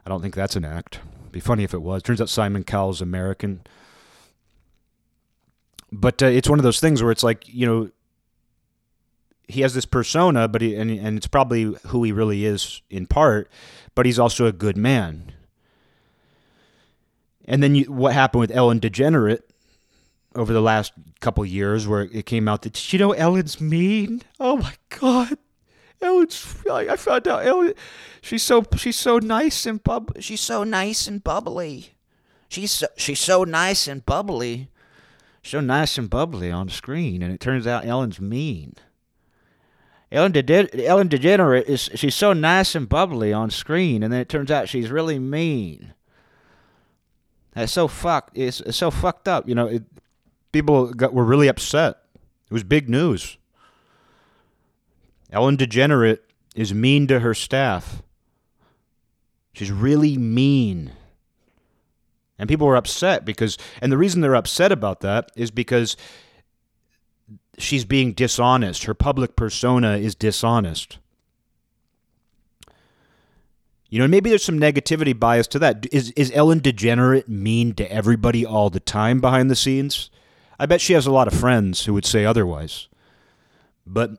I 0.06 0.10
don't 0.10 0.22
think 0.22 0.36
that's 0.36 0.56
an 0.56 0.66
act. 0.66 1.00
It'd 1.22 1.32
be 1.32 1.40
funny 1.40 1.64
if 1.64 1.74
it 1.74 1.82
was. 1.82 2.04
Turns 2.04 2.22
out 2.22 2.30
Simon 2.30 2.64
Cowell's 2.64 3.02
American. 3.02 3.62
But 5.92 6.22
uh, 6.22 6.28
it's 6.28 6.50
one 6.50 6.60
of 6.60 6.64
those 6.64 6.80
things 6.80 7.02
where 7.02 7.12
it's 7.12 7.24
like, 7.24 7.48
you 7.48 7.66
know, 7.66 7.92
he 9.48 9.62
has 9.62 9.74
this 9.74 9.86
persona, 9.86 10.48
but 10.48 10.62
he, 10.62 10.76
and, 10.76 10.92
and 10.92 11.18
it's 11.18 11.28
probably 11.28 11.76
who 11.88 12.04
he 12.04 12.12
really 12.12 12.46
is 12.46 12.82
in 12.90 13.08
part, 13.08 13.50
but 13.96 14.06
he's 14.06 14.20
also 14.20 14.46
a 14.46 14.52
good 14.52 14.76
man. 14.76 15.32
And 17.46 17.64
then 17.64 17.74
you, 17.76 17.86
what 17.86 18.14
happened 18.14 18.42
with 18.42 18.52
Ellen 18.52 18.82
DeGenerate 18.82 19.44
over 20.38 20.54
the 20.54 20.62
last 20.62 20.94
couple 21.20 21.46
years, 21.46 21.88
where 21.88 22.04
it 22.04 22.26
came 22.26 22.48
out 22.48 22.62
that 22.62 22.74
Did 22.74 22.94
you 22.94 23.00
know 23.00 23.12
Ellen's 23.12 23.60
mean. 23.60 24.22
Oh 24.40 24.58
my 24.58 24.74
God, 24.90 25.38
Ellen's. 26.02 26.56
I 26.70 26.96
found 26.96 27.28
out 27.28 27.46
Ellen. 27.46 27.74
She's 28.22 28.44
so 28.44 28.64
she's 28.76 28.98
so 28.98 29.20
nice 29.20 29.66
and 29.66 29.84
bub. 29.84 30.14
She's 30.20 30.42
so 30.42 30.64
nice 30.64 31.08
and 31.08 31.24
bubbly. 31.24 31.96
She's 32.50 32.72
so, 32.72 32.88
she's 32.96 33.20
so 33.20 33.44
nice 33.44 33.88
and 33.88 34.06
bubbly. 34.06 34.70
So 35.44 35.60
nice 35.62 35.98
and 35.98 36.10
bubbly 36.10 36.52
on 36.52 36.70
screen, 36.70 37.22
and 37.22 37.34
it 37.34 37.40
turns 37.40 37.66
out 37.66 37.86
Ellen's 37.86 38.20
mean. 38.20 38.76
Ellen, 40.12 40.32
De- 40.32 40.86
Ellen 40.86 41.10
DeGenerate 41.10 41.66
is 41.66 41.90
she's 41.96 42.16
so 42.16 42.32
nice 42.32 42.76
and 42.76 42.88
bubbly 42.88 43.34
on 43.34 43.50
screen, 43.50 44.04
and 44.04 44.12
then 44.12 44.22
it 44.22 44.30
turns 44.30 44.50
out 44.50 44.70
she's 44.70 44.90
really 44.90 45.20
mean. 45.20 45.94
That's 47.54 47.74
so 47.74 47.88
fucked. 47.88 48.38
It's, 48.38 48.62
it's 48.62 48.78
so 48.78 48.92
fucked 48.92 49.28
up. 49.28 49.50
You 49.50 49.56
know, 49.56 49.68
it, 49.68 49.84
people 50.52 50.94
got, 50.94 51.14
were 51.14 51.26
really 51.26 51.48
upset. 51.48 51.98
It 52.50 52.54
was 52.54 52.64
big 52.64 52.90
news. 52.90 53.38
Ellen 55.32 55.58
DeGenerate 55.58 56.20
is 56.56 56.74
mean 56.74 57.08
to 57.08 57.20
her 57.20 57.34
staff. 57.34 58.02
She's 59.54 59.72
really 59.72 60.18
mean. 60.18 60.94
And 62.40 62.48
people 62.48 62.68
were 62.68 62.76
upset 62.76 63.26
because, 63.26 63.58
and 63.82 63.92
the 63.92 63.98
reason 63.98 64.22
they're 64.22 64.36
upset 64.36 64.72
about 64.72 65.02
that 65.02 65.32
is 65.36 65.52
because 65.52 65.98
she's 67.58 67.86
being 67.86 68.14
dishonest. 68.14 68.86
Her 68.86 68.94
public 68.94 69.36
persona 69.36 69.98
is 69.98 70.16
dishonest. 70.16 71.00
You 73.90 74.00
know, 74.00 74.08
maybe 74.08 74.30
there's 74.30 74.44
some 74.44 74.60
negativity 74.60 75.18
bias 75.18 75.48
to 75.48 75.60
that. 75.60 75.88
Is 75.94 76.12
is 76.12 76.32
Ellen 76.34 76.60
DeGenerate 76.60 77.28
mean 77.28 77.74
to 77.76 77.92
everybody 77.92 78.46
all 78.46 78.70
the 78.70 78.82
time 78.82 79.22
behind 79.22 79.50
the 79.50 79.56
scenes? 79.56 80.10
I 80.60 80.66
bet 80.66 80.82
she 80.82 80.94
has 80.94 81.06
a 81.06 81.12
lot 81.12 81.28
of 81.28 81.34
friends 81.34 81.86
who 81.86 81.94
would 81.94 82.06
say 82.06 82.26
otherwise. 82.26 82.88
But 83.86 84.12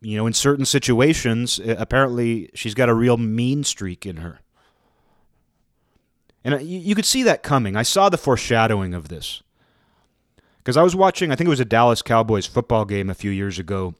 you 0.00 0.16
know, 0.16 0.26
in 0.26 0.32
certain 0.32 0.64
situations, 0.64 1.60
eh, 1.64 1.74
apparently 1.76 2.50
she's 2.54 2.74
got 2.74 2.88
a 2.88 2.94
real 2.94 3.16
mean 3.16 3.64
streak 3.64 4.06
in 4.06 4.18
her. 4.18 4.40
And 6.44 6.54
uh, 6.54 6.58
you 6.58 6.94
could 6.94 7.04
see 7.04 7.22
that 7.24 7.42
coming. 7.42 7.76
I 7.76 7.82
saw 7.82 8.08
the 8.08 8.16
foreshadowing 8.16 8.94
of 8.94 9.08
this. 9.08 9.42
Because 10.58 10.76
I 10.76 10.82
was 10.82 10.94
watching, 10.94 11.32
I 11.32 11.34
think 11.34 11.46
it 11.46 11.50
was 11.50 11.60
a 11.60 11.64
Dallas 11.64 12.02
Cowboys 12.02 12.46
football 12.46 12.84
game 12.84 13.08
a 13.10 13.14
few 13.14 13.30
years 13.30 13.58
ago, 13.58 13.94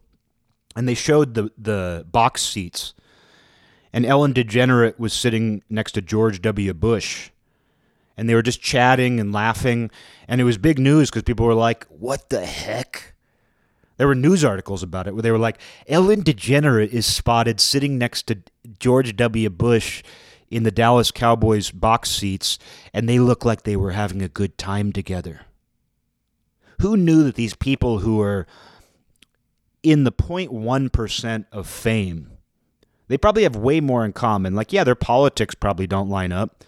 and 0.77 0.87
they 0.87 0.95
showed 0.95 1.35
the 1.35 1.51
the 1.57 2.05
box 2.13 2.43
seats, 2.43 2.93
and 3.91 4.05
Ellen 4.05 4.35
DeGenerate 4.35 4.99
was 4.99 5.15
sitting 5.15 5.63
next 5.71 5.93
to 5.93 6.03
George 6.03 6.43
W. 6.43 6.75
Bush, 6.75 7.31
and 8.19 8.29
they 8.29 8.35
were 8.35 8.43
just 8.43 8.61
chatting 8.61 9.19
and 9.19 9.33
laughing, 9.33 9.91
and 10.27 10.43
it 10.43 10.45
was 10.45 10.59
big 10.59 10.79
news 10.79 11.09
because 11.09 11.23
people 11.23 11.47
were 11.47 11.55
like, 11.55 11.87
"What 11.87 12.29
the 12.29 12.45
heck?" 12.45 13.15
There 13.97 14.07
were 14.07 14.15
news 14.15 14.45
articles 14.45 14.83
about 14.83 15.09
it 15.09 15.15
where 15.15 15.23
they 15.23 15.33
were 15.33 15.39
like, 15.39 15.59
Ellen 15.89 16.23
DeGenerate 16.23 16.91
is 16.91 17.05
spotted 17.05 17.61
sitting 17.61 17.99
next 17.99 18.29
to 18.29 18.39
George 18.79 19.17
W. 19.17 19.51
Bush 19.51 20.05
in 20.51 20.63
the 20.63 20.71
Dallas 20.71 21.11
Cowboys 21.11 21.73
box 21.73 22.11
seats, 22.11 22.59
and 22.95 23.09
they 23.09 23.19
look 23.19 23.45
like 23.45 23.63
they 23.63 23.77
were 23.77 23.91
having 23.91 24.23
a 24.23 24.29
good 24.29 24.57
time 24.57 24.93
together. 24.93 25.43
Who 26.81 26.97
knew 26.97 27.25
that 27.25 27.35
these 27.35 27.55
people 27.55 27.99
who 27.99 28.21
are 28.21 28.47
in 29.83 30.05
the 30.05 30.13
0.1% 30.13 31.47
of 31.51 31.67
fame, 31.67 32.31
they 33.09 33.19
probably 33.19 33.43
have 33.43 33.57
way 33.57 33.81
more 33.81 34.05
in 34.05 34.13
common. 34.13 34.55
Like, 34.55 34.73
yeah, 34.73 34.85
their 34.85 34.95
politics 34.95 35.57
probably 35.57 35.89
don't 35.89 36.09
line 36.09 36.31
up, 36.31 36.65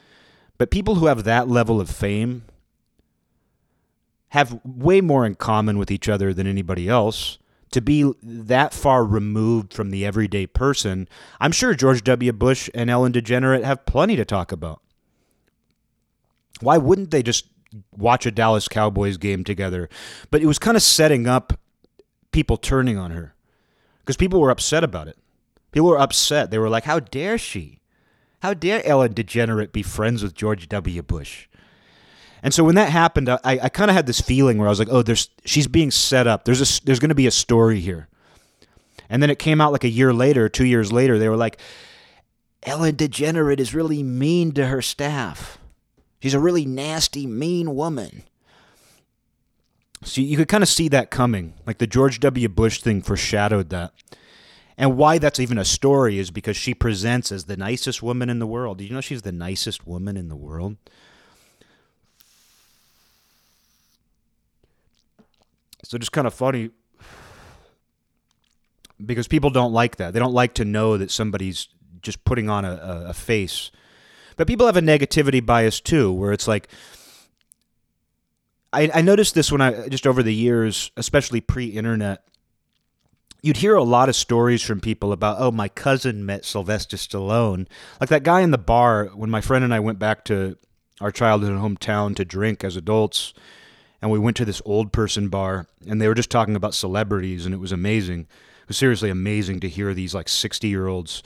but 0.61 0.70
people 0.70 0.96
who 0.96 1.06
have 1.06 1.24
that 1.24 1.48
level 1.48 1.80
of 1.80 1.88
fame 1.88 2.42
have 4.28 4.61
way 4.62 5.00
more 5.00 5.24
in 5.24 5.34
common 5.34 5.78
with 5.78 5.90
each 5.90 6.06
other 6.06 6.34
than 6.34 6.46
anybody 6.46 6.86
else. 6.86 7.38
To 7.70 7.80
be 7.80 8.12
that 8.22 8.74
far 8.74 9.02
removed 9.02 9.72
from 9.72 9.88
the 9.88 10.04
everyday 10.04 10.46
person, 10.46 11.08
I'm 11.40 11.50
sure 11.50 11.72
George 11.72 12.04
W. 12.04 12.30
Bush 12.32 12.68
and 12.74 12.90
Ellen 12.90 13.11
DeGenerate 13.11 13.64
have 13.64 13.86
plenty 13.86 14.16
to 14.16 14.24
talk 14.26 14.52
about. 14.52 14.82
Why 16.61 16.76
wouldn't 16.76 17.11
they 17.11 17.22
just 17.22 17.46
watch 17.96 18.26
a 18.26 18.30
Dallas 18.30 18.68
Cowboys 18.68 19.16
game 19.16 19.44
together? 19.44 19.88
But 20.30 20.42
it 20.42 20.46
was 20.46 20.58
kind 20.58 20.76
of 20.76 20.82
setting 20.82 21.26
up 21.26 21.58
people 22.32 22.58
turning 22.58 22.98
on 22.98 23.12
her 23.12 23.34
because 24.00 24.18
people 24.18 24.42
were 24.42 24.50
upset 24.50 24.84
about 24.84 25.08
it. 25.08 25.16
People 25.72 25.88
were 25.88 25.98
upset. 25.98 26.50
They 26.50 26.58
were 26.58 26.68
like, 26.68 26.84
How 26.84 27.00
dare 27.00 27.38
she? 27.38 27.80
How 28.41 28.55
dare 28.55 28.84
Ellen 28.86 29.14
DeGenerate 29.14 29.72
be 29.72 29.82
friends 29.82 30.22
with 30.22 30.34
George 30.34 30.68
W. 30.68 31.03
Bush? 31.03 31.47
And 32.43 32.55
so 32.55 32.64
when 32.64 32.74
that 32.74 32.88
happened, 32.88 33.28
I, 33.28 33.38
I 33.45 33.68
kind 33.68 33.91
of 33.91 33.95
had 33.95 34.07
this 34.07 34.20
feeling 34.20 34.57
where 34.57 34.66
I 34.66 34.70
was 34.70 34.78
like, 34.78 34.88
oh, 34.91 35.03
there's 35.03 35.28
she's 35.45 35.66
being 35.66 35.91
set 35.91 36.26
up. 36.26 36.45
There's 36.45 36.61
a 36.61 36.84
there's 36.84 36.99
going 36.99 37.11
to 37.11 37.14
be 37.14 37.26
a 37.26 37.30
story 37.30 37.80
here. 37.80 38.09
And 39.11 39.22
then 39.22 39.28
it 39.28 39.38
came 39.38 39.61
out 39.61 39.72
like 39.72 39.84
a 39.84 39.88
year 39.88 40.12
later, 40.12 40.49
two 40.49 40.64
years 40.64 40.93
later. 40.93 41.18
They 41.18 41.28
were 41.28 41.36
like, 41.36 41.59
Ellen 42.62 42.97
DeGenerate 42.97 43.61
is 43.61 43.74
really 43.74 44.03
mean 44.03 44.53
to 44.53 44.66
her 44.68 44.80
staff. 44.80 45.59
She's 46.22 46.34
a 46.34 46.41
really 46.41 46.64
nasty, 46.64 47.26
mean 47.26 47.74
woman. 47.74 48.24
So 50.03 50.20
you 50.20 50.36
could 50.36 50.49
kind 50.49 50.62
of 50.62 50.68
see 50.68 50.88
that 50.88 51.11
coming. 51.11 51.55
Like 51.66 51.78
the 51.78 51.86
George 51.86 52.20
W. 52.20 52.49
Bush 52.49 52.80
thing 52.80 53.03
foreshadowed 53.03 53.68
that. 53.70 53.93
And 54.81 54.97
why 54.97 55.18
that's 55.18 55.39
even 55.39 55.59
a 55.59 55.64
story 55.64 56.18
is 56.18 56.31
because 56.31 56.57
she 56.57 56.72
presents 56.72 57.31
as 57.31 57.45
the 57.45 57.57
nicest 57.59 58.03
woman 58.03 58.31
in 58.31 58.39
the 58.39 58.47
world. 58.47 58.78
Did 58.78 58.85
you 58.89 58.95
know 58.95 59.03
she's 59.03 59.20
the 59.20 59.31
nicest 59.31 59.87
woman 59.87 60.16
in 60.16 60.28
the 60.28 60.37
world? 60.37 60.78
So 65.85 65.99
just 65.99 66.12
kind 66.12 66.26
of 66.26 66.33
funny 66.33 66.70
because 69.05 69.28
people 69.28 69.51
don't 69.51 69.74
like 69.74 69.97
that. 69.97 70.14
They 70.14 70.18
don't 70.18 70.33
like 70.33 70.55
to 70.55 70.64
know 70.64 70.97
that 70.97 71.11
somebody's 71.11 71.68
just 72.01 72.24
putting 72.24 72.49
on 72.49 72.64
a, 72.64 73.05
a, 73.09 73.12
face. 73.12 73.70
But 74.39 74.47
people 74.47 74.64
have 74.64 74.78
a 74.78 74.81
negativity 74.81 75.45
bias 75.45 75.78
too, 75.78 76.11
where 76.11 76.33
it's 76.33 76.49
like, 76.49 76.68
I, 78.72 78.91
I 78.95 79.03
noticed 79.03 79.35
this 79.35 79.53
when 79.53 79.61
I 79.61 79.89
just 79.89 80.07
over 80.07 80.22
the 80.22 80.33
years, 80.33 80.91
especially 80.97 81.43
pre-internet, 81.43 82.24
you'd 83.43 83.59
hear 83.59 83.74
a 83.74 83.82
lot 83.82 84.09
of 84.09 84.16
stories 84.16 84.62
from 84.62 84.80
people 84.80 85.12
about, 85.12 85.36
oh, 85.38 85.51
my 85.51 85.68
cousin 85.68 86.26
met 86.26 86.45
Sylvester 86.45 86.97
Stallone, 86.97 87.66
like 88.01 88.11
that 88.11 88.22
guy 88.22 88.41
in 88.41 88.51
the 88.51 88.59
bar 88.59 89.07
when 89.14 89.30
my 89.30 89.41
friend 89.41 89.64
and 89.64 89.74
I 89.74 89.80
went 89.80 89.99
back 89.99 90.24
to 90.26 90.57
our 91.01 91.11
childhood 91.11 91.53
hometown 91.53 92.14
to 92.16 92.24
drink 92.24 92.62
as 92.62 92.76
adults 92.76 93.32
and 94.03 94.11
we 94.11 94.18
went 94.18 94.36
to 94.38 94.45
this 94.45 94.62
old 94.64 94.93
person 94.93 95.28
bar 95.28 95.66
and 95.86 96.01
they 96.01 96.09
were 96.09 96.14
just 96.14 96.30
talking 96.30 96.57
about 96.57 96.74
celebrities 96.74 97.45
and 97.45 97.55
it 97.55 97.59
was 97.59 97.72
amazing. 97.72 98.20
It 98.62 98.68
was 98.68 98.76
seriously 98.76 99.11
amazing 99.11 99.61
to 99.61 99.68
hear 99.68 99.95
these 99.95 100.14
like 100.14 100.28
60 100.28 100.68
year 100.68 100.86
olds 100.86 101.22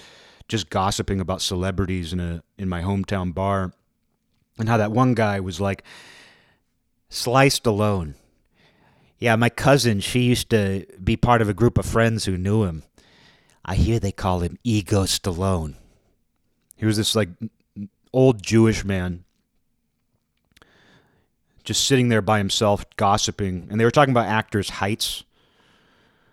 just 0.49 0.71
gossiping 0.71 1.21
about 1.21 1.41
celebrities 1.41 2.12
in 2.12 2.21
a 2.21 2.43
in 2.59 2.69
my 2.69 2.83
hometown 2.83 3.35
bar 3.35 3.73
and 4.59 4.69
how 4.69 4.77
that 4.77 4.93
one 4.93 5.15
guy 5.15 5.41
was 5.41 5.61
like 5.61 5.83
Sly 7.09 7.49
Stallone 7.49 8.15
yeah 9.19 9.37
my 9.37 9.49
cousin 9.49 10.01
she 10.01 10.21
used 10.21 10.51
to 10.51 10.87
be 11.03 11.17
part 11.17 11.43
of 11.43 11.49
a 11.49 11.55
group 11.55 11.79
of 11.79 11.87
friends 11.87 12.25
who 12.25 12.37
knew 12.37 12.65
him. 12.65 12.83
I 13.65 13.77
hear 13.77 13.99
they 13.99 14.12
call 14.12 14.41
him 14.41 14.59
ego 14.62 15.05
stallone. 15.05 15.75
He 16.77 16.87
was 16.87 16.97
this 16.97 17.15
like 17.15 17.31
old 18.12 18.43
jewish 18.43 18.85
man 18.85 19.25
just 21.65 21.87
sitting 21.87 22.11
there 22.11 22.23
by 22.23 22.39
himself 22.39 22.85
gossiping 22.97 23.69
and 23.71 23.81
they 23.81 23.85
were 23.85 23.91
talking 23.91 24.12
about 24.12 24.27
actors 24.27 24.69
heights. 24.71 25.25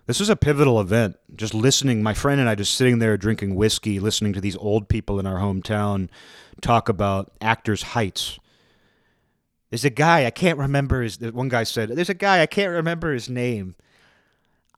This 0.06 0.20
was 0.20 0.28
a 0.28 0.36
pivotal 0.36 0.80
event 0.80 1.16
just 1.34 1.54
listening. 1.54 2.02
My 2.02 2.12
friend 2.12 2.40
and 2.40 2.48
i 2.48 2.54
just 2.54 2.74
sitting 2.74 2.98
there 2.98 3.16
drinking 3.16 3.54
whiskey 3.54 3.98
listening 3.98 4.32
to 4.34 4.40
these 4.40 4.56
old 4.56 4.88
people 4.88 5.18
in 5.18 5.26
our 5.26 5.38
hometown 5.38 6.08
talk 6.60 6.88
about 6.88 7.32
actors 7.40 7.82
heights 7.82 8.38
there's 9.72 9.86
a 9.86 9.90
guy 9.90 10.26
i 10.26 10.30
can't 10.30 10.58
remember 10.58 11.00
his 11.00 11.18
one 11.32 11.48
guy 11.48 11.64
said 11.64 11.88
there's 11.88 12.10
a 12.10 12.14
guy 12.14 12.42
i 12.42 12.46
can't 12.46 12.70
remember 12.70 13.14
his 13.14 13.30
name 13.30 13.74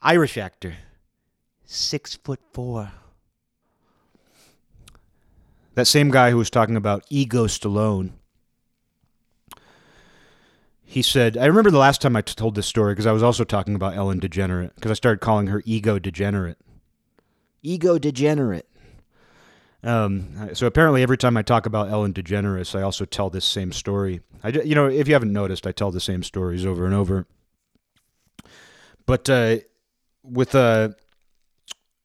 irish 0.01 0.39
actor 0.39 0.77
six 1.65 2.15
foot 2.15 2.39
four 2.53 2.93
that 5.75 5.89
same 5.89 6.13
guy 6.13 6.31
who 6.31 6.37
was 6.37 6.49
talking 6.49 6.77
about 6.77 7.05
ego 7.11 7.49
stallone 7.49 8.13
he 10.87 11.03
said, 11.03 11.37
I 11.37 11.47
remember 11.47 11.73
the 11.73 11.79
last 11.79 12.01
time 12.01 12.15
I 12.15 12.23
t- 12.23 12.35
told 12.35 12.55
this 12.55 12.69
story 12.69 12.93
because 12.93 13.07
I 13.07 13.11
was 13.11 13.23
also 13.25 13.43
talking 13.43 13.75
about 13.75 13.97
Ellen 13.97 14.21
DeGenerate 14.21 14.77
because 14.77 14.93
I 14.93 14.95
started 14.95 15.19
calling 15.19 15.49
her 15.49 15.61
ego 15.67 15.99
degenerate. 15.99 16.57
Ego 17.65 17.99
degenerate. 17.99 18.69
Um, 19.85 20.55
so 20.55 20.67
apparently, 20.67 21.03
every 21.03 21.19
time 21.19 21.37
I 21.37 21.43
talk 21.43 21.67
about 21.67 21.91
Ellen 21.91 22.15
DeGeneres, 22.15 22.75
I 22.75 22.83
also 22.83 23.05
tell 23.05 23.29
this 23.29 23.45
same 23.45 23.71
story. 23.71 24.23
I, 24.43 24.49
you 24.49 24.75
know, 24.75 24.87
if 24.87 25.07
you 25.07 25.15
haven't 25.15 25.33
noticed, 25.33 25.67
I 25.67 25.73
tell 25.73 25.91
the 25.91 26.01
same 26.01 26.23
stories 26.23 26.65
over 26.65 26.87
and 26.87 26.95
over. 26.95 27.27
But 29.05 29.29
uh, 29.29 29.59
with 30.23 30.55
uh, 30.55 30.91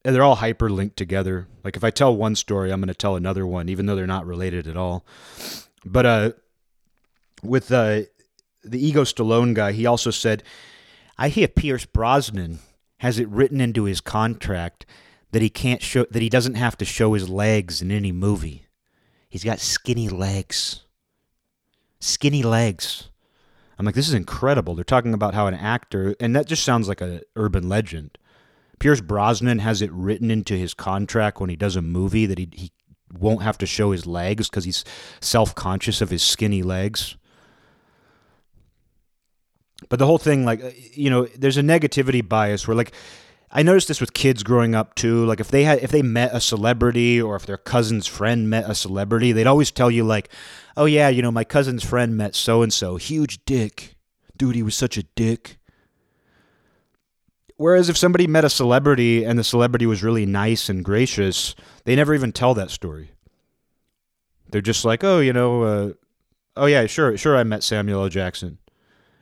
they're 0.03 0.23
all 0.23 0.37
hyperlinked 0.37 0.95
together. 0.95 1.47
Like 1.63 1.77
if 1.77 1.83
I 1.83 1.89
tell 1.89 2.15
one 2.15 2.35
story, 2.35 2.71
I'm 2.71 2.81
going 2.81 2.89
to 2.89 2.93
tell 2.93 3.15
another 3.15 3.47
one, 3.47 3.69
even 3.69 3.85
though 3.85 3.95
they're 3.95 4.07
not 4.07 4.25
related 4.25 4.67
at 4.67 4.77
all. 4.77 5.05
But 5.85 6.05
uh, 6.05 6.31
with 7.41 7.71
uh, 7.71 8.01
the 8.63 8.85
ego 8.85 9.03
Stallone 9.03 9.53
guy, 9.53 9.71
he 9.71 9.85
also 9.85 10.11
said, 10.11 10.43
I 11.17 11.29
hear 11.29 11.47
Pierce 11.47 11.85
Brosnan 11.85 12.59
has 12.97 13.19
it 13.19 13.29
written 13.29 13.61
into 13.61 13.85
his 13.85 14.01
contract 14.01 14.85
that 15.31 15.41
he 15.41 15.49
can't 15.49 15.81
show 15.81 16.05
that 16.09 16.21
he 16.21 16.29
doesn't 16.29 16.55
have 16.55 16.77
to 16.77 16.85
show 16.85 17.13
his 17.13 17.29
legs 17.29 17.81
in 17.81 17.91
any 17.91 18.11
movie. 18.11 18.65
He's 19.29 19.43
got 19.43 19.59
skinny 19.59 20.09
legs. 20.09 20.81
Skinny 21.99 22.43
legs. 22.43 23.09
I'm 23.77 23.85
like, 23.85 23.95
this 23.95 24.07
is 24.07 24.13
incredible. 24.13 24.75
They're 24.75 24.83
talking 24.83 25.13
about 25.13 25.33
how 25.33 25.47
an 25.47 25.53
actor, 25.53 26.15
and 26.19 26.35
that 26.35 26.47
just 26.47 26.63
sounds 26.63 26.87
like 26.87 27.01
a 27.01 27.21
urban 27.35 27.69
legend. 27.69 28.17
Pierce 28.79 29.01
Brosnan 29.01 29.59
has 29.59 29.81
it 29.81 29.91
written 29.91 30.31
into 30.31 30.55
his 30.55 30.73
contract 30.73 31.39
when 31.39 31.49
he 31.49 31.55
does 31.55 31.75
a 31.75 31.81
movie 31.81 32.25
that 32.25 32.37
he, 32.37 32.49
he 32.51 32.71
won't 33.17 33.43
have 33.43 33.57
to 33.59 33.65
show 33.65 33.91
his 33.91 34.05
legs 34.05 34.49
because 34.49 34.65
he's 34.65 34.83
self 35.21 35.53
conscious 35.55 36.01
of 36.01 36.09
his 36.09 36.23
skinny 36.23 36.63
legs 36.63 37.15
but 39.87 39.99
the 39.99 40.05
whole 40.05 40.17
thing 40.17 40.43
like 40.43 40.63
uh, 40.63 40.71
you 40.93 41.09
know 41.09 41.25
there's 41.37 41.57
a 41.57 41.61
negativity 41.61 42.27
bias 42.27 42.67
where 42.67 42.75
like 42.75 42.91
i 43.51 43.63
noticed 43.63 43.87
this 43.87 44.01
with 44.01 44.13
kids 44.13 44.43
growing 44.43 44.75
up 44.75 44.95
too. 44.95 45.25
Like 45.25 45.39
if 45.39 45.49
they 45.49 45.63
had 45.63 45.79
if 45.79 45.91
they 45.91 46.01
met 46.01 46.33
a 46.33 46.41
celebrity 46.41 47.21
or 47.21 47.35
if 47.35 47.45
their 47.45 47.57
cousin's 47.57 48.07
friend 48.07 48.49
met 48.49 48.69
a 48.69 48.75
celebrity 48.75 49.31
they'd 49.31 49.47
always 49.47 49.71
tell 49.71 49.89
you 49.89 50.03
like 50.03 50.29
oh 50.77 50.85
yeah 50.85 51.09
you 51.09 51.21
know 51.21 51.31
my 51.31 51.43
cousin's 51.43 51.83
friend 51.83 52.17
met 52.17 52.35
so 52.35 52.61
and 52.61 52.73
so 52.73 52.97
huge 52.97 53.43
dick. 53.45 53.95
Dude 54.37 54.55
he 54.55 54.63
was 54.63 54.75
such 54.75 54.97
a 54.97 55.03
dick. 55.03 55.57
Whereas 57.57 57.89
if 57.89 57.97
somebody 57.97 58.25
met 58.25 58.45
a 58.45 58.49
celebrity 58.49 59.25
and 59.25 59.37
the 59.37 59.43
celebrity 59.43 59.85
was 59.85 60.03
really 60.03 60.25
nice 60.25 60.69
and 60.69 60.83
gracious 60.83 61.55
they 61.85 61.95
never 61.95 62.13
even 62.13 62.31
tell 62.31 62.53
that 62.53 62.71
story. 62.71 63.11
They're 64.49 64.61
just 64.61 64.85
like 64.85 65.03
oh 65.03 65.19
you 65.19 65.33
know 65.33 65.63
uh, 65.63 65.93
oh 66.55 66.65
yeah 66.65 66.85
sure 66.85 67.17
sure 67.17 67.37
i 67.37 67.43
met 67.43 67.63
samuel 67.63 68.03
l. 68.03 68.09
Jackson. 68.09 68.59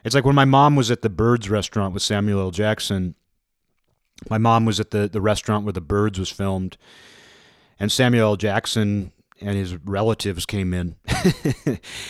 It's 0.07 0.15
like 0.15 0.23
when 0.23 0.35
my 0.35 0.45
mom 0.45 0.77
was 0.77 0.89
at 0.89 1.01
the 1.01 1.09
Birds 1.09 1.49
restaurant 1.49 1.93
with 1.93 2.01
Samuel 2.01 2.39
L. 2.39 2.51
Jackson. 2.51 3.15
My 4.29 4.37
mom 4.37 4.65
was 4.65 4.79
at 4.79 4.91
the, 4.91 5.07
the 5.07 5.21
restaurant 5.21 5.63
where 5.63 5.73
the 5.73 5.81
Birds 5.81 6.19
was 6.19 6.29
filmed, 6.29 6.77
and 7.79 7.91
Samuel 7.91 8.29
L. 8.31 8.35
Jackson 8.35 9.11
and 9.39 9.55
his 9.55 9.75
relatives 9.85 10.45
came 10.45 10.73
in. 10.73 10.95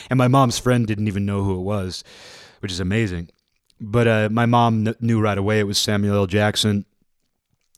and 0.10 0.18
my 0.18 0.28
mom's 0.28 0.60
friend 0.60 0.88
didn't 0.88 1.08
even 1.08 1.26
know 1.26 1.44
who 1.44 1.56
it 1.56 1.64
was, 1.64 2.04
which 2.62 2.72
is 2.72 2.80
amazing. 2.80 3.30
but 3.80 4.08
uh, 4.08 4.30
my 4.32 4.46
mom 4.46 4.86
kn- 4.86 4.96
knew 5.02 5.20
right 5.20 5.38
away 5.38 5.60
it 5.60 5.68
was 5.68 5.78
Samuel 5.78 6.16
L. 6.16 6.28
Jackson, 6.28 6.86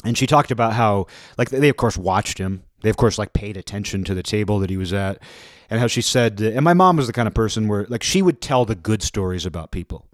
and 0.06 0.18
she 0.18 0.28
talked 0.28 0.52
about 0.52 0.74
how 0.74 1.08
like 1.38 1.50
they 1.50 1.70
of 1.70 1.78
course 1.78 1.98
watched 1.98 2.38
him. 2.38 2.64
They 2.82 2.90
of 2.90 2.98
course 2.98 3.18
like 3.18 3.34
paid 3.34 3.58
attention 3.58 4.04
to 4.06 4.14
the 4.14 4.24
table 4.24 4.60
that 4.60 4.70
he 4.70 4.78
was 4.78 4.94
at, 4.94 5.22
and 5.70 5.80
how 5.80 5.88
she 5.88 6.02
said. 6.02 6.40
And 6.40 6.64
my 6.64 6.74
mom 6.74 6.96
was 6.98 7.08
the 7.08 7.14
kind 7.14 7.28
of 7.28 7.34
person 7.34 7.68
where 7.68 7.86
like 7.90 8.04
she 8.04 8.22
would 8.22 8.40
tell 8.42 8.64
the 8.66 8.76
good 8.76 9.02
stories 9.04 9.46
about 9.46 9.72
people. 9.72 10.06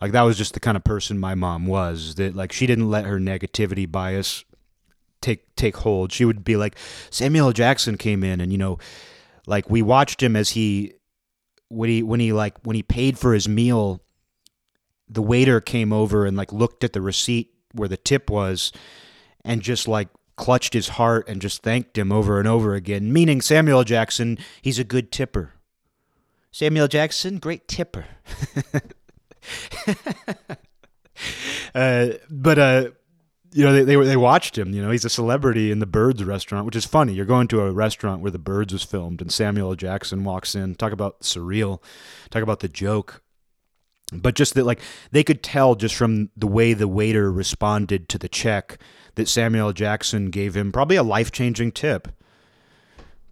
Like 0.00 0.12
that 0.12 0.22
was 0.22 0.36
just 0.36 0.54
the 0.54 0.60
kind 0.60 0.76
of 0.76 0.84
person 0.84 1.18
my 1.18 1.34
mom 1.34 1.66
was. 1.66 2.16
That 2.16 2.34
like 2.34 2.52
she 2.52 2.66
didn't 2.66 2.90
let 2.90 3.06
her 3.06 3.18
negativity 3.18 3.90
bias 3.90 4.44
take 5.20 5.54
take 5.56 5.76
hold. 5.78 6.12
She 6.12 6.24
would 6.24 6.44
be 6.44 6.56
like, 6.56 6.76
Samuel 7.10 7.52
Jackson 7.52 7.96
came 7.96 8.22
in, 8.22 8.40
and 8.40 8.52
you 8.52 8.58
know, 8.58 8.78
like 9.46 9.68
we 9.70 9.82
watched 9.82 10.22
him 10.22 10.36
as 10.36 10.50
he 10.50 10.94
when 11.68 11.88
he 11.88 12.02
when 12.02 12.20
he 12.20 12.32
like 12.32 12.58
when 12.64 12.76
he 12.76 12.82
paid 12.82 13.18
for 13.18 13.34
his 13.34 13.48
meal 13.48 14.00
the 15.08 15.22
waiter 15.22 15.60
came 15.60 15.92
over 15.92 16.24
and 16.24 16.36
like 16.36 16.52
looked 16.52 16.84
at 16.84 16.92
the 16.92 17.00
receipt 17.00 17.52
where 17.72 17.88
the 17.88 17.96
tip 17.96 18.30
was 18.30 18.72
and 19.44 19.60
just 19.60 19.86
like 19.86 20.08
clutched 20.36 20.72
his 20.72 20.88
heart 20.90 21.28
and 21.28 21.42
just 21.42 21.62
thanked 21.62 21.96
him 21.96 22.10
over 22.10 22.38
and 22.38 22.48
over 22.48 22.74
again 22.74 23.12
meaning 23.12 23.40
Samuel 23.40 23.84
Jackson 23.84 24.38
he's 24.62 24.78
a 24.78 24.84
good 24.84 25.10
tipper 25.12 25.52
Samuel 26.50 26.88
Jackson 26.88 27.38
great 27.38 27.68
tipper 27.68 28.06
uh, 31.74 32.08
but 32.30 32.58
uh 32.58 32.90
you 33.54 33.62
know, 33.62 33.72
they, 33.72 33.84
they 33.84 33.94
they 33.94 34.16
watched 34.16 34.58
him. 34.58 34.74
You 34.74 34.82
know, 34.82 34.90
he's 34.90 35.04
a 35.04 35.08
celebrity 35.08 35.70
in 35.70 35.78
the 35.78 35.86
Birds 35.86 36.24
restaurant, 36.24 36.66
which 36.66 36.74
is 36.74 36.84
funny. 36.84 37.12
You're 37.14 37.24
going 37.24 37.46
to 37.48 37.60
a 37.60 37.70
restaurant 37.70 38.20
where 38.20 38.32
the 38.32 38.38
Birds 38.38 38.72
was 38.72 38.82
filmed, 38.82 39.22
and 39.22 39.32
Samuel 39.32 39.70
L. 39.70 39.76
Jackson 39.76 40.24
walks 40.24 40.56
in. 40.56 40.74
Talk 40.74 40.90
about 40.90 41.20
surreal. 41.20 41.80
Talk 42.30 42.42
about 42.42 42.60
the 42.60 42.68
joke. 42.68 43.22
But 44.12 44.34
just 44.34 44.54
that, 44.54 44.66
like 44.66 44.80
they 45.12 45.22
could 45.22 45.40
tell 45.40 45.76
just 45.76 45.94
from 45.94 46.30
the 46.36 46.48
way 46.48 46.74
the 46.74 46.88
waiter 46.88 47.30
responded 47.30 48.08
to 48.08 48.18
the 48.18 48.28
check 48.28 48.78
that 49.14 49.28
Samuel 49.28 49.68
L. 49.68 49.72
Jackson 49.72 50.30
gave 50.30 50.56
him 50.56 50.72
probably 50.72 50.96
a 50.96 51.04
life 51.04 51.30
changing 51.30 51.70
tip 51.70 52.08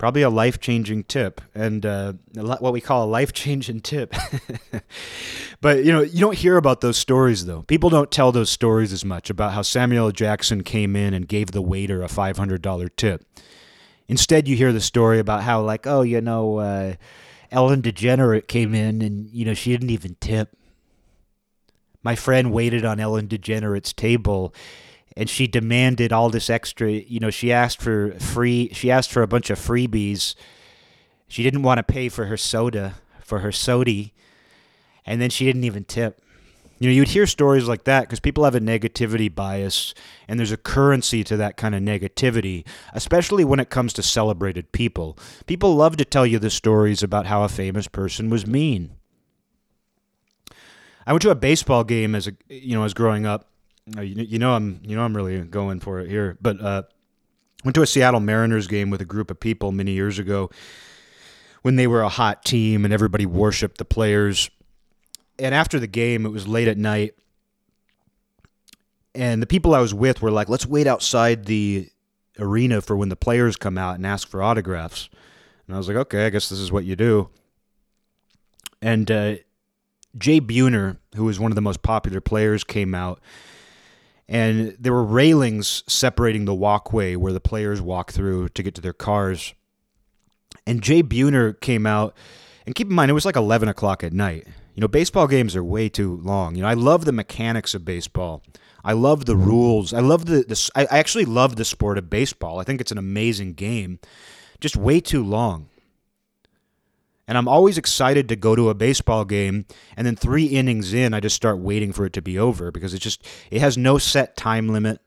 probably 0.02 0.22
a 0.22 0.30
life 0.30 0.58
changing 0.58 1.04
tip 1.04 1.40
and 1.54 1.86
uh, 1.86 2.12
what 2.34 2.72
we 2.72 2.80
call 2.80 3.04
a 3.04 3.06
life 3.06 3.32
changing 3.32 3.78
tip. 3.78 4.12
but 5.60 5.84
you 5.84 5.92
know, 5.92 6.00
you 6.00 6.18
don't 6.18 6.36
hear 6.36 6.56
about 6.56 6.80
those 6.80 6.98
stories 6.98 7.46
though. 7.46 7.62
People 7.62 7.88
don't 7.88 8.10
tell 8.10 8.32
those 8.32 8.50
stories 8.50 8.92
as 8.92 9.04
much 9.04 9.30
about 9.30 9.52
how 9.52 9.62
Samuel 9.62 10.10
Jackson 10.10 10.64
came 10.64 10.96
in 10.96 11.14
and 11.14 11.28
gave 11.28 11.52
the 11.52 11.62
waiter 11.62 12.02
a 12.02 12.08
five 12.08 12.36
hundred 12.36 12.62
dollar 12.62 12.88
tip. 12.88 13.24
Instead, 14.08 14.48
you 14.48 14.56
hear 14.56 14.72
the 14.72 14.80
story 14.80 15.20
about 15.20 15.44
how 15.44 15.62
like, 15.62 15.86
oh, 15.86 16.02
you 16.02 16.20
know, 16.20 16.56
uh, 16.56 16.94
Ellen 17.52 17.80
DeGenerate 17.80 18.48
came 18.48 18.74
in 18.74 19.02
and 19.02 19.30
you 19.30 19.44
know 19.44 19.54
she 19.54 19.70
didn't 19.70 19.90
even 19.90 20.16
tip. 20.18 20.56
My 22.02 22.16
friend 22.16 22.52
waited 22.52 22.84
on 22.84 22.98
Ellen 22.98 23.28
DeGenerate's 23.28 23.92
table 23.92 24.52
and 25.16 25.28
she 25.28 25.46
demanded 25.46 26.12
all 26.12 26.30
this 26.30 26.48
extra 26.50 26.90
you 26.90 27.20
know 27.20 27.30
she 27.30 27.52
asked 27.52 27.80
for 27.80 28.12
free 28.18 28.70
she 28.72 28.90
asked 28.90 29.10
for 29.10 29.22
a 29.22 29.28
bunch 29.28 29.50
of 29.50 29.58
freebies. 29.58 30.34
She 31.28 31.42
didn't 31.42 31.62
want 31.62 31.78
to 31.78 31.82
pay 31.82 32.08
for 32.08 32.26
her 32.26 32.36
soda 32.36 32.94
for 33.20 33.40
her 33.40 33.52
sody 33.52 34.12
and 35.04 35.20
then 35.20 35.30
she 35.30 35.44
didn't 35.44 35.64
even 35.64 35.84
tip. 35.84 36.20
You 36.78 36.88
know 36.88 36.94
you'd 36.94 37.08
hear 37.08 37.26
stories 37.26 37.68
like 37.68 37.84
that 37.84 38.02
because 38.02 38.20
people 38.20 38.44
have 38.44 38.54
a 38.54 38.60
negativity 38.60 39.32
bias 39.32 39.94
and 40.26 40.38
there's 40.38 40.52
a 40.52 40.56
currency 40.56 41.22
to 41.24 41.36
that 41.36 41.56
kind 41.56 41.74
of 41.74 41.82
negativity 41.82 42.66
especially 42.92 43.44
when 43.44 43.60
it 43.60 43.70
comes 43.70 43.92
to 43.94 44.02
celebrated 44.02 44.72
people. 44.72 45.16
People 45.46 45.74
love 45.76 45.96
to 45.96 46.04
tell 46.04 46.26
you 46.26 46.38
the 46.38 46.50
stories 46.50 47.02
about 47.02 47.26
how 47.26 47.44
a 47.44 47.48
famous 47.48 47.88
person 47.88 48.30
was 48.30 48.46
mean. 48.46 48.92
I 51.06 51.12
went 51.12 51.22
to 51.22 51.30
a 51.30 51.34
baseball 51.34 51.84
game 51.84 52.14
as 52.14 52.26
a 52.26 52.32
you 52.48 52.76
know 52.76 52.84
as 52.84 52.94
growing 52.94 53.26
up 53.26 53.51
you, 53.86 54.02
you 54.02 54.38
know 54.38 54.52
I'm 54.52 54.80
you 54.82 54.96
know 54.96 55.02
I'm 55.02 55.16
really 55.16 55.40
going 55.40 55.80
for 55.80 56.00
it 56.00 56.08
here. 56.08 56.36
But 56.40 56.60
uh, 56.60 56.82
went 57.64 57.74
to 57.74 57.82
a 57.82 57.86
Seattle 57.86 58.20
Mariners 58.20 58.66
game 58.66 58.90
with 58.90 59.00
a 59.00 59.04
group 59.04 59.30
of 59.30 59.40
people 59.40 59.72
many 59.72 59.92
years 59.92 60.18
ago 60.18 60.50
when 61.62 61.76
they 61.76 61.86
were 61.86 62.02
a 62.02 62.08
hot 62.08 62.44
team 62.44 62.84
and 62.84 62.92
everybody 62.92 63.26
worshipped 63.26 63.78
the 63.78 63.84
players. 63.84 64.50
And 65.38 65.54
after 65.54 65.78
the 65.78 65.86
game, 65.86 66.26
it 66.26 66.30
was 66.30 66.46
late 66.46 66.68
at 66.68 66.76
night, 66.76 67.14
and 69.14 69.42
the 69.42 69.46
people 69.46 69.74
I 69.74 69.80
was 69.80 69.94
with 69.94 70.22
were 70.22 70.30
like, 70.30 70.48
"Let's 70.48 70.66
wait 70.66 70.86
outside 70.86 71.46
the 71.46 71.88
arena 72.38 72.80
for 72.80 72.96
when 72.96 73.08
the 73.08 73.16
players 73.16 73.56
come 73.56 73.78
out 73.78 73.96
and 73.96 74.06
ask 74.06 74.28
for 74.28 74.42
autographs." 74.42 75.08
And 75.66 75.74
I 75.74 75.78
was 75.78 75.88
like, 75.88 75.96
"Okay, 75.96 76.26
I 76.26 76.30
guess 76.30 76.48
this 76.48 76.58
is 76.58 76.70
what 76.70 76.84
you 76.84 76.96
do." 76.96 77.30
And 78.80 79.10
uh, 79.10 79.36
Jay 80.18 80.40
Buhner, 80.40 80.98
who 81.14 81.24
was 81.24 81.40
one 81.40 81.50
of 81.50 81.56
the 81.56 81.62
most 81.62 81.82
popular 81.82 82.20
players, 82.20 82.62
came 82.62 82.94
out 82.94 83.20
and 84.28 84.76
there 84.78 84.92
were 84.92 85.04
railings 85.04 85.82
separating 85.86 86.44
the 86.44 86.54
walkway 86.54 87.16
where 87.16 87.32
the 87.32 87.40
players 87.40 87.80
walk 87.80 88.12
through 88.12 88.48
to 88.50 88.62
get 88.62 88.74
to 88.76 88.80
their 88.80 88.92
cars. 88.92 89.54
And 90.66 90.82
Jay 90.82 91.02
Buhner 91.02 91.60
came 91.60 91.86
out, 91.86 92.14
and 92.66 92.74
keep 92.74 92.88
in 92.88 92.94
mind 92.94 93.10
it 93.10 93.14
was 93.14 93.24
like 93.24 93.36
eleven 93.36 93.68
o'clock 93.68 94.04
at 94.04 94.12
night. 94.12 94.46
You 94.74 94.80
know, 94.80 94.88
baseball 94.88 95.26
games 95.26 95.54
are 95.54 95.64
way 95.64 95.88
too 95.88 96.16
long. 96.22 96.54
You 96.54 96.62
know, 96.62 96.68
I 96.68 96.74
love 96.74 97.04
the 97.04 97.12
mechanics 97.12 97.74
of 97.74 97.84
baseball. 97.84 98.42
I 98.84 98.94
love 98.94 99.26
the 99.26 99.36
rules. 99.36 99.92
I 99.92 100.00
love 100.00 100.26
the, 100.26 100.42
the 100.42 100.70
I 100.74 100.84
actually 100.86 101.24
love 101.24 101.56
the 101.56 101.64
sport 101.64 101.98
of 101.98 102.10
baseball. 102.10 102.58
I 102.58 102.64
think 102.64 102.80
it's 102.80 102.92
an 102.92 102.98
amazing 102.98 103.52
game. 103.54 103.98
Just 104.60 104.76
way 104.76 105.00
too 105.00 105.22
long. 105.22 105.68
And 107.32 107.38
I'm 107.38 107.48
always 107.48 107.78
excited 107.78 108.28
to 108.28 108.36
go 108.36 108.54
to 108.54 108.68
a 108.68 108.74
baseball 108.74 109.24
game 109.24 109.64
and 109.96 110.06
then 110.06 110.16
3 110.16 110.44
innings 110.44 110.92
in 110.92 111.14
I 111.14 111.20
just 111.20 111.34
start 111.34 111.58
waiting 111.58 111.90
for 111.90 112.04
it 112.04 112.12
to 112.12 112.20
be 112.20 112.38
over 112.38 112.70
because 112.70 112.92
it 112.92 112.98
just 112.98 113.26
it 113.50 113.62
has 113.62 113.78
no 113.78 113.96
set 113.96 114.36
time 114.36 114.68
limit. 114.68 115.00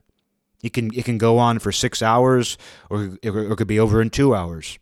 It 0.64 0.74
can 0.74 0.92
it 0.96 1.06
can 1.06 1.20
go 1.20 1.38
on 1.38 1.60
for 1.60 1.72
6 1.72 2.02
hours 2.02 2.58
or 2.90 3.20
it, 3.22 3.30
or 3.30 3.52
it 3.52 3.56
could 3.58 3.68
be 3.68 3.80
over 3.80 4.02
in 4.02 4.10
2 4.10 4.34
hours. 4.34 4.80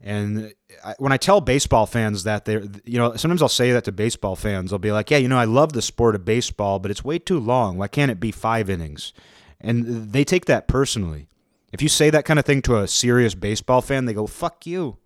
And 0.00 0.54
when 0.98 1.10
I 1.10 1.16
tell 1.16 1.40
baseball 1.40 1.86
fans 1.86 2.22
that 2.22 2.44
they're, 2.44 2.62
you 2.84 2.98
know 2.98 3.16
sometimes 3.16 3.42
I'll 3.42 3.48
say 3.48 3.72
that 3.72 3.82
to 3.86 3.90
baseball 3.90 4.36
fans 4.36 4.72
I'll 4.72 4.78
be 4.78 4.92
like, 4.92 5.10
"Yeah, 5.10 5.18
you 5.18 5.26
know, 5.26 5.38
I 5.38 5.44
love 5.44 5.72
the 5.72 5.82
sport 5.82 6.14
of 6.14 6.24
baseball, 6.24 6.78
but 6.78 6.92
it's 6.92 7.02
way 7.02 7.18
too 7.18 7.40
long. 7.40 7.78
Why 7.78 7.88
can't 7.88 8.12
it 8.12 8.20
be 8.20 8.30
5 8.30 8.70
innings?" 8.70 9.12
And 9.60 10.12
they 10.12 10.22
take 10.22 10.44
that 10.44 10.68
personally. 10.68 11.27
If 11.72 11.82
you 11.82 11.88
say 11.88 12.10
that 12.10 12.24
kind 12.24 12.38
of 12.38 12.44
thing 12.44 12.62
to 12.62 12.78
a 12.78 12.88
serious 12.88 13.34
baseball 13.34 13.82
fan, 13.82 14.06
they 14.06 14.14
go, 14.14 14.26
fuck 14.26 14.66
you. 14.66 14.96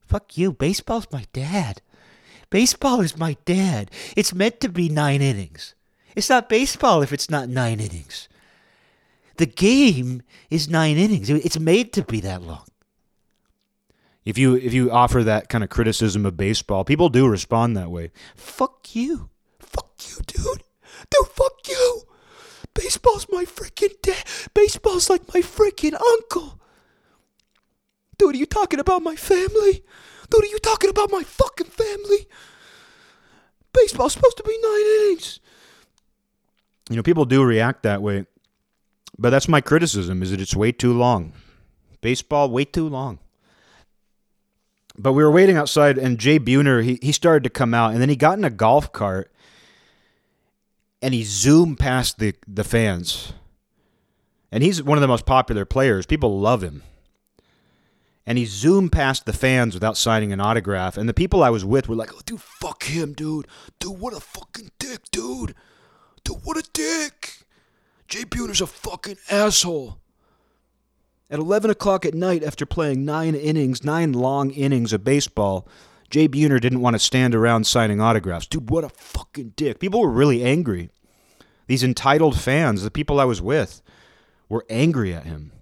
Fuck 0.00 0.36
you. 0.36 0.52
Baseball's 0.52 1.06
my 1.12 1.26
dad. 1.32 1.80
Baseball 2.50 3.00
is 3.00 3.16
my 3.16 3.36
dad. 3.44 3.90
It's 4.16 4.34
meant 4.34 4.60
to 4.60 4.68
be 4.68 4.88
nine 4.88 5.22
innings. 5.22 5.74
It's 6.14 6.28
not 6.28 6.48
baseball 6.48 7.00
if 7.00 7.12
it's 7.12 7.30
not 7.30 7.48
nine 7.48 7.80
innings. 7.80 8.28
The 9.36 9.46
game 9.46 10.22
is 10.50 10.68
nine 10.68 10.98
innings. 10.98 11.30
It's 11.30 11.58
made 11.58 11.92
to 11.94 12.02
be 12.02 12.20
that 12.20 12.42
long. 12.42 12.66
If 14.24 14.38
you 14.38 14.54
if 14.54 14.72
you 14.72 14.90
offer 14.90 15.24
that 15.24 15.48
kind 15.48 15.64
of 15.64 15.70
criticism 15.70 16.26
of 16.26 16.36
baseball, 16.36 16.84
people 16.84 17.08
do 17.08 17.26
respond 17.26 17.76
that 17.76 17.90
way. 17.90 18.12
Fuck 18.36 18.94
you. 18.94 19.30
Fuck 19.58 19.94
you, 20.06 20.22
dude. 20.26 20.62
Dude, 21.10 21.28
fuck 21.28 21.68
you. 21.68 22.02
Baseball's 22.74 23.26
my 23.30 23.44
freaking 23.44 24.00
dad. 24.02 24.24
Baseball's 24.54 25.10
like 25.10 25.32
my 25.34 25.40
freaking 25.40 25.94
uncle. 25.94 26.58
Dude, 28.18 28.34
are 28.34 28.38
you 28.38 28.46
talking 28.46 28.80
about 28.80 29.02
my 29.02 29.16
family? 29.16 29.82
Dude, 30.30 30.44
are 30.44 30.46
you 30.46 30.58
talking 30.58 30.90
about 30.90 31.10
my 31.10 31.22
fucking 31.22 31.66
family? 31.66 32.26
Baseball's 33.72 34.12
supposed 34.12 34.36
to 34.36 34.42
be 34.42 34.58
nine 34.62 35.06
innings. 35.06 35.40
You 36.90 36.96
know, 36.96 37.02
people 37.02 37.24
do 37.24 37.42
react 37.42 37.82
that 37.82 38.02
way. 38.02 38.26
But 39.18 39.30
that's 39.30 39.48
my 39.48 39.60
criticism 39.60 40.22
is 40.22 40.30
that 40.30 40.40
it's 40.40 40.56
way 40.56 40.72
too 40.72 40.92
long. 40.92 41.32
Baseball, 42.00 42.50
way 42.50 42.64
too 42.64 42.88
long. 42.88 43.18
But 44.96 45.12
we 45.12 45.22
were 45.22 45.30
waiting 45.30 45.56
outside, 45.56 45.96
and 45.96 46.18
Jay 46.18 46.38
Buhner, 46.38 46.84
he, 46.84 46.98
he 47.02 47.12
started 47.12 47.44
to 47.44 47.50
come 47.50 47.72
out, 47.72 47.92
and 47.92 48.00
then 48.00 48.08
he 48.08 48.16
got 48.16 48.36
in 48.36 48.44
a 48.44 48.50
golf 48.50 48.92
cart 48.92 49.31
and 51.02 51.12
he 51.12 51.24
zoomed 51.24 51.80
past 51.80 52.18
the, 52.18 52.34
the 52.46 52.64
fans. 52.64 53.32
And 54.52 54.62
he's 54.62 54.82
one 54.82 54.96
of 54.96 55.02
the 55.02 55.08
most 55.08 55.26
popular 55.26 55.64
players. 55.64 56.06
People 56.06 56.38
love 56.38 56.62
him. 56.62 56.82
And 58.24 58.38
he 58.38 58.44
zoomed 58.44 58.92
past 58.92 59.26
the 59.26 59.32
fans 59.32 59.74
without 59.74 59.96
signing 59.96 60.32
an 60.32 60.40
autograph. 60.40 60.96
And 60.96 61.08
the 61.08 61.14
people 61.14 61.42
I 61.42 61.50
was 61.50 61.64
with 61.64 61.88
were 61.88 61.96
like, 61.96 62.14
oh, 62.14 62.20
dude, 62.24 62.40
fuck 62.40 62.84
him, 62.84 63.14
dude. 63.14 63.48
Dude, 63.80 63.98
what 63.98 64.14
a 64.14 64.20
fucking 64.20 64.70
dick, 64.78 65.00
dude. 65.10 65.56
Dude, 66.22 66.38
what 66.44 66.56
a 66.56 66.68
dick. 66.72 67.46
Jay 68.06 68.24
Buhner's 68.24 68.60
a 68.60 68.66
fucking 68.66 69.16
asshole. 69.28 69.98
At 71.28 71.40
11 71.40 71.70
o'clock 71.70 72.04
at 72.04 72.14
night, 72.14 72.44
after 72.44 72.64
playing 72.64 73.04
nine 73.04 73.34
innings, 73.34 73.82
nine 73.82 74.12
long 74.12 74.50
innings 74.50 74.92
of 74.92 75.02
baseball, 75.02 75.66
Jay 76.12 76.28
Buhner 76.28 76.60
didn't 76.60 76.82
want 76.82 76.94
to 76.94 77.00
stand 77.00 77.34
around 77.34 77.66
signing 77.66 77.98
autographs. 77.98 78.46
Dude, 78.46 78.68
what 78.68 78.84
a 78.84 78.90
fucking 78.90 79.54
dick. 79.56 79.80
People 79.80 80.02
were 80.02 80.10
really 80.10 80.44
angry. 80.44 80.90
These 81.68 81.82
entitled 81.82 82.38
fans, 82.38 82.82
the 82.82 82.90
people 82.90 83.18
I 83.18 83.24
was 83.24 83.40
with, 83.40 83.80
were 84.46 84.66
angry 84.68 85.14
at 85.14 85.24
him 85.24 85.52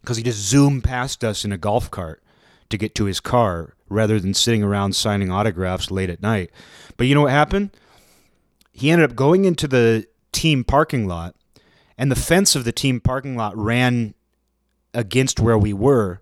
because 0.00 0.16
he 0.16 0.22
just 0.22 0.38
zoomed 0.38 0.84
past 0.84 1.24
us 1.24 1.44
in 1.44 1.50
a 1.50 1.58
golf 1.58 1.90
cart 1.90 2.22
to 2.70 2.78
get 2.78 2.94
to 2.94 3.06
his 3.06 3.18
car 3.18 3.74
rather 3.88 4.20
than 4.20 4.32
sitting 4.32 4.62
around 4.62 4.94
signing 4.94 5.32
autographs 5.32 5.90
late 5.90 6.08
at 6.08 6.22
night. 6.22 6.52
But 6.96 7.08
you 7.08 7.14
know 7.16 7.22
what 7.22 7.32
happened? 7.32 7.70
He 8.72 8.92
ended 8.92 9.10
up 9.10 9.16
going 9.16 9.44
into 9.44 9.66
the 9.66 10.06
team 10.30 10.62
parking 10.62 11.08
lot, 11.08 11.34
and 11.98 12.12
the 12.12 12.16
fence 12.16 12.54
of 12.54 12.62
the 12.64 12.70
team 12.70 13.00
parking 13.00 13.36
lot 13.36 13.56
ran 13.56 14.14
against 14.94 15.40
where 15.40 15.58
we 15.58 15.72
were. 15.72 16.20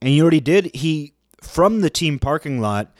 And 0.00 0.12
you 0.12 0.20
know 0.20 0.26
what 0.26 0.32
he 0.32 0.40
did? 0.40 0.70
He, 0.76 1.14
from 1.40 1.80
the 1.80 1.90
team 1.90 2.18
parking 2.18 2.60
lot, 2.60 2.92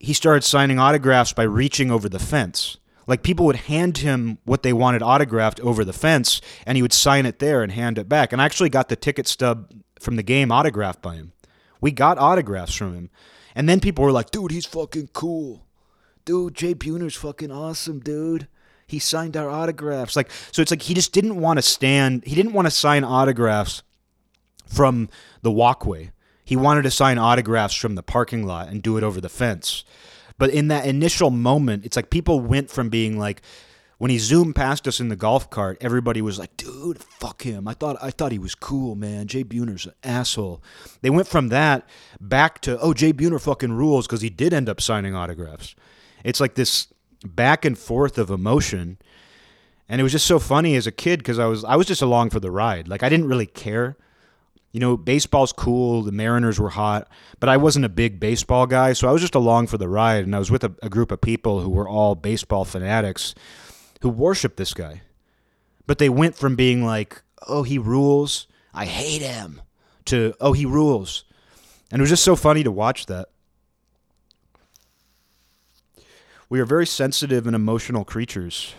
he 0.00 0.12
started 0.12 0.44
signing 0.44 0.78
autographs 0.78 1.32
by 1.32 1.42
reaching 1.42 1.90
over 1.90 2.08
the 2.08 2.18
fence. 2.18 2.76
Like 3.06 3.22
people 3.22 3.46
would 3.46 3.56
hand 3.56 3.98
him 3.98 4.38
what 4.44 4.62
they 4.62 4.72
wanted 4.72 5.02
autographed 5.02 5.60
over 5.60 5.84
the 5.84 5.92
fence, 5.92 6.40
and 6.66 6.76
he 6.76 6.82
would 6.82 6.92
sign 6.92 7.24
it 7.24 7.38
there 7.38 7.62
and 7.62 7.72
hand 7.72 7.98
it 7.98 8.08
back. 8.08 8.32
And 8.32 8.42
I 8.42 8.44
actually 8.44 8.68
got 8.68 8.88
the 8.88 8.96
ticket 8.96 9.26
stub 9.26 9.72
from 9.98 10.16
the 10.16 10.22
game 10.22 10.52
autographed 10.52 11.00
by 11.00 11.14
him. 11.14 11.32
We 11.80 11.90
got 11.90 12.18
autographs 12.18 12.74
from 12.74 12.94
him. 12.94 13.10
And 13.54 13.68
then 13.68 13.80
people 13.80 14.04
were 14.04 14.12
like, 14.12 14.30
dude, 14.30 14.50
he's 14.50 14.66
fucking 14.66 15.08
cool. 15.14 15.66
Dude, 16.24 16.54
Jay 16.54 16.74
Buhner's 16.74 17.16
fucking 17.16 17.50
awesome, 17.50 18.00
dude. 18.00 18.46
He 18.86 18.98
signed 18.98 19.36
our 19.36 19.48
autographs. 19.48 20.14
Like, 20.14 20.30
so 20.52 20.62
it's 20.62 20.70
like 20.70 20.82
he 20.82 20.94
just 20.94 21.12
didn't 21.12 21.40
want 21.40 21.58
to 21.58 21.62
stand, 21.62 22.24
he 22.24 22.34
didn't 22.34 22.52
want 22.52 22.66
to 22.66 22.70
sign 22.70 23.04
autographs 23.04 23.82
from 24.66 25.08
the 25.42 25.50
walkway. 25.50 26.10
He 26.48 26.56
wanted 26.56 26.80
to 26.84 26.90
sign 26.90 27.18
autographs 27.18 27.74
from 27.74 27.94
the 27.94 28.02
parking 28.02 28.46
lot 28.46 28.68
and 28.68 28.82
do 28.82 28.96
it 28.96 29.02
over 29.02 29.20
the 29.20 29.28
fence. 29.28 29.84
But 30.38 30.48
in 30.48 30.68
that 30.68 30.86
initial 30.86 31.28
moment, 31.28 31.84
it's 31.84 31.94
like 31.94 32.08
people 32.08 32.40
went 32.40 32.70
from 32.70 32.88
being 32.88 33.18
like, 33.18 33.42
when 33.98 34.10
he 34.10 34.16
zoomed 34.16 34.56
past 34.56 34.88
us 34.88 34.98
in 34.98 35.10
the 35.10 35.14
golf 35.14 35.50
cart, 35.50 35.76
everybody 35.82 36.22
was 36.22 36.38
like, 36.38 36.56
"Dude, 36.56 37.02
fuck 37.02 37.42
him." 37.42 37.68
I 37.68 37.74
thought 37.74 37.98
I 38.00 38.10
thought 38.10 38.32
he 38.32 38.38
was 38.38 38.54
cool, 38.54 38.94
man. 38.94 39.26
Jay 39.26 39.44
Buhner's 39.44 39.84
an 39.84 39.92
asshole. 40.02 40.62
They 41.02 41.10
went 41.10 41.28
from 41.28 41.48
that 41.48 41.86
back 42.18 42.62
to, 42.62 42.80
"Oh, 42.80 42.94
Jay 42.94 43.12
Buhner 43.12 43.38
fucking 43.38 43.72
rules" 43.72 44.06
because 44.06 44.22
he 44.22 44.30
did 44.30 44.54
end 44.54 44.70
up 44.70 44.80
signing 44.80 45.14
autographs. 45.14 45.74
It's 46.24 46.40
like 46.40 46.54
this 46.54 46.88
back 47.26 47.66
and 47.66 47.76
forth 47.76 48.16
of 48.16 48.30
emotion, 48.30 48.96
and 49.86 50.00
it 50.00 50.02
was 50.02 50.12
just 50.12 50.24
so 50.24 50.38
funny 50.38 50.76
as 50.76 50.86
a 50.86 50.92
kid 50.92 51.18
because 51.18 51.38
I 51.38 51.44
was 51.44 51.62
I 51.62 51.76
was 51.76 51.86
just 51.86 52.00
along 52.00 52.30
for 52.30 52.40
the 52.40 52.50
ride. 52.50 52.88
Like 52.88 53.02
I 53.02 53.10
didn't 53.10 53.28
really 53.28 53.44
care. 53.44 53.98
You 54.72 54.80
know, 54.80 54.96
baseball's 54.96 55.52
cool. 55.52 56.02
The 56.02 56.12
Mariners 56.12 56.60
were 56.60 56.68
hot, 56.70 57.08
but 57.40 57.48
I 57.48 57.56
wasn't 57.56 57.86
a 57.86 57.88
big 57.88 58.20
baseball 58.20 58.66
guy, 58.66 58.92
so 58.92 59.08
I 59.08 59.12
was 59.12 59.22
just 59.22 59.34
along 59.34 59.68
for 59.68 59.78
the 59.78 59.88
ride. 59.88 60.24
And 60.24 60.36
I 60.36 60.38
was 60.38 60.50
with 60.50 60.62
a, 60.62 60.74
a 60.82 60.88
group 60.88 61.10
of 61.10 61.20
people 61.20 61.60
who 61.60 61.70
were 61.70 61.88
all 61.88 62.14
baseball 62.14 62.64
fanatics 62.64 63.34
who 64.02 64.08
worshiped 64.10 64.56
this 64.56 64.74
guy. 64.74 65.02
But 65.86 65.98
they 65.98 66.10
went 66.10 66.36
from 66.36 66.54
being 66.54 66.84
like, 66.84 67.22
oh, 67.46 67.62
he 67.62 67.78
rules, 67.78 68.46
I 68.74 68.84
hate 68.84 69.22
him, 69.22 69.62
to, 70.04 70.34
oh, 70.40 70.52
he 70.52 70.66
rules. 70.66 71.24
And 71.90 72.00
it 72.00 72.02
was 72.02 72.10
just 72.10 72.24
so 72.24 72.36
funny 72.36 72.62
to 72.62 72.70
watch 72.70 73.06
that. 73.06 73.28
We 76.50 76.60
are 76.60 76.66
very 76.66 76.86
sensitive 76.86 77.46
and 77.46 77.56
emotional 77.56 78.04
creatures. 78.04 78.74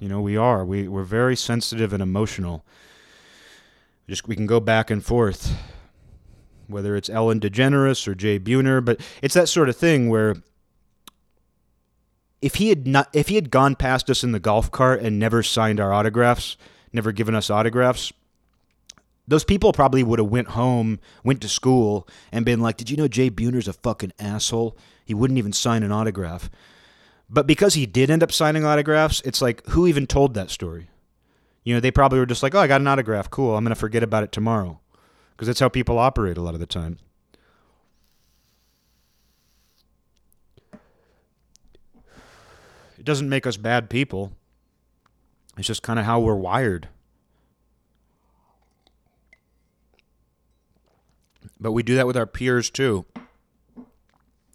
You 0.00 0.08
know, 0.08 0.20
we 0.20 0.36
are. 0.36 0.64
We, 0.64 0.88
we're 0.88 1.02
very 1.02 1.36
sensitive 1.36 1.92
and 1.92 2.02
emotional. 2.02 2.64
Just 4.08 4.26
we 4.26 4.34
can 4.34 4.46
go 4.46 4.58
back 4.58 4.90
and 4.90 5.04
forth, 5.04 5.54
whether 6.66 6.96
it's 6.96 7.10
Ellen 7.10 7.40
DeGeneres 7.40 8.08
or 8.08 8.14
Jay 8.14 8.38
Buhner, 8.38 8.82
but 8.82 9.00
it's 9.22 9.34
that 9.34 9.48
sort 9.48 9.68
of 9.68 9.76
thing 9.76 10.08
where 10.08 10.36
if 12.40 12.54
he 12.54 12.70
had 12.70 12.86
not 12.86 13.08
if 13.12 13.28
he 13.28 13.34
had 13.34 13.50
gone 13.50 13.74
past 13.74 14.08
us 14.08 14.24
in 14.24 14.32
the 14.32 14.40
golf 14.40 14.70
cart 14.70 15.00
and 15.00 15.18
never 15.18 15.42
signed 15.42 15.78
our 15.78 15.92
autographs, 15.92 16.56
never 16.92 17.12
given 17.12 17.34
us 17.34 17.50
autographs, 17.50 18.12
those 19.26 19.44
people 19.44 19.74
probably 19.74 20.02
would 20.02 20.18
have 20.18 20.30
went 20.30 20.48
home, 20.48 21.00
went 21.22 21.42
to 21.42 21.48
school, 21.48 22.08
and 22.32 22.46
been 22.46 22.60
like, 22.60 22.78
"Did 22.78 22.88
you 22.88 22.96
know 22.96 23.08
Jay 23.08 23.28
Buhner's 23.28 23.68
a 23.68 23.74
fucking 23.74 24.12
asshole? 24.18 24.76
He 25.04 25.12
wouldn't 25.12 25.38
even 25.38 25.52
sign 25.52 25.82
an 25.82 25.92
autograph." 25.92 26.48
But 27.28 27.46
because 27.46 27.74
he 27.74 27.84
did 27.84 28.10
end 28.10 28.22
up 28.22 28.32
signing 28.32 28.64
autographs, 28.64 29.20
it's 29.22 29.42
like, 29.42 29.66
who 29.66 29.86
even 29.86 30.06
told 30.06 30.32
that 30.32 30.48
story? 30.50 30.88
You 31.68 31.74
know, 31.74 31.80
they 31.80 31.90
probably 31.90 32.18
were 32.18 32.24
just 32.24 32.42
like, 32.42 32.54
"Oh, 32.54 32.60
I 32.60 32.66
got 32.66 32.80
an 32.80 32.86
autograph. 32.86 33.28
Cool. 33.28 33.54
I'm 33.54 33.62
gonna 33.62 33.74
forget 33.74 34.02
about 34.02 34.22
it 34.22 34.32
tomorrow," 34.32 34.80
because 35.32 35.48
that's 35.48 35.60
how 35.60 35.68
people 35.68 35.98
operate 35.98 36.38
a 36.38 36.40
lot 36.40 36.54
of 36.54 36.60
the 36.60 36.66
time. 36.66 36.96
It 42.96 43.04
doesn't 43.04 43.28
make 43.28 43.46
us 43.46 43.58
bad 43.58 43.90
people. 43.90 44.32
It's 45.58 45.66
just 45.66 45.82
kind 45.82 45.98
of 45.98 46.06
how 46.06 46.20
we're 46.20 46.34
wired. 46.36 46.88
But 51.60 51.72
we 51.72 51.82
do 51.82 51.96
that 51.96 52.06
with 52.06 52.16
our 52.16 52.24
peers 52.24 52.70
too. 52.70 53.04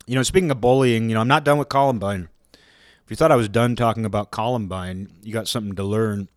You 0.08 0.16
know, 0.16 0.24
speaking 0.24 0.50
of 0.50 0.60
bullying, 0.60 1.10
you 1.10 1.14
know, 1.14 1.22
I'm 1.22 1.28
not 1.28 1.46
done 1.46 1.60
with 1.60 1.70
Columbine. 1.70 2.30
If 2.54 3.12
you 3.12 3.16
thought 3.16 3.32
I 3.32 3.36
was 3.36 3.50
done 3.50 3.76
talking 3.76 4.04
about 4.04 4.32
Columbine, 4.32 5.12
you 5.22 5.32
got 5.32 5.48
something 5.48 5.76
to 5.76 5.84
learn. 5.84 6.28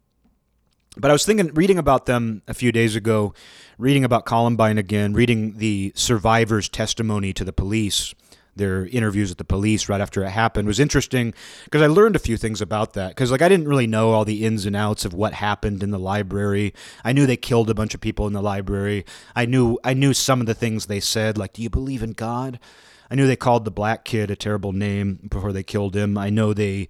But 0.97 1.11
I 1.11 1.13
was 1.13 1.27
thinking, 1.27 1.53
reading 1.55 1.79
about 1.79 2.07
them 2.07 2.43
a 2.49 2.55
few 2.55 2.73
days 2.73 2.97
ago, 2.97 3.35
reading 3.79 4.05
about 4.05 4.25
Columbine 4.25 4.79
again, 4.79 5.13
reading 5.13 5.59
the 5.59 5.93
survivor's 5.95 6.69
testimony 6.69 7.33
to 7.35 7.45
the 7.45 7.53
police 7.53 8.15
their 8.57 8.87
interviews 8.87 9.29
with 9.29 9.39
the 9.39 9.45
police 9.45 9.89
right 9.89 10.01
after 10.01 10.25
it 10.25 10.31
happened 10.31 10.67
was 10.67 10.81
interesting 10.81 11.35
because 11.65 11.83
I 11.83 11.87
learned 11.87 12.17
a 12.17 12.21
few 12.21 12.37
things 12.37 12.61
about 12.61 12.95
that. 12.95 13.11
Because 13.11 13.31
like 13.31 13.43
I 13.43 13.49
didn't 13.49 13.69
really 13.69 13.87
know 13.87 14.13
all 14.13 14.25
the 14.25 14.45
ins 14.45 14.67
and 14.67 14.75
outs 14.75 15.05
of 15.05 15.15
what 15.15 15.35
happened 15.35 15.83
in 15.83 15.91
the 15.91 15.99
library. 15.99 16.75
I 17.05 17.13
knew 17.13 17.27
they 17.27 17.37
killed 17.37 17.71
a 17.71 17.75
bunch 17.75 17.95
of 17.95 18.01
people 18.01 18.27
in 18.27 18.33
the 18.33 18.43
library. 18.43 19.05
I 19.35 19.45
knew 19.45 19.79
I 19.85 19.95
knew 19.95 20.15
some 20.15 20.41
of 20.41 20.47
the 20.47 20.55
things 20.55 20.87
they 20.87 21.01
said, 21.01 21.39
like 21.39 21.53
"Do 21.53 21.63
you 21.63 21.71
believe 21.71 22.03
in 22.03 22.13
God?" 22.13 22.59
I 23.11 23.15
knew 23.15 23.27
they 23.27 23.37
called 23.37 23.65
the 23.65 23.71
black 23.71 24.05
kid 24.05 24.31
a 24.31 24.37
terrible 24.37 24.73
name 24.73 25.21
before 25.29 25.53
they 25.53 25.63
killed 25.63 25.95
him. 25.95 26.19
I 26.19 26.31
know 26.31 26.53
they 26.53 26.89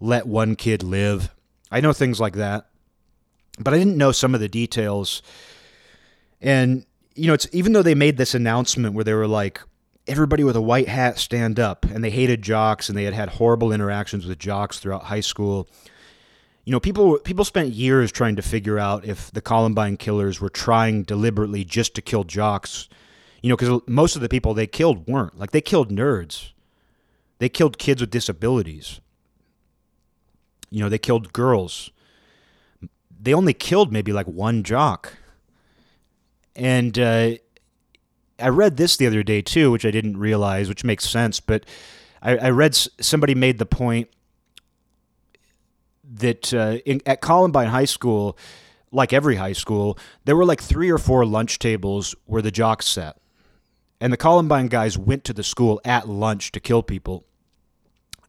let 0.00 0.26
one 0.26 0.56
kid 0.56 0.82
live. 0.82 1.30
I 1.70 1.80
know 1.80 1.92
things 1.92 2.18
like 2.18 2.34
that, 2.34 2.66
but 3.62 3.74
I 3.74 3.78
didn't 3.78 3.96
know 3.96 4.12
some 4.12 4.34
of 4.34 4.40
the 4.40 4.48
details. 4.48 5.22
And 6.40 6.84
you 7.14 7.26
know, 7.26 7.34
it's 7.34 7.48
even 7.52 7.72
though 7.72 7.82
they 7.82 7.94
made 7.94 8.16
this 8.16 8.34
announcement 8.34 8.94
where 8.94 9.04
they 9.04 9.14
were 9.14 9.26
like, 9.26 9.60
everybody 10.06 10.42
with 10.42 10.56
a 10.56 10.62
white 10.62 10.88
hat 10.88 11.18
stand 11.18 11.60
up 11.60 11.84
and 11.84 12.02
they 12.02 12.10
hated 12.10 12.42
jocks 12.42 12.88
and 12.88 12.98
they 12.98 13.04
had 13.04 13.14
had 13.14 13.28
horrible 13.28 13.72
interactions 13.72 14.26
with 14.26 14.38
jocks 14.38 14.80
throughout 14.80 15.04
high 15.04 15.20
school 15.20 15.68
you 16.64 16.70
know 16.70 16.80
people 16.80 17.18
people 17.18 17.44
spent 17.44 17.72
years 17.72 18.12
trying 18.12 18.36
to 18.36 18.42
figure 18.42 18.78
out 18.78 19.04
if 19.04 19.30
the 19.32 19.40
columbine 19.40 19.96
killers 19.96 20.40
were 20.40 20.48
trying 20.48 21.02
deliberately 21.02 21.64
just 21.64 21.94
to 21.96 22.02
kill 22.02 22.24
jocks. 22.24 22.88
You 23.42 23.48
know 23.48 23.56
because 23.56 23.80
most 23.88 24.14
of 24.14 24.22
the 24.22 24.28
people 24.28 24.54
they 24.54 24.68
killed 24.68 25.08
weren't. 25.08 25.38
Like 25.38 25.50
they 25.50 25.60
killed 25.60 25.90
nerds. 25.90 26.52
They 27.38 27.48
killed 27.48 27.78
kids 27.78 28.00
with 28.00 28.10
disabilities. 28.10 29.00
You 30.70 30.80
know 30.80 30.88
they 30.88 30.98
killed 30.98 31.32
girls 31.32 31.90
they 33.22 33.32
only 33.32 33.54
killed 33.54 33.92
maybe 33.92 34.12
like 34.12 34.26
one 34.26 34.62
jock 34.64 35.14
and 36.54 36.98
uh, 36.98 37.30
I 38.38 38.48
read 38.48 38.76
this 38.76 38.96
the 38.96 39.06
other 39.06 39.22
day 39.22 39.42
too, 39.42 39.70
which 39.70 39.84
I 39.84 39.90
didn't 39.90 40.18
realize, 40.18 40.68
which 40.68 40.84
makes 40.84 41.08
sense. 41.08 41.40
But 41.40 41.64
I, 42.20 42.36
I 42.36 42.50
read 42.50 42.74
somebody 42.74 43.34
made 43.34 43.58
the 43.58 43.66
point 43.66 44.08
that 46.04 46.52
uh, 46.52 46.78
in, 46.84 47.00
at 47.06 47.20
Columbine 47.20 47.68
High 47.68 47.86
School, 47.86 48.36
like 48.90 49.12
every 49.12 49.36
high 49.36 49.54
school, 49.54 49.98
there 50.24 50.36
were 50.36 50.44
like 50.44 50.60
three 50.60 50.90
or 50.90 50.98
four 50.98 51.24
lunch 51.24 51.58
tables 51.58 52.14
where 52.26 52.42
the 52.42 52.50
jocks 52.50 52.86
sat, 52.86 53.16
and 54.00 54.12
the 54.12 54.18
Columbine 54.18 54.66
guys 54.66 54.98
went 54.98 55.24
to 55.24 55.32
the 55.32 55.42
school 55.42 55.80
at 55.84 56.08
lunch 56.08 56.52
to 56.52 56.60
kill 56.60 56.82
people. 56.82 57.24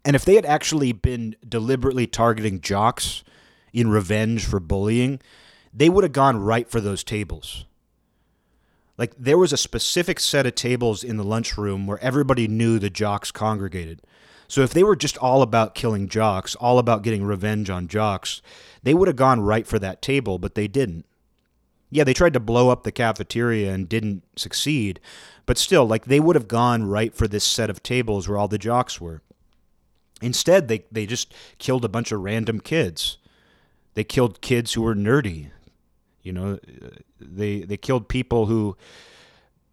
And 0.05 0.15
if 0.15 0.25
they 0.25 0.35
had 0.35 0.45
actually 0.45 0.91
been 0.91 1.35
deliberately 1.47 2.07
targeting 2.07 2.61
jocks 2.61 3.23
in 3.73 3.89
revenge 3.89 4.45
for 4.45 4.59
bullying, 4.59 5.19
they 5.73 5.89
would 5.89 6.03
have 6.03 6.13
gone 6.13 6.37
right 6.37 6.69
for 6.69 6.79
those 6.79 7.03
tables 7.03 7.65
like 8.97 9.13
there 9.17 9.37
was 9.37 9.53
a 9.53 9.57
specific 9.57 10.19
set 10.19 10.45
of 10.45 10.55
tables 10.55 11.03
in 11.03 11.17
the 11.17 11.23
lunchroom 11.23 11.87
where 11.87 11.99
everybody 11.99 12.47
knew 12.47 12.77
the 12.77 12.89
jocks 12.89 13.31
congregated. 13.31 14.01
So 14.47 14.61
if 14.61 14.73
they 14.73 14.83
were 14.83 14.95
just 14.95 15.17
all 15.17 15.41
about 15.41 15.73
killing 15.73 16.07
jocks, 16.07 16.55
all 16.55 16.77
about 16.77 17.01
getting 17.01 17.23
revenge 17.23 17.69
on 17.69 17.87
jocks, 17.87 18.41
they 18.83 18.93
would 18.93 19.07
have 19.07 19.17
gone 19.17 19.41
right 19.41 19.65
for 19.65 19.79
that 19.79 20.01
table, 20.01 20.37
but 20.37 20.53
they 20.53 20.67
didn't. 20.67 21.05
Yeah, 21.89 22.03
they 22.03 22.13
tried 22.13 22.33
to 22.33 22.39
blow 22.39 22.69
up 22.69 22.83
the 22.83 22.91
cafeteria 22.91 23.73
and 23.73 23.89
didn't 23.89 24.23
succeed, 24.35 24.99
but 25.45 25.57
still, 25.57 25.85
like 25.85 26.05
they 26.05 26.19
would 26.19 26.35
have 26.35 26.47
gone 26.47 26.85
right 26.85 27.13
for 27.13 27.27
this 27.27 27.43
set 27.43 27.69
of 27.69 27.83
tables 27.83 28.27
where 28.27 28.37
all 28.37 28.47
the 28.47 28.57
jocks 28.57 29.01
were. 29.01 29.21
Instead, 30.21 30.67
they, 30.67 30.85
they 30.91 31.05
just 31.05 31.33
killed 31.57 31.85
a 31.85 31.89
bunch 31.89 32.11
of 32.11 32.21
random 32.21 32.59
kids. 32.59 33.17
They 33.93 34.03
killed 34.03 34.41
kids 34.41 34.73
who 34.73 34.81
were 34.81 34.95
nerdy. 34.95 35.51
You 36.21 36.33
know, 36.33 36.59
they 37.19 37.61
they 37.61 37.77
killed 37.77 38.07
people 38.07 38.45
who 38.45 38.77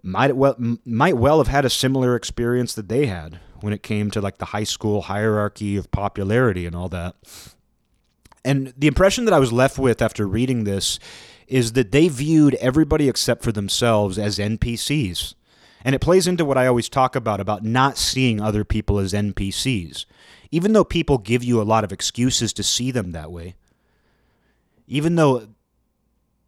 might 0.02 0.36
well 0.36 0.56
might 0.84 1.16
well 1.16 1.38
have 1.38 1.48
had 1.48 1.64
a 1.64 1.70
similar 1.70 2.16
experience 2.16 2.74
that 2.74 2.88
they 2.88 3.06
had 3.06 3.38
when 3.60 3.72
it 3.72 3.82
came 3.82 4.10
to 4.10 4.20
like 4.20 4.38
the 4.38 4.46
high 4.46 4.64
school 4.64 5.02
hierarchy 5.02 5.76
of 5.76 5.90
popularity 5.90 6.66
and 6.66 6.74
all 6.74 6.88
that. 6.88 7.14
And 8.44 8.72
the 8.76 8.86
impression 8.86 9.26
that 9.26 9.34
I 9.34 9.38
was 9.38 9.52
left 9.52 9.78
with 9.78 10.00
after 10.00 10.26
reading 10.26 10.64
this 10.64 10.98
is 11.46 11.72
that 11.72 11.92
they 11.92 12.08
viewed 12.08 12.54
everybody 12.54 13.08
except 13.08 13.42
for 13.42 13.52
themselves 13.52 14.18
as 14.18 14.38
NPCs. 14.38 15.34
And 15.84 15.94
it 15.94 16.00
plays 16.00 16.26
into 16.26 16.44
what 16.44 16.58
I 16.58 16.66
always 16.66 16.88
talk 16.88 17.16
about 17.16 17.40
about 17.40 17.64
not 17.64 17.98
seeing 17.98 18.40
other 18.40 18.64
people 18.64 18.98
as 18.98 19.12
NPCs. 19.12 20.04
Even 20.50 20.72
though 20.72 20.84
people 20.84 21.18
give 21.18 21.44
you 21.44 21.60
a 21.60 21.64
lot 21.64 21.84
of 21.84 21.92
excuses 21.92 22.52
to 22.54 22.62
see 22.62 22.90
them 22.90 23.12
that 23.12 23.30
way, 23.32 23.56
even 24.90 25.14
though 25.14 25.46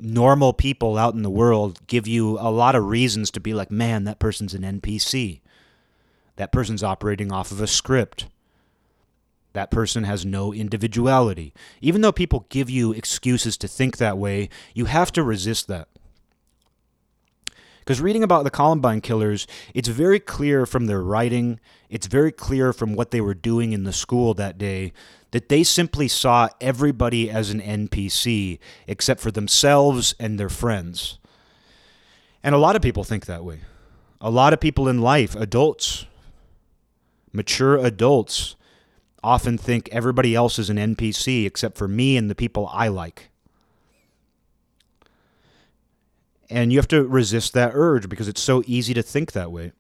normal 0.01 0.53
people 0.53 0.99
out 0.99 1.15
in 1.15 1.23
the 1.23 1.31
world 1.31 1.79
give 1.87 2.09
you 2.09 2.37
a 2.41 2.51
lot 2.51 2.75
of 2.75 2.85
reasons 2.85 3.31
to 3.31 3.41
be 3.41 3.55
like, 3.55 3.71
man, 3.71 4.03
that 4.03 4.19
person's 4.19 4.53
an 4.53 4.63
NPC. 4.81 5.41
That 6.37 6.51
person's 6.51 6.83
operating 6.83 7.31
off 7.31 7.53
of 7.53 7.61
a 7.61 7.69
script. 7.69 8.27
That 9.53 9.71
person 9.71 10.03
has 10.05 10.27
no 10.27 10.53
individuality. 10.53 11.55
Even 11.81 12.01
though 12.01 12.11
people 12.11 12.47
give 12.49 12.69
you 12.69 12.93
excuses 12.93 13.57
to 13.59 13.69
think 13.69 13.99
that 13.99 14.19
way, 14.19 14.49
you 14.75 14.87
have 14.87 15.13
to 15.13 15.23
resist 15.23 15.69
that. 15.69 15.87
Because 17.83 18.01
reading 18.01 18.23
about 18.23 18.45
the 18.45 18.51
Columbine 18.51 19.01
killers, 19.01 19.47
it's 19.75 19.89
very 19.89 20.21
clear 20.21 20.67
from 20.67 20.87
their 20.87 21.03
writing, 21.03 21.59
it's 21.91 22.07
very 22.07 22.31
clear 22.31 22.73
from 22.73 22.95
what 22.95 23.11
they 23.11 23.21
were 23.21 23.35
doing 23.35 23.73
in 23.73 23.83
the 23.83 23.93
school 23.93 24.35
that 24.35 24.57
day 24.57 24.93
that 25.33 25.49
they 25.49 25.65
simply 25.65 26.07
saw 26.07 26.49
everybody 26.61 27.29
as 27.29 27.51
an 27.51 27.61
NPC 27.61 28.59
except 28.87 29.21
for 29.21 29.31
themselves 29.31 30.15
and 30.21 30.39
their 30.39 30.49
friends. 30.49 31.19
And 32.43 32.55
a 32.55 32.59
lot 32.59 32.77
of 32.77 32.83
people 32.83 33.03
think 33.03 33.27
that 33.27 33.45
way. 33.45 33.61
A 34.21 34.31
lot 34.31 34.53
of 34.53 34.61
people 34.61 34.89
in 34.89 35.01
life, 35.01 35.35
adults, 35.35 36.07
mature 37.33 37.77
adults, 37.77 38.55
often 39.25 39.59
think 39.59 39.89
everybody 39.91 40.35
else 40.35 40.59
is 40.59 40.71
an 40.71 40.77
NPC 40.77 41.47
except 41.47 41.77
for 41.77 41.89
me 41.89 42.17
and 42.17 42.31
the 42.31 42.35
people 42.35 42.69
I 42.73 42.89
like. 42.89 43.32
And 46.53 46.73
you 46.73 46.79
have 46.79 46.89
to 46.89 47.05
resist 47.05 47.53
that 47.55 47.73
urge 47.75 48.09
because 48.09 48.29
it's 48.29 48.41
so 48.41 48.63
easy 48.67 48.95
to 48.95 49.03
think 49.03 49.33
that 49.33 49.51
way. 49.51 49.73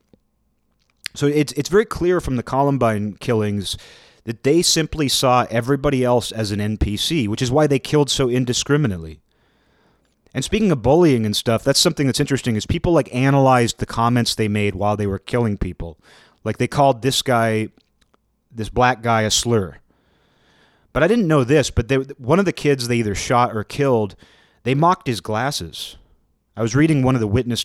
So 1.15 1.27
it's 1.27 1.53
it's 1.53 1.69
very 1.69 1.85
clear 1.85 2.21
from 2.21 2.37
the 2.37 2.43
Columbine 2.43 3.15
killings 3.21 3.77
that 4.25 4.45
they 4.45 4.63
simply 4.63 5.09
saw 5.09 5.47
everybody 5.51 6.05
else 6.05 6.33
as 6.33 6.53
an 6.53 6.61
NPC, 6.61 7.29
which 7.29 7.43
is 7.43 7.51
why 7.51 7.67
they 7.67 7.79
killed 7.79 8.09
so 8.09 8.29
indiscriminately. 8.29 9.21
And 10.35 10.45
speaking 10.45 10.71
of 10.73 10.81
bullying 10.81 11.27
and 11.27 11.37
stuff, 11.37 11.63
that's 11.63 11.81
something 11.81 12.07
that's 12.07 12.21
interesting 12.21 12.57
is 12.57 12.65
people 12.65 12.93
like 12.93 13.15
analyzed 13.15 13.79
the 13.79 13.87
comments 13.87 14.35
they 14.35 14.49
made 14.49 14.75
while 14.75 14.97
they 14.97 15.07
were 15.07 15.19
killing 15.19 15.59
people. 15.59 15.99
Like 16.45 16.59
they 16.59 16.69
called 16.69 17.03
this 17.03 17.21
guy 17.21 17.69
this 18.55 18.69
black 18.69 19.03
guy 19.03 19.23
a 19.23 19.31
slur. 19.31 19.79
But 20.93 21.03
I 21.03 21.09
didn't 21.09 21.27
know 21.27 21.43
this, 21.43 21.71
but 21.71 21.89
they, 21.89 21.97
one 21.97 22.39
of 22.39 22.45
the 22.45 22.53
kids 22.53 22.87
they 22.87 22.97
either 22.97 23.15
shot 23.15 23.57
or 23.57 23.65
killed, 23.65 24.15
they 24.65 24.75
mocked 24.75 25.07
his 25.07 25.21
glasses. 25.21 25.97
I 26.57 26.63
was 26.63 26.75
reading 26.75 27.03
one 27.03 27.15
of 27.15 27.21
the 27.21 27.27
witness 27.27 27.65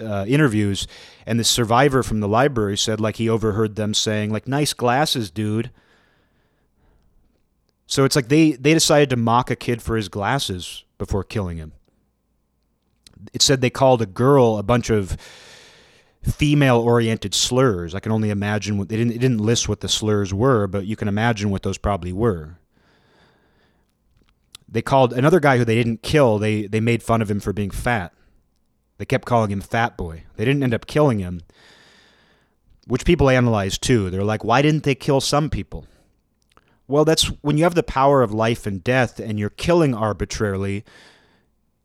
uh, 0.00 0.24
interviews, 0.28 0.86
and 1.26 1.40
the 1.40 1.44
survivor 1.44 2.02
from 2.02 2.20
the 2.20 2.28
library 2.28 2.76
said 2.76 3.00
like 3.00 3.16
he 3.16 3.28
overheard 3.28 3.76
them 3.76 3.94
saying 3.94 4.30
like 4.30 4.46
"nice 4.46 4.72
glasses, 4.72 5.30
dude." 5.30 5.70
So 7.86 8.04
it's 8.04 8.16
like 8.16 8.28
they 8.28 8.52
they 8.52 8.74
decided 8.74 9.10
to 9.10 9.16
mock 9.16 9.50
a 9.50 9.56
kid 9.56 9.82
for 9.82 9.96
his 9.96 10.08
glasses 10.08 10.84
before 10.98 11.24
killing 11.24 11.56
him. 11.56 11.72
It 13.32 13.42
said 13.42 13.60
they 13.60 13.70
called 13.70 14.02
a 14.02 14.06
girl 14.06 14.58
a 14.58 14.62
bunch 14.62 14.90
of 14.90 15.16
female-oriented 16.22 17.34
slurs. 17.34 17.94
I 17.94 18.00
can 18.00 18.12
only 18.12 18.30
imagine 18.30 18.78
what 18.78 18.88
they 18.88 18.96
didn't 18.96 19.14
it 19.14 19.20
didn't 19.20 19.40
list 19.40 19.68
what 19.68 19.80
the 19.80 19.88
slurs 19.88 20.34
were, 20.34 20.66
but 20.66 20.86
you 20.86 20.96
can 20.96 21.08
imagine 21.08 21.50
what 21.50 21.62
those 21.62 21.78
probably 21.78 22.12
were 22.12 22.58
they 24.76 24.82
called 24.82 25.12
another 25.12 25.40
guy 25.40 25.56
who 25.56 25.64
they 25.64 25.74
didn't 25.74 26.02
kill. 26.02 26.38
They 26.38 26.66
they 26.66 26.80
made 26.80 27.02
fun 27.02 27.22
of 27.22 27.30
him 27.30 27.40
for 27.40 27.52
being 27.52 27.70
fat. 27.70 28.12
They 28.98 29.04
kept 29.04 29.24
calling 29.24 29.50
him 29.50 29.60
Fat 29.60 29.96
Boy. 29.96 30.24
They 30.36 30.44
didn't 30.44 30.62
end 30.62 30.74
up 30.74 30.86
killing 30.86 31.18
him, 31.18 31.42
which 32.86 33.04
people 33.04 33.28
analyze 33.28 33.78
too. 33.78 34.10
They're 34.10 34.24
like, 34.24 34.44
why 34.44 34.62
didn't 34.62 34.84
they 34.84 34.94
kill 34.94 35.20
some 35.20 35.50
people? 35.50 35.86
Well, 36.88 37.04
that's 37.04 37.24
when 37.42 37.58
you 37.58 37.64
have 37.64 37.74
the 37.74 37.82
power 37.82 38.22
of 38.22 38.32
life 38.32 38.66
and 38.66 38.84
death 38.84 39.18
and 39.18 39.38
you're 39.38 39.50
killing 39.50 39.94
arbitrarily. 39.94 40.84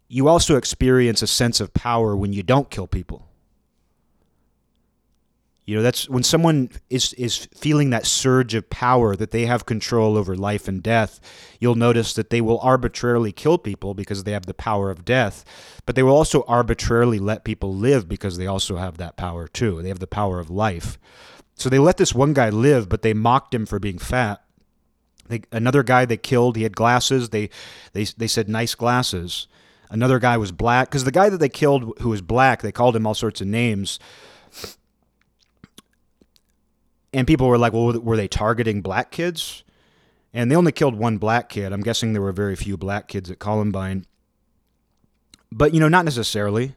You 0.08 0.28
also 0.28 0.58
experience 0.58 1.22
a 1.22 1.28
sense 1.28 1.60
of 1.60 1.74
power 1.74 2.16
when 2.16 2.34
you 2.34 2.44
don't 2.44 2.70
kill 2.70 2.88
people. 2.88 3.28
You 5.66 5.76
know, 5.76 5.84
that's 5.84 6.10
when 6.10 6.24
someone 6.24 6.70
is 6.90 7.14
is 7.14 7.48
feeling 7.56 7.92
that 7.92 8.08
surge 8.08 8.56
of 8.56 8.70
power 8.70 9.16
that 9.16 9.32
they 9.32 9.46
have 9.46 9.66
control 9.66 10.18
over 10.18 10.36
life 10.36 10.68
and 10.68 10.82
death. 10.82 11.20
You'll 11.60 11.76
notice 11.76 12.14
that 12.16 12.32
they 12.32 12.42
will 12.42 12.60
arbitrarily 12.60 13.32
kill 13.32 13.60
people 13.60 13.94
because 13.94 14.24
they 14.24 14.32
have 14.32 14.48
the 14.48 14.56
power 14.56 14.90
of 14.90 15.06
death, 15.06 15.46
but 15.86 15.96
they 15.96 16.02
will 16.02 16.16
also 16.16 16.44
arbitrarily 16.48 17.20
let 17.20 17.44
people 17.44 17.76
live 17.76 18.10
because 18.10 18.38
they 18.38 18.48
also 18.48 18.78
have 18.78 18.98
that 18.98 19.18
power 19.18 19.48
too. 19.48 19.82
They 19.82 19.90
have 19.90 20.00
the 20.00 20.08
power 20.08 20.40
of 20.40 20.50
life. 20.50 20.98
So 21.54 21.70
they 21.70 21.80
let 21.80 21.98
this 21.98 22.16
one 22.16 22.34
guy 22.34 22.50
live, 22.50 22.90
but 22.90 23.04
they 23.04 23.14
mocked 23.14 23.54
him 23.54 23.68
for 23.68 23.78
being 23.78 24.00
fat. 24.00 24.42
They, 25.28 25.44
another 25.52 25.84
guy 25.84 26.06
they 26.06 26.18
killed, 26.18 26.56
he 26.56 26.64
had 26.64 26.76
glasses. 26.76 27.30
They 27.30 27.52
they 27.94 28.06
they 28.06 28.28
said 28.28 28.50
nice 28.50 28.74
glasses. 28.74 29.48
Another 29.92 30.18
guy 30.18 30.38
was 30.38 30.52
black 30.52 30.90
because 30.90 31.04
the 31.04 31.12
guy 31.12 31.30
that 31.30 31.38
they 31.38 31.50
killed 31.50 32.00
who 32.00 32.10
was 32.10 32.22
black, 32.22 32.64
they 32.64 32.72
called 32.72 32.96
him 32.96 33.06
all 33.06 33.14
sorts 33.14 33.42
of 33.42 33.48
names 33.48 34.00
and 37.22 37.28
people 37.28 37.48
were 37.48 37.60
like, 37.60 37.72
well, 37.72 38.00
were 38.00 38.18
they 38.18 38.28
targeting 38.28 38.82
black 38.82 39.12
kids? 39.12 39.64
And 40.34 40.50
they 40.50 40.56
only 40.56 40.72
killed 40.72 40.96
one 40.96 41.20
black 41.20 41.50
kid. 41.50 41.72
I'm 41.72 41.82
guessing 41.82 42.14
there 42.14 42.22
were 42.24 42.32
very 42.32 42.56
few 42.56 42.78
black 42.78 43.08
kids 43.08 43.30
at 43.30 43.38
Columbine. 43.38 44.08
But, 45.52 45.72
you 45.72 45.80
know, 45.80 45.88
not 45.88 46.04
necessarily. 46.04 46.74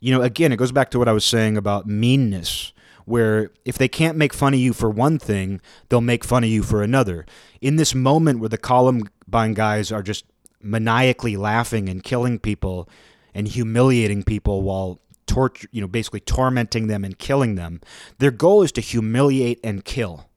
You 0.00 0.14
know, 0.14 0.22
again, 0.22 0.50
it 0.50 0.56
goes 0.56 0.72
back 0.72 0.90
to 0.92 0.98
what 0.98 1.08
I 1.08 1.12
was 1.12 1.26
saying 1.26 1.58
about 1.58 1.86
meanness, 1.86 2.72
where 3.04 3.50
if 3.66 3.76
they 3.76 3.86
can't 3.86 4.16
make 4.16 4.32
fun 4.32 4.54
of 4.54 4.60
you 4.60 4.72
for 4.72 4.88
one 4.88 5.18
thing, 5.18 5.60
they'll 5.90 6.00
make 6.00 6.24
fun 6.24 6.42
of 6.42 6.48
you 6.48 6.62
for 6.62 6.82
another. 6.82 7.26
In 7.60 7.76
this 7.76 7.94
moment 7.94 8.40
where 8.40 8.48
the 8.48 8.56
Columbine 8.56 9.52
guys 9.52 9.92
are 9.92 10.02
just 10.02 10.24
maniacally 10.62 11.36
laughing 11.36 11.90
and 11.90 12.02
killing 12.02 12.38
people 12.38 12.88
and 13.34 13.46
humiliating 13.46 14.22
people 14.22 14.62
while 14.62 15.01
torture, 15.26 15.68
you 15.72 15.80
know, 15.80 15.88
basically 15.88 16.20
tormenting 16.20 16.86
them 16.86 17.04
and 17.04 17.18
killing 17.18 17.54
them. 17.54 17.80
Their 18.18 18.30
goal 18.30 18.62
is 18.62 18.72
to 18.72 18.80
humiliate 18.80 19.60
and 19.62 19.84
kill. 19.84 20.28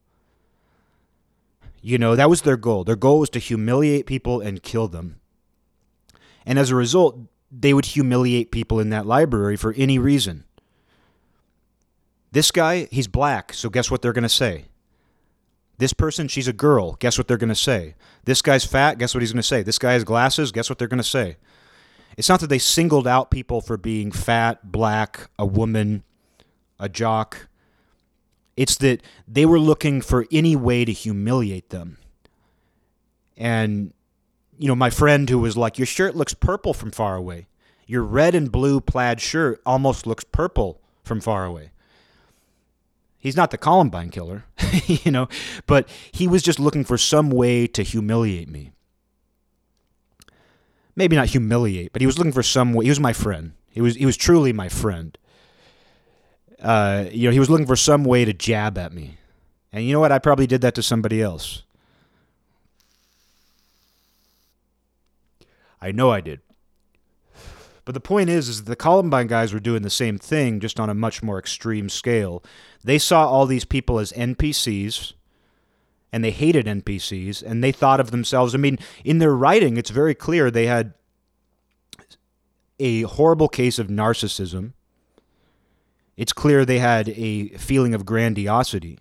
You 1.82 1.98
know, 1.98 2.16
that 2.16 2.30
was 2.30 2.42
their 2.42 2.56
goal. 2.56 2.84
Their 2.84 2.96
goal 2.96 3.20
was 3.20 3.30
to 3.30 3.38
humiliate 3.38 4.06
people 4.06 4.40
and 4.40 4.62
kill 4.62 4.88
them. 4.88 5.20
And 6.44 6.58
as 6.58 6.70
a 6.70 6.76
result, 6.76 7.18
they 7.50 7.72
would 7.74 7.86
humiliate 7.86 8.50
people 8.50 8.80
in 8.80 8.90
that 8.90 9.06
library 9.06 9.56
for 9.56 9.72
any 9.76 9.98
reason. 9.98 10.44
This 12.32 12.50
guy, 12.50 12.88
he's 12.90 13.08
black, 13.08 13.52
so 13.52 13.70
guess 13.70 13.90
what 13.90 14.02
they're 14.02 14.12
going 14.12 14.22
to 14.22 14.28
say? 14.28 14.66
This 15.78 15.92
person, 15.92 16.28
she's 16.28 16.48
a 16.48 16.52
girl. 16.52 16.94
Guess 16.94 17.18
what 17.18 17.28
they're 17.28 17.36
going 17.36 17.48
to 17.48 17.54
say? 17.54 17.94
This 18.24 18.42
guy's 18.42 18.64
fat. 18.64 18.98
Guess 18.98 19.14
what 19.14 19.20
he's 19.20 19.32
going 19.32 19.40
to 19.40 19.42
say? 19.42 19.62
This 19.62 19.78
guy 19.78 19.92
has 19.92 20.04
glasses. 20.04 20.52
Guess 20.52 20.68
what 20.68 20.78
they're 20.78 20.88
going 20.88 20.98
to 20.98 21.04
say? 21.04 21.36
It's 22.16 22.28
not 22.28 22.40
that 22.40 22.46
they 22.48 22.58
singled 22.58 23.06
out 23.06 23.30
people 23.30 23.60
for 23.60 23.76
being 23.76 24.10
fat, 24.10 24.72
black, 24.72 25.28
a 25.38 25.44
woman, 25.44 26.02
a 26.80 26.88
jock. 26.88 27.48
It's 28.56 28.76
that 28.76 29.02
they 29.28 29.44
were 29.44 29.60
looking 29.60 30.00
for 30.00 30.26
any 30.32 30.56
way 30.56 30.84
to 30.86 30.92
humiliate 30.92 31.68
them. 31.68 31.98
And, 33.36 33.92
you 34.58 34.66
know, 34.66 34.74
my 34.74 34.88
friend 34.88 35.28
who 35.28 35.38
was 35.38 35.58
like, 35.58 35.78
Your 35.78 35.86
shirt 35.86 36.16
looks 36.16 36.32
purple 36.32 36.72
from 36.72 36.90
far 36.90 37.16
away. 37.16 37.48
Your 37.86 38.02
red 38.02 38.34
and 38.34 38.50
blue 38.50 38.80
plaid 38.80 39.20
shirt 39.20 39.60
almost 39.66 40.06
looks 40.06 40.24
purple 40.24 40.80
from 41.04 41.20
far 41.20 41.44
away. 41.44 41.70
He's 43.18 43.36
not 43.36 43.50
the 43.50 43.58
Columbine 43.58 44.10
killer, 44.10 44.44
you 44.86 45.10
know, 45.10 45.28
but 45.66 45.88
he 46.12 46.26
was 46.26 46.42
just 46.42 46.58
looking 46.58 46.84
for 46.84 46.96
some 46.96 47.28
way 47.28 47.66
to 47.66 47.82
humiliate 47.82 48.48
me 48.48 48.72
maybe 50.96 51.14
not 51.14 51.28
humiliate, 51.28 51.92
but 51.92 52.02
he 52.02 52.06
was 52.06 52.18
looking 52.18 52.32
for 52.32 52.42
some 52.42 52.72
way. 52.72 52.86
He 52.86 52.90
was 52.90 52.98
my 52.98 53.12
friend. 53.12 53.52
He 53.70 53.80
was 53.80 53.94
he 53.94 54.06
was 54.06 54.16
truly 54.16 54.52
my 54.52 54.68
friend. 54.68 55.16
Uh, 56.60 57.04
you 57.12 57.28
know, 57.28 57.32
he 57.32 57.38
was 57.38 57.50
looking 57.50 57.66
for 57.66 57.76
some 57.76 58.02
way 58.02 58.24
to 58.24 58.32
jab 58.32 58.78
at 58.78 58.92
me, 58.92 59.18
and 59.72 59.84
you 59.84 59.92
know 59.92 60.00
what? 60.00 60.10
I 60.10 60.18
probably 60.18 60.46
did 60.46 60.62
that 60.62 60.74
to 60.76 60.82
somebody 60.82 61.20
else. 61.22 61.62
I 65.80 65.92
know 65.92 66.10
I 66.10 66.22
did. 66.22 66.40
But 67.84 67.92
the 67.94 68.00
point 68.00 68.30
is, 68.30 68.48
is 68.48 68.64
the 68.64 68.74
Columbine 68.74 69.28
guys 69.28 69.52
were 69.52 69.60
doing 69.60 69.82
the 69.82 69.90
same 69.90 70.18
thing, 70.18 70.58
just 70.58 70.80
on 70.80 70.90
a 70.90 70.94
much 70.94 71.22
more 71.22 71.38
extreme 71.38 71.88
scale. 71.88 72.42
They 72.82 72.98
saw 72.98 73.28
all 73.28 73.46
these 73.46 73.64
people 73.64 74.00
as 74.00 74.10
NPCs 74.12 75.12
and 76.16 76.24
they 76.24 76.30
hated 76.30 76.64
NPCs 76.64 77.42
and 77.42 77.62
they 77.62 77.72
thought 77.72 78.00
of 78.00 78.10
themselves. 78.10 78.54
I 78.54 78.58
mean, 78.58 78.78
in 79.04 79.18
their 79.18 79.36
writing, 79.36 79.76
it's 79.76 79.90
very 79.90 80.14
clear 80.14 80.50
they 80.50 80.64
had 80.64 80.94
a 82.80 83.02
horrible 83.02 83.48
case 83.48 83.78
of 83.78 83.88
narcissism. 83.88 84.72
It's 86.16 86.32
clear 86.32 86.64
they 86.64 86.78
had 86.78 87.10
a 87.10 87.48
feeling 87.58 87.92
of 87.92 88.06
grandiosity. 88.06 88.98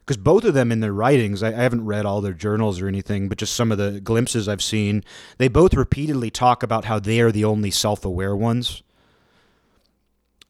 Because 0.00 0.16
both 0.16 0.42
of 0.42 0.54
them 0.54 0.72
in 0.72 0.80
their 0.80 0.92
writings, 0.92 1.40
I, 1.40 1.50
I 1.50 1.62
haven't 1.62 1.84
read 1.84 2.04
all 2.04 2.20
their 2.20 2.32
journals 2.32 2.80
or 2.80 2.88
anything, 2.88 3.28
but 3.28 3.38
just 3.38 3.54
some 3.54 3.70
of 3.70 3.78
the 3.78 4.00
glimpses 4.00 4.48
I've 4.48 4.60
seen, 4.60 5.04
they 5.36 5.46
both 5.46 5.72
repeatedly 5.72 6.30
talk 6.30 6.64
about 6.64 6.86
how 6.86 6.98
they 6.98 7.20
are 7.20 7.30
the 7.30 7.44
only 7.44 7.70
self 7.70 8.04
aware 8.04 8.34
ones 8.34 8.82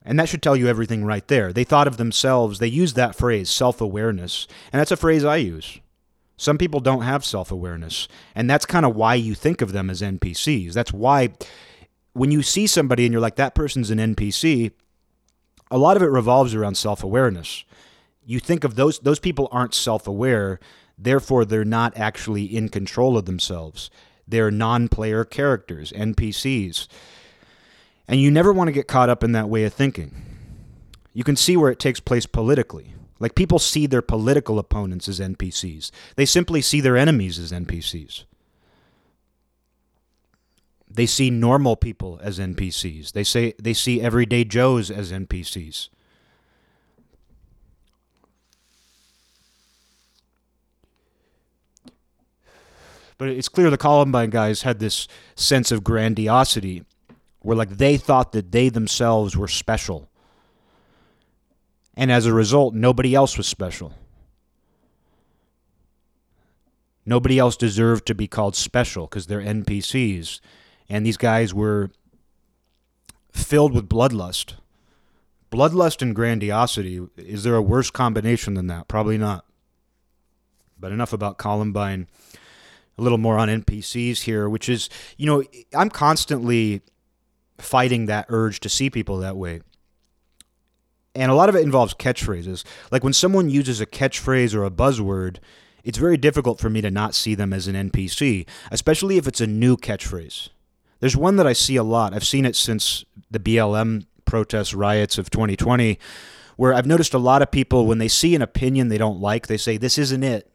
And 0.05 0.18
that 0.18 0.28
should 0.28 0.42
tell 0.42 0.57
you 0.57 0.68
everything 0.68 1.05
right 1.05 1.26
there. 1.28 1.53
They 1.53 1.64
thought 1.64 1.88
of 1.88 1.96
themselves, 1.96 2.59
they 2.59 2.68
used 2.68 2.96
that 2.96 3.14
phrase, 3.14 3.51
self 3.51 3.80
awareness. 3.80 4.46
And 4.72 4.80
that's 4.80 4.92
a 4.92 4.96
phrase 4.96 5.24
I 5.24 5.36
use. 5.36 5.80
Some 6.36 6.57
people 6.57 6.80
don't 6.80 7.03
have 7.03 7.24
self 7.24 7.51
awareness. 7.51 8.09
And 8.34 8.49
that's 8.49 8.64
kind 8.64 8.86
of 8.86 8.96
why 8.96 9.16
you 9.16 9.34
think 9.34 9.61
of 9.61 9.72
them 9.72 9.90
as 9.90 10.01
NPCs. 10.01 10.72
That's 10.72 10.92
why 10.92 11.30
when 12.12 12.30
you 12.30 12.42
see 12.42 12.66
somebody 12.66 13.05
and 13.05 13.12
you're 13.12 13.20
like, 13.20 13.36
that 13.36 13.55
person's 13.55 13.90
an 13.90 13.99
NPC, 13.99 14.72
a 15.70 15.78
lot 15.78 15.96
of 15.96 16.03
it 16.03 16.11
revolves 16.11 16.55
around 16.55 16.76
self 16.76 17.03
awareness. 17.03 17.64
You 18.24 18.40
think 18.40 18.64
of 18.64 18.74
those, 18.74 18.99
those 19.01 19.20
people 19.20 19.49
aren't 19.51 19.74
self 19.74 20.07
aware, 20.07 20.61
therefore, 20.96 21.44
they're 21.44 21.64
not 21.64 21.96
actually 21.96 22.44
in 22.44 22.68
control 22.68 23.16
of 23.16 23.26
themselves. 23.26 23.90
They're 24.26 24.51
non 24.51 24.88
player 24.88 25.24
characters, 25.24 25.92
NPCs. 25.92 26.88
And 28.09 28.20
you 28.20 28.30
never 28.30 28.52
want 28.52 28.68
to 28.68 28.72
get 28.72 28.88
caught 28.88 29.11
up 29.11 29.22
in 29.22 29.32
that 29.32 29.50
way 29.50 29.64
of 29.64 29.74
thinking. 29.74 30.14
You 31.12 31.24
can 31.24 31.36
see 31.36 31.56
where 31.56 31.70
it 31.70 31.78
takes 31.78 32.00
place 32.00 32.24
politically. 32.24 32.94
Like 33.20 33.34
people 33.34 33.59
see 33.59 33.86
their 33.86 34.02
political 34.02 34.59
opponents 34.59 35.09
as 35.09 35.20
NPCs, 35.20 35.90
they 36.16 36.24
simply 36.24 36.62
see 36.62 36.80
their 36.80 36.96
enemies 36.96 37.38
as 37.38 37.52
NPCs. 37.52 38.24
They 40.90 41.06
see 41.06 41.28
normal 41.28 41.76
people 41.76 42.18
as 42.22 42.38
NPCs. 42.38 43.12
They 43.12 43.24
say 43.24 43.52
they 43.61 43.74
see 43.74 44.00
everyday 44.00 44.44
Joes 44.44 44.90
as 44.90 45.12
NPCs. 45.12 45.90
But 53.18 53.28
it's 53.28 53.48
clear 53.48 53.68
the 53.68 53.76
Columbine 53.76 54.30
guys 54.30 54.62
had 54.62 54.78
this 54.78 55.09
sense 55.34 55.70
of 55.72 55.84
grandiosity 55.84 56.84
where 57.41 57.57
like 57.57 57.70
they 57.70 57.97
thought 57.97 58.32
that 58.32 58.53
they 58.53 58.68
themselves 58.68 59.36
were 59.36 59.49
special. 59.49 60.09
And 61.95 62.12
as 62.12 62.26
a 62.26 62.32
result, 62.32 62.74
nobody 62.74 63.14
else 63.14 63.36
was 63.36 63.47
special. 63.47 63.93
Nobody 67.05 67.39
else 67.39 67.57
deserved 67.57 68.07
to 68.07 68.14
be 68.14 68.26
called 68.26 68.55
special 68.55 69.07
because 69.07 69.26
they're 69.26 69.41
NPCs. 69.41 70.41
And 70.89 71.07
these 71.07 71.16
guys 71.16 71.55
were 71.55 71.91
filled 73.32 73.72
with 73.72 73.89
bloodlust. 73.89 74.55
Bloodlust 75.51 76.03
and 76.03 76.14
grandiosity. 76.14 77.01
Is 77.16 77.45
there 77.45 77.55
a 77.55 77.62
worse 77.62 77.91
combination 77.91 78.55
than 78.55 78.66
that? 78.66 78.89
Probably 78.89 79.16
not. 79.16 79.47
But 80.78 80.93
enough 80.93 81.12
about 81.12 81.39
Columbine. 81.39 82.09
A 82.99 83.03
little 83.03 83.18
more 83.18 83.39
on 83.39 83.49
NPCs 83.49 84.22
here, 84.22 84.49
which 84.49 84.68
is, 84.68 84.91
you 85.16 85.24
know, 85.24 85.43
I'm 85.74 85.89
constantly 85.89 86.82
fighting 87.59 88.06
that 88.06 88.26
urge 88.28 88.61
to 88.61 88.68
see 88.68 88.90
people 88.90 89.18
that 89.18 89.36
way. 89.36 89.61
And 91.14 91.30
a 91.30 91.34
lot 91.34 91.48
of 91.48 91.56
it 91.56 91.62
involves 91.62 91.94
catchphrases. 91.94 92.64
Like 92.92 93.02
when 93.02 93.12
someone 93.12 93.50
uses 93.50 93.80
a 93.80 93.86
catchphrase 93.86 94.54
or 94.54 94.64
a 94.64 94.70
buzzword, 94.70 95.38
it's 95.82 95.98
very 95.98 96.16
difficult 96.16 96.61
for 96.61 96.70
me 96.70 96.80
to 96.80 96.90
not 96.90 97.14
see 97.14 97.34
them 97.34 97.52
as 97.52 97.66
an 97.66 97.90
NPC, 97.90 98.46
especially 98.70 99.16
if 99.16 99.26
it's 99.26 99.40
a 99.40 99.46
new 99.46 99.76
catchphrase. 99.76 100.50
There's 101.00 101.16
one 101.16 101.36
that 101.36 101.46
I 101.46 101.52
see 101.52 101.76
a 101.76 101.82
lot. 101.82 102.12
I've 102.12 102.26
seen 102.26 102.44
it 102.44 102.56
since 102.56 103.04
the 103.30 103.38
BLM 103.38 104.06
protests, 104.24 104.74
riots 104.74 105.18
of 105.18 105.30
2020, 105.30 105.98
where 106.56 106.74
I've 106.74 106.86
noticed 106.86 107.14
a 107.14 107.18
lot 107.18 107.40
of 107.40 107.50
people, 107.50 107.86
when 107.86 107.98
they 107.98 108.09
see 108.09 108.34
an 108.34 108.42
opinion 108.42 108.88
they 108.88 108.98
don't 108.98 109.20
like, 109.20 109.46
they 109.46 109.56
say, 109.56 109.76
This 109.76 109.96
isn't 109.96 110.22
it. 110.22 110.50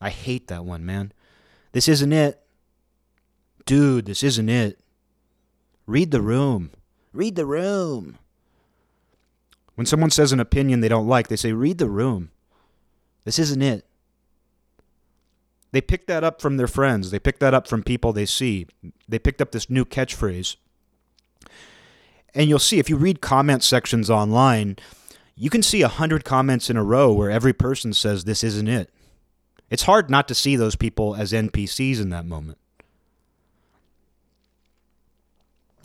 I 0.00 0.10
hate 0.10 0.48
that 0.48 0.64
one, 0.64 0.84
man. 0.84 1.12
This 1.72 1.88
isn't 1.88 2.12
it. 2.12 2.40
Dude, 3.64 4.04
this 4.04 4.22
isn't 4.22 4.48
it. 4.48 4.78
Read 5.86 6.10
the 6.10 6.22
room. 6.22 6.70
Read 7.12 7.36
the 7.36 7.46
room. 7.46 8.18
When 9.74 9.86
someone 9.86 10.10
says 10.10 10.32
an 10.32 10.40
opinion 10.40 10.80
they 10.80 10.88
don't 10.88 11.08
like, 11.08 11.28
they 11.28 11.36
say, 11.36 11.52
read 11.52 11.78
the 11.78 11.88
room. 11.88 12.30
This 13.24 13.38
isn't 13.38 13.62
it. 13.62 13.84
They 15.72 15.80
pick 15.80 16.06
that 16.06 16.22
up 16.22 16.40
from 16.40 16.56
their 16.56 16.68
friends. 16.68 17.10
They 17.10 17.18
pick 17.18 17.40
that 17.40 17.54
up 17.54 17.66
from 17.66 17.82
people 17.82 18.12
they 18.12 18.26
see. 18.26 18.68
They 19.08 19.18
picked 19.18 19.40
up 19.40 19.50
this 19.50 19.68
new 19.68 19.84
catchphrase. 19.84 20.56
And 22.32 22.48
you'll 22.48 22.60
see 22.60 22.78
if 22.78 22.88
you 22.88 22.96
read 22.96 23.20
comment 23.20 23.64
sections 23.64 24.08
online, 24.08 24.76
you 25.34 25.50
can 25.50 25.62
see 25.62 25.82
a 25.82 25.88
hundred 25.88 26.24
comments 26.24 26.70
in 26.70 26.76
a 26.76 26.84
row 26.84 27.12
where 27.12 27.30
every 27.30 27.52
person 27.52 27.92
says 27.92 28.24
this 28.24 28.44
isn't 28.44 28.68
it. 28.68 28.90
It's 29.68 29.82
hard 29.84 30.10
not 30.10 30.28
to 30.28 30.34
see 30.34 30.54
those 30.54 30.76
people 30.76 31.16
as 31.16 31.32
NPCs 31.32 32.00
in 32.00 32.10
that 32.10 32.24
moment. 32.24 32.58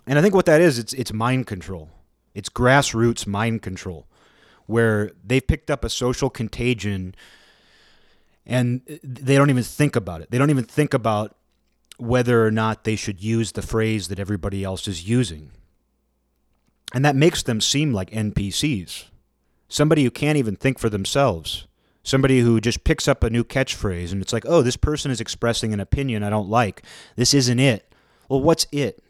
And 0.09 0.17
I 0.17 0.23
think 0.23 0.33
what 0.33 0.47
that 0.47 0.59
is, 0.59 0.79
it's 0.79 0.91
it's 0.93 1.13
mind 1.13 1.45
control. 1.45 1.91
It's 2.33 2.49
grassroots 2.49 3.27
mind 3.27 3.61
control, 3.61 4.07
where 4.65 5.11
they've 5.23 5.45
picked 5.45 5.69
up 5.69 5.85
a 5.85 5.89
social 5.89 6.31
contagion 6.31 7.13
and 8.43 8.81
they 9.03 9.35
don't 9.35 9.51
even 9.51 9.61
think 9.61 9.95
about 9.95 10.21
it. 10.21 10.31
They 10.31 10.39
don't 10.39 10.49
even 10.49 10.63
think 10.63 10.95
about 10.95 11.35
whether 11.97 12.43
or 12.43 12.49
not 12.49 12.85
they 12.85 12.95
should 12.95 13.21
use 13.21 13.51
the 13.51 13.61
phrase 13.61 14.07
that 14.07 14.17
everybody 14.17 14.63
else 14.63 14.87
is 14.87 15.07
using. 15.07 15.51
And 16.91 17.05
that 17.05 17.15
makes 17.15 17.43
them 17.43 17.61
seem 17.61 17.93
like 17.93 18.09
NPCs. 18.09 19.09
Somebody 19.67 20.03
who 20.03 20.09
can't 20.09 20.39
even 20.39 20.55
think 20.55 20.79
for 20.79 20.89
themselves. 20.89 21.67
Somebody 22.01 22.39
who 22.39 22.59
just 22.59 22.83
picks 22.83 23.07
up 23.07 23.21
a 23.21 23.29
new 23.29 23.43
catchphrase 23.43 24.11
and 24.11 24.23
it's 24.23 24.33
like, 24.33 24.45
oh, 24.47 24.63
this 24.63 24.77
person 24.77 25.11
is 25.11 25.21
expressing 25.21 25.71
an 25.71 25.79
opinion 25.79 26.23
I 26.23 26.31
don't 26.31 26.49
like. 26.49 26.81
This 27.15 27.35
isn't 27.35 27.59
it. 27.59 27.93
Well, 28.27 28.41
what's 28.41 28.65
it? 28.71 29.03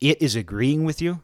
It 0.00 0.20
is 0.22 0.36
agreeing 0.36 0.84
with 0.84 1.02
you. 1.02 1.22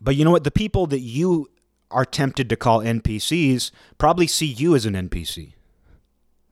But 0.00 0.16
you 0.16 0.24
know 0.24 0.30
what? 0.30 0.44
The 0.44 0.50
people 0.50 0.86
that 0.88 1.00
you 1.00 1.50
are 1.90 2.04
tempted 2.04 2.48
to 2.48 2.56
call 2.56 2.80
NPCs 2.80 3.70
probably 3.96 4.26
see 4.26 4.46
you 4.46 4.74
as 4.74 4.86
an 4.86 4.94
NPC. 4.94 5.54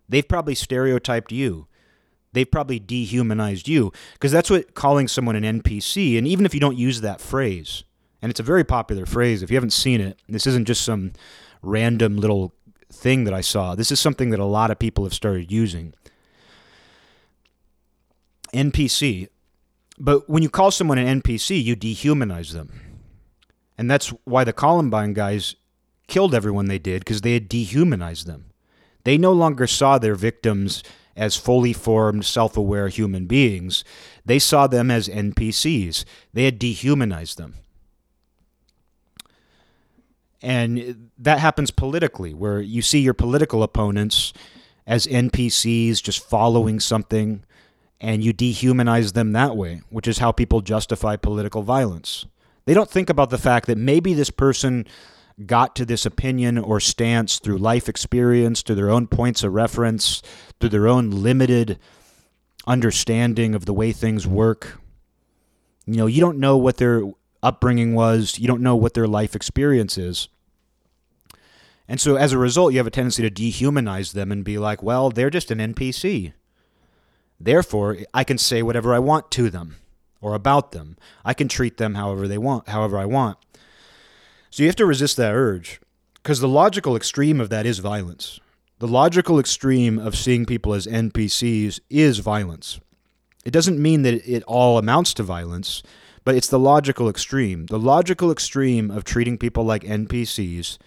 They've 0.09 0.26
probably 0.26 0.55
stereotyped 0.55 1.32
you. 1.32 1.66
They've 2.32 2.51
probably 2.51 2.78
dehumanized 2.78 3.66
you 3.66 3.92
because 4.12 4.32
that's 4.32 4.51
what 4.51 4.74
calling 4.74 5.09
someone 5.09 5.36
an 5.36 5.61
NPC, 5.61 6.18
and 6.18 6.26
even 6.28 6.44
if 6.44 6.53
you 6.53 6.61
don't 6.61 6.76
use 6.76 7.01
that 7.01 7.20
phrase, 7.20 7.82
and 8.20 8.28
it's 8.30 8.40
a 8.40 8.44
very 8.44 8.62
popular 8.62 9.07
phrase, 9.07 9.42
if 9.42 9.51
you 9.51 9.57
haven't 9.57 9.72
seen 9.72 10.01
it, 10.01 10.18
this 10.28 10.47
isn't 10.47 10.66
just 10.66 10.84
some 10.84 11.12
random 11.62 12.18
little 12.18 12.53
thing 12.92 13.24
that 13.24 13.32
I 13.32 13.40
saw. 13.40 13.74
This 13.74 13.90
is 13.90 14.01
something 14.01 14.30
that 14.30 14.40
a 14.40 14.44
lot 14.44 14.70
of 14.70 14.78
people 14.78 15.05
have 15.05 15.14
started 15.14 15.51
using. 15.51 15.94
NPC, 18.53 19.28
but 19.99 20.28
when 20.28 20.42
you 20.42 20.51
call 20.51 20.70
someone 20.70 20.99
an 20.99 21.20
NPC, 21.20 21.62
you 21.62 21.76
dehumanize 21.76 22.53
them. 22.53 22.72
And 23.78 23.90
that's 23.90 24.09
why 24.24 24.44
the 24.44 24.53
Columbine 24.53 25.12
guys 25.12 25.57
killed 26.09 26.34
everyone 26.34 26.66
they 26.66 26.78
did 26.78 27.01
because 27.01 27.20
they 27.20 27.34
had 27.34 27.49
dehumanized 27.49 28.26
them. 28.26 28.47
They 29.05 29.18
no 29.18 29.32
longer 29.32 29.66
saw 29.66 29.99
their 29.99 30.14
victims 30.14 30.82
as 31.14 31.36
fully 31.36 31.72
formed, 31.72 32.24
self 32.24 32.57
aware 32.57 32.88
human 32.88 33.26
beings. 33.26 33.84
They 34.24 34.38
saw 34.38 34.66
them 34.66 34.90
as 34.90 35.09
NPCs. 35.09 36.05
They 36.32 36.44
had 36.44 36.59
dehumanized 36.59 37.38
them. 37.38 37.55
And 40.42 41.11
that 41.18 41.38
happens 41.38 41.70
politically, 41.70 42.34
where 42.34 42.61
you 42.61 42.82
see 42.82 43.01
your 43.01 43.14
political 43.14 43.62
opponents 43.62 44.32
as 44.86 45.07
NPCs 45.07 46.03
just 46.03 46.22
following 46.22 46.78
something 46.78 47.44
and 48.01 48.22
you 48.22 48.32
dehumanize 48.32 49.12
them 49.12 49.32
that 49.32 49.57
way, 49.57 49.82
which 49.90 50.09
is 50.09 50.18
how 50.18 50.32
people 50.32 50.61
justify 50.61 51.16
political 51.16 51.62
violence. 51.62 52.26
They 52.66 52.74
don't 52.74 52.90
think 52.90 53.09
about 53.09 53.30
the 53.30 53.38
fact 53.38 53.66
that 53.66 53.78
maybe 53.78 54.12
this 54.12 54.30
person 54.30 54.86
got 55.44 55.76
to 55.76 55.84
this 55.84 56.07
opinion 56.07 56.59
or 56.59 56.80
stance 56.80 57.38
through 57.38 57.59
life 57.59 57.88
experience, 57.88 58.62
through 58.62 58.76
their 58.76 58.90
own 58.90 59.07
points 59.07 59.42
of 59.42 59.53
reference, 59.53 60.22
through 60.59 60.70
their 60.70 60.88
own 60.88 61.11
limited 61.11 61.78
understanding 62.66 63.55
of 63.55 63.66
the 63.66 63.74
way 63.74 63.92
things 63.92 64.26
work. 64.26 64.80
You 65.86 65.97
know, 65.97 66.07
you 66.07 66.20
don't 66.20 66.38
know 66.38 66.57
what 66.57 66.78
their 66.78 67.03
upbringing 67.42 67.94
was, 67.94 68.38
you 68.38 68.49
don't 68.49 68.62
know 68.62 68.76
what 68.76 68.94
their 68.94 69.07
life 69.07 69.36
experience 69.36 69.97
is. 69.97 70.28
And 71.88 72.01
so 72.01 72.16
as 72.16 72.32
a 72.32 72.38
result, 72.38 72.72
you 72.72 72.78
have 72.78 72.86
a 72.86 72.90
tendency 72.90 73.28
to 73.28 73.30
dehumanize 73.30 74.12
them 74.12 74.32
and 74.32 74.44
be 74.44 74.59
like, 74.59 74.82
well, 74.82 75.11
they're 75.11 75.30
just 75.30 75.53
an 75.53 75.59
NPC. 75.59 76.32
Therefore, 77.39 77.99
I 78.14 78.24
can 78.24 78.39
say 78.39 78.62
whatever 78.62 78.95
I 78.95 78.99
want 78.99 79.30
to 79.32 79.51
them 79.51 79.76
or 80.20 80.34
about 80.34 80.72
them. 80.72 80.97
I 81.24 81.34
can 81.34 81.49
treat 81.49 81.76
them 81.76 81.95
however 81.95 82.26
they 82.26 82.39
want, 82.39 82.68
however 82.68 82.99
I 82.99 83.05
want. 83.05 83.39
So 84.51 84.62
you 84.62 84.68
have 84.68 84.76
to 84.76 84.87
resist 84.87 85.16
that 85.18 85.34
urge 85.34 85.80
because 86.14 86.41
the 86.41 86.49
logical 86.49 86.97
extreme 86.97 87.41
of 87.41 87.51
that 87.51 87.66
is 87.66 87.78
violence. 87.78 88.41
The 88.78 88.89
logical 88.89 89.39
extreme 89.39 89.99
of 89.99 90.16
seeing 90.16 90.47
people 90.47 90.74
as 90.74 90.87
NPCs 90.87 91.80
is 91.89 92.18
violence. 92.18 92.80
It 93.45 93.53
doesn't 93.53 93.80
mean 93.80 94.03
that 94.03 94.28
it 94.28 94.43
all 94.45 94.78
amounts 94.78 95.14
to 95.14 95.22
violence, 95.22 95.82
but 96.24 96.34
it's 96.34 96.49
the 96.49 96.59
logical 96.59 97.09
extreme. 97.09 97.66
The 97.66 97.78
logical 97.78 98.30
extreme 98.30 98.91
of 98.91 99.05
treating 99.05 99.39
people 99.39 99.64
like 99.64 99.84
NPCs 99.84 100.78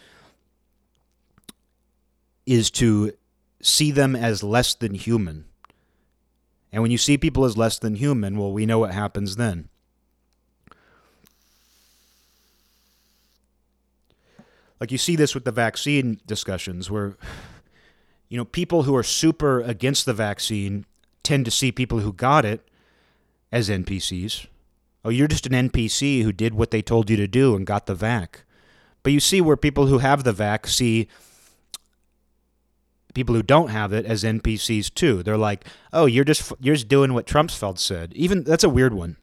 is 2.46 2.72
to 2.72 3.14
see 3.62 3.92
them 3.92 4.16
as 4.16 4.44
less 4.44 4.74
than 4.74 4.94
human 4.94 5.46
and 6.72 6.82
when 6.82 6.92
you 6.92 6.98
see 6.98 7.18
people 7.18 7.46
as 7.46 7.58
less 7.58 7.80
than 7.80 7.96
human, 7.96 8.38
well, 8.38 8.52
we 8.52 8.66
know 8.66 8.80
what 8.80 8.94
happens 8.94 9.36
then. 9.36 9.70
Like 14.80 14.92
you 14.92 14.98
see 14.98 15.16
this 15.16 15.36
with 15.36 15.46
the 15.46 15.52
vaccine 15.52 16.22
discussions 16.26 16.90
where 16.90 17.18
you 18.30 18.38
know 18.38 18.46
people 18.46 18.84
who 18.84 18.96
are 18.96 19.04
super 19.04 19.60
against 19.62 20.06
the 20.06 20.14
vaccine 20.14 20.86
tend 21.22 21.46
to 21.46 21.52
see 21.52 21.72
people 21.72 22.00
who 22.00 22.14
got 22.14 22.46
it 22.46 22.68
as 23.52 23.70
NPCs. 23.70 24.48
Oh, 25.04 25.10
you're 25.10 25.28
just 25.28 25.46
an 25.46 25.70
NPC 25.70 26.24
who 26.24 26.32
did 26.32 26.54
what 26.54 26.72
they 26.72 26.82
told 26.82 27.10
you 27.10 27.18
to 27.18 27.28
do 27.28 27.56
and 27.56 27.66
got 27.66 27.88
the 27.88 27.96
vac. 27.96 28.44
But 29.04 29.14
you 29.14 29.20
see 29.20 29.42
where 29.42 29.58
people 29.58 29.88
who 29.88 29.98
have 30.00 30.24
the 30.24 30.34
vac 30.34 30.68
see 30.68 31.08
people 33.14 33.36
who 33.36 33.44
don't 33.44 33.70
have 33.70 33.94
it 33.94 34.06
as 34.06 34.24
NPCs 34.24 34.94
too. 34.94 35.24
They're 35.24 35.38
like, 35.38 35.66
"Oh, 35.92 36.06
you're 36.06 36.26
just 36.26 36.54
you're 36.60 36.76
just 36.76 36.88
doing 36.88 37.14
what 37.14 37.26
Trumpsfeld 37.26 37.80
said." 37.80 38.14
Even 38.14 38.44
that's 38.44 38.64
a 38.64 38.70
weird 38.70 38.94
one. 38.94 39.18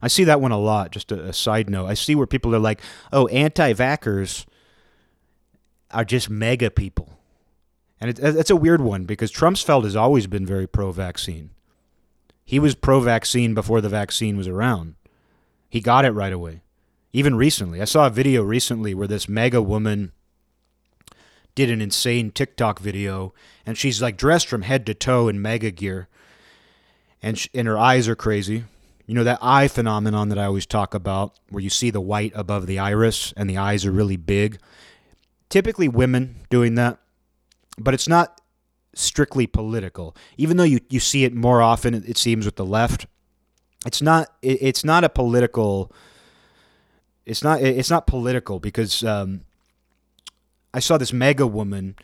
I 0.00 0.08
see 0.08 0.24
that 0.24 0.40
one 0.40 0.52
a 0.52 0.58
lot. 0.58 0.90
Just 0.90 1.12
a, 1.12 1.28
a 1.28 1.32
side 1.32 1.70
note, 1.70 1.86
I 1.86 1.94
see 1.94 2.14
where 2.14 2.26
people 2.26 2.54
are 2.54 2.60
like, 2.60 2.80
"Oh, 3.12 3.28
anti-vaxxers 3.28 4.46
are 5.90 6.04
just 6.04 6.28
MAGA 6.28 6.72
people," 6.72 7.18
and 8.00 8.10
it, 8.10 8.18
it's 8.18 8.50
a 8.50 8.56
weird 8.56 8.80
one 8.80 9.04
because 9.04 9.32
Trumpsfeld 9.32 9.84
has 9.84 9.96
always 9.96 10.26
been 10.26 10.46
very 10.46 10.66
pro-vaccine. 10.66 11.50
He 12.44 12.58
was 12.58 12.74
pro-vaccine 12.74 13.54
before 13.54 13.80
the 13.80 13.88
vaccine 13.88 14.36
was 14.36 14.48
around. 14.48 14.96
He 15.68 15.80
got 15.80 16.04
it 16.04 16.10
right 16.10 16.32
away. 16.32 16.62
Even 17.12 17.36
recently, 17.36 17.80
I 17.80 17.84
saw 17.84 18.06
a 18.06 18.10
video 18.10 18.42
recently 18.42 18.94
where 18.94 19.06
this 19.06 19.28
MAGA 19.28 19.62
woman 19.62 20.12
did 21.54 21.70
an 21.70 21.80
insane 21.80 22.30
TikTok 22.30 22.78
video, 22.78 23.34
and 23.66 23.76
she's 23.76 24.00
like 24.00 24.16
dressed 24.16 24.48
from 24.48 24.62
head 24.62 24.86
to 24.86 24.94
toe 24.94 25.28
in 25.28 25.42
MAGA 25.42 25.72
gear, 25.72 26.08
and 27.22 27.44
and 27.54 27.68
her 27.68 27.78
eyes 27.78 28.08
are 28.08 28.16
crazy. 28.16 28.64
You 29.06 29.14
know 29.14 29.24
that 29.24 29.40
eye 29.42 29.68
phenomenon 29.68 30.28
that 30.28 30.38
I 30.38 30.44
always 30.44 30.66
talk 30.66 30.94
about, 30.94 31.38
where 31.50 31.62
you 31.62 31.70
see 31.70 31.90
the 31.90 32.00
white 32.00 32.32
above 32.34 32.66
the 32.66 32.78
iris 32.78 33.34
and 33.36 33.48
the 33.50 33.58
eyes 33.58 33.84
are 33.84 33.92
really 33.92 34.16
big. 34.16 34.58
Typically, 35.48 35.88
women 35.88 36.36
doing 36.48 36.76
that, 36.76 36.98
but 37.78 37.94
it's 37.94 38.08
not 38.08 38.40
strictly 38.94 39.46
political. 39.46 40.16
Even 40.36 40.56
though 40.56 40.64
you, 40.64 40.80
you 40.88 41.00
see 41.00 41.24
it 41.24 41.34
more 41.34 41.62
often, 41.62 41.94
it 41.94 42.16
seems 42.16 42.44
with 42.44 42.56
the 42.56 42.64
left. 42.64 43.06
It's 43.86 44.00
not. 44.00 44.28
It, 44.40 44.58
it's 44.60 44.84
not 44.84 45.04
a 45.04 45.08
political. 45.08 45.92
It's 47.26 47.42
not. 47.42 47.60
It's 47.60 47.90
not 47.90 48.06
political 48.06 48.60
because 48.60 49.04
um, 49.04 49.42
I 50.74 50.80
saw 50.80 50.98
this 50.98 51.12
MAGA 51.12 51.46
woman 51.46 51.96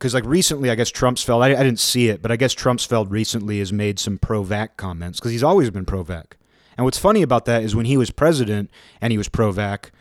because 0.00 0.14
like 0.14 0.24
recently, 0.24 0.70
I 0.70 0.74
guess 0.74 0.90
Trumpsfeld. 0.90 1.42
I, 1.42 1.48
I 1.48 1.62
didn't 1.62 1.78
see 1.78 2.08
it, 2.08 2.22
but 2.22 2.32
I 2.32 2.36
guess 2.36 2.54
Trumpsfeld 2.54 3.10
recently 3.10 3.58
has 3.58 3.70
made 3.72 3.98
some 3.98 4.16
pro-vac 4.16 4.78
comments 4.78 5.20
because 5.20 5.32
he's 5.32 5.42
always 5.42 5.70
been 5.70 5.84
pro-vac. 5.84 6.38
And 6.78 6.86
what's 6.86 6.98
funny 6.98 7.20
about 7.20 7.44
that 7.44 7.62
is 7.62 7.76
when 7.76 7.84
he 7.84 7.98
was 7.98 8.10
president 8.10 8.70
and 9.02 9.10
he 9.10 9.18
was 9.18 9.28
pro-vac, 9.28 9.92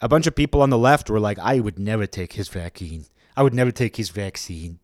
a 0.00 0.08
bunch 0.08 0.28
of 0.28 0.36
people 0.36 0.62
on 0.62 0.70
the 0.70 0.78
left 0.78 1.10
were 1.10 1.18
like, 1.18 1.38
"I 1.40 1.58
would 1.58 1.78
never 1.78 2.06
take 2.06 2.34
his 2.34 2.48
vaccine. 2.48 3.06
I 3.36 3.42
would 3.42 3.54
never 3.54 3.72
take 3.72 3.96
his 3.96 4.10
vaccine." 4.10 4.78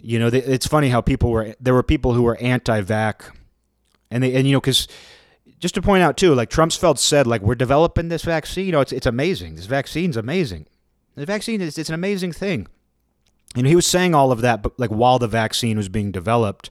You 0.00 0.18
know, 0.18 0.28
it's 0.28 0.66
funny 0.66 0.88
how 0.88 1.02
people 1.02 1.30
were. 1.30 1.54
There 1.60 1.74
were 1.74 1.82
people 1.82 2.14
who 2.14 2.22
were 2.22 2.36
anti-vac, 2.38 3.24
and 4.10 4.22
they 4.22 4.34
and 4.34 4.46
you 4.46 4.54
know 4.54 4.60
because 4.60 4.88
just 5.58 5.74
to 5.74 5.82
point 5.82 6.02
out 6.02 6.16
too, 6.16 6.34
like 6.34 6.50
Trumpsfeld 6.50 6.98
said, 6.98 7.26
like 7.26 7.42
we're 7.42 7.54
developing 7.54 8.08
this 8.08 8.22
vaccine. 8.22 8.66
You 8.66 8.72
know, 8.72 8.80
it's 8.80 8.92
it's 8.92 9.06
amazing. 9.06 9.56
This 9.56 9.66
vaccine's 9.66 10.16
amazing. 10.16 10.66
The 11.14 11.26
vaccine 11.26 11.60
is 11.60 11.78
it's 11.78 11.88
an 11.88 11.94
amazing 11.94 12.32
thing. 12.32 12.66
Know, 13.56 13.68
he 13.68 13.76
was 13.76 13.86
saying 13.86 14.14
all 14.14 14.32
of 14.32 14.42
that, 14.42 14.62
but 14.62 14.78
like 14.78 14.90
while 14.90 15.18
the 15.18 15.28
vaccine 15.28 15.76
was 15.76 15.88
being 15.88 16.12
developed, 16.12 16.68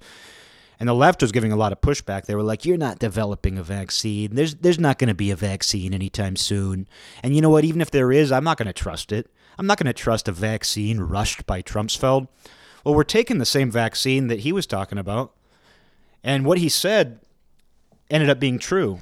and 0.80 0.88
the 0.88 0.94
left 0.94 1.22
was 1.22 1.32
giving 1.32 1.52
a 1.52 1.56
lot 1.56 1.72
of 1.72 1.82
pushback. 1.82 2.26
They 2.26 2.36
were 2.36 2.44
like, 2.44 2.66
"You're 2.66 2.78
not 2.78 3.00
developing 3.00 3.58
a 3.58 3.64
vaccine. 3.64 4.36
There's 4.36 4.56
there's 4.56 4.80
not 4.80 5.00
going 5.00 5.08
to 5.08 5.16
be 5.16 5.32
a 5.32 5.36
vaccine 5.36 5.94
anytime 5.94 6.36
soon. 6.36 6.88
And 7.24 7.36
you 7.36 7.42
know 7.42 7.50
what? 7.50 7.64
Even 7.64 7.82
if 7.82 7.92
there 7.92 8.12
is, 8.12 8.32
I'm 8.32 8.44
not 8.44 8.58
going 8.58 8.68
to 8.68 8.74
trust 8.74 9.12
it. 9.12 9.32
I'm 9.58 9.66
not 9.66 9.80
going 9.80 9.88
to 9.88 9.94
trust 9.94 10.28
a 10.28 10.32
vaccine 10.32 11.00
rushed 11.00 11.46
by 11.46 11.62
Trumpsfeld." 11.62 12.28
Well, 12.84 12.94
we're 12.94 13.04
taking 13.04 13.40
the 13.40 13.46
same 13.46 13.72
vaccine 13.72 14.28
that 14.28 14.42
he 14.42 14.52
was 14.52 14.68
talking 14.68 15.00
about, 15.00 15.34
and 16.24 16.46
what 16.46 16.60
he 16.60 16.70
said 16.70 17.20
ended 18.10 18.30
up 18.30 18.40
being 18.40 18.60
true. 18.60 19.02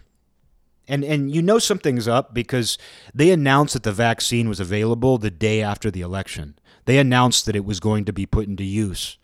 And 0.88 1.04
and 1.04 1.34
you 1.34 1.42
know 1.42 1.60
something's 1.60 2.08
up 2.08 2.34
because 2.34 2.78
they 3.14 3.32
announced 3.32 3.74
that 3.74 3.84
the 3.84 3.94
vaccine 3.94 4.50
was 4.50 4.60
available 4.60 5.18
the 5.18 5.32
day 5.32 5.62
after 5.62 5.90
the 5.90 6.02
election. 6.02 6.56
They 6.86 6.98
announced 6.98 7.46
that 7.46 7.56
it 7.56 7.64
was 7.64 7.80
going 7.80 8.04
to 8.06 8.14
be 8.14 8.26
put 8.26 8.48
into 8.48 8.66
use. 8.66 9.18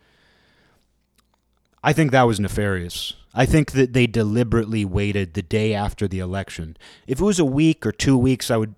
I 1.84 1.92
think 1.92 2.12
that 2.12 2.24
was 2.24 2.40
nefarious. 2.40 3.14
I 3.34 3.46
think 3.46 3.72
that 3.74 3.94
they 3.94 4.08
deliberately 4.08 4.86
waited 4.86 5.34
the 5.34 5.42
day 5.42 5.74
after 5.74 6.08
the 6.08 6.20
election. 6.20 6.78
If 7.06 7.20
it 7.20 7.26
was 7.26 7.40
a 7.40 7.46
week 7.46 7.86
or 7.86 7.92
2 7.92 8.18
weeks 8.18 8.50
I 8.50 8.58
would 8.58 8.76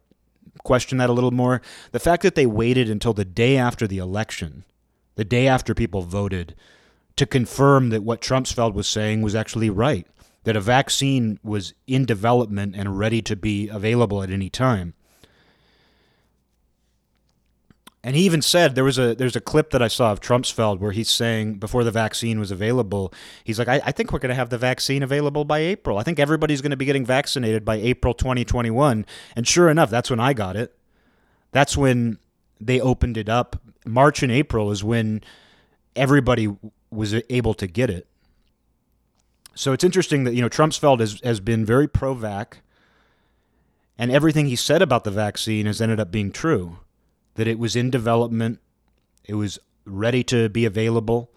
question 0.64 0.98
that 0.98 1.10
a 1.10 1.14
little 1.14 1.32
more. 1.32 1.62
The 1.92 2.00
fact 2.00 2.24
that 2.24 2.36
they 2.36 2.46
waited 2.46 2.90
until 2.90 3.14
the 3.14 3.26
day 3.26 3.58
after 3.58 3.88
the 3.88 3.98
election, 3.98 4.64
the 5.16 5.26
day 5.26 5.48
after 5.48 5.74
people 5.74 6.02
voted 6.02 6.56
to 7.16 7.26
confirm 7.26 7.90
that 7.90 8.04
what 8.04 8.22
Trumpsfeld 8.22 8.74
was 8.74 8.88
saying 8.88 9.22
was 9.22 9.36
actually 9.36 9.70
right 9.70 10.08
that 10.44 10.56
a 10.56 10.62
vaccine 10.62 11.40
was 11.44 11.74
in 11.88 12.06
development 12.06 12.76
and 12.76 12.98
ready 12.98 13.22
to 13.22 13.36
be 13.36 13.70
available 13.70 14.24
at 14.24 14.32
any 14.32 14.50
time. 14.50 14.94
And 18.04 18.16
he 18.16 18.24
even 18.24 18.42
said 18.42 18.74
there 18.74 18.84
was 18.84 18.98
a 18.98 19.14
there's 19.14 19.36
a 19.36 19.42
clip 19.42 19.70
that 19.72 19.82
I 19.82 19.88
saw 19.88 20.12
of 20.12 20.20
Trumpsfeld 20.20 20.80
where 20.80 20.92
he's 20.92 21.10
saying 21.10 21.56
before 21.56 21.84
the 21.84 21.92
vaccine 21.92 22.40
was 22.40 22.50
available, 22.50 23.14
he's 23.44 23.60
like, 23.60 23.68
I, 23.68 23.80
I 23.86 23.92
think 23.92 24.12
we're 24.12 24.20
going 24.20 24.30
to 24.30 24.36
have 24.36 24.50
the 24.50 24.58
vaccine 24.58 25.04
available 25.04 25.46
by 25.46 25.60
April. 25.60 26.00
I 26.00 26.04
think 26.04 26.20
everybody's 26.20 26.62
going 26.62 26.72
to 26.72 26.78
be 26.78 26.86
getting 26.86 27.06
vaccinated 27.06 27.64
by 27.64 27.76
April 27.76 28.16
2021. 28.16 29.06
And 29.36 29.48
sure 29.48 29.70
enough, 29.70 29.92
that's 29.92 30.10
when 30.10 30.20
I 30.20 30.34
got 30.34 30.56
it. 30.56 30.76
That's 31.52 31.78
when 31.78 32.18
they 32.60 32.80
opened 32.80 33.18
it 33.18 33.30
up. 33.30 33.62
March 33.86 34.24
and 34.24 34.32
April 34.32 34.72
is 34.72 34.84
when 34.84 35.22
everybody 35.96 36.48
was 36.90 37.14
able 37.30 37.54
to 37.54 37.68
get 37.68 37.92
it. 37.92 38.08
So 39.54 39.74
it's 39.74 39.84
interesting 39.84 40.24
that 40.24 40.34
you 40.34 40.42
know 40.42 40.50
Trumpsfeld 40.50 41.00
has 41.00 41.20
has 41.24 41.40
been 41.40 41.66
very 41.66 41.88
pro-vac, 41.88 42.62
and 43.98 44.12
everything 44.12 44.46
he 44.46 44.56
said 44.56 44.82
about 44.82 45.04
the 45.04 45.12
vaccine 45.12 45.66
has 45.66 45.82
ended 45.82 46.00
up 46.00 46.12
being 46.12 46.32
true. 46.32 46.80
That 47.36 47.48
it 47.48 47.60
was 47.60 47.76
in 47.76 47.90
development, 47.90 48.60
it 49.26 49.36
was 49.36 49.60
ready 49.86 50.24
to 50.26 50.50
be 50.50 50.66
available, 50.66 51.32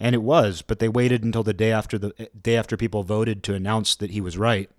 and 0.00 0.14
it 0.14 0.22
was. 0.22 0.62
But 0.62 0.78
they 0.78 0.88
waited 0.88 1.24
until 1.24 1.42
the 1.42 1.54
day 1.54 1.72
after 1.72 1.98
the 1.98 2.30
day 2.40 2.56
after 2.56 2.76
people 2.76 3.02
voted 3.02 3.42
to 3.44 3.54
announce 3.54 3.94
that 3.96 4.10
he 4.10 4.20
was 4.20 4.38
right. 4.38 4.70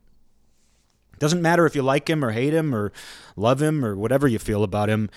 It 1.14 1.20
Doesn't 1.20 1.42
matter 1.42 1.66
if 1.66 1.76
you 1.76 1.82
like 1.82 2.10
him 2.10 2.24
or 2.24 2.32
hate 2.32 2.54
him 2.54 2.74
or 2.74 2.92
love 3.36 3.62
him 3.62 3.84
or 3.84 3.96
whatever 3.96 4.28
you 4.28 4.40
feel 4.40 4.64
about 4.64 4.90
him. 4.90 5.10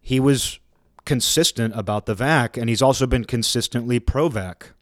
He 0.00 0.18
was 0.18 0.58
consistent 1.04 1.74
about 1.76 2.06
the 2.06 2.14
vac, 2.14 2.56
and 2.56 2.68
he's 2.68 2.82
also 2.82 3.06
been 3.06 3.24
consistently 3.24 4.00
pro-vac. 4.00 4.72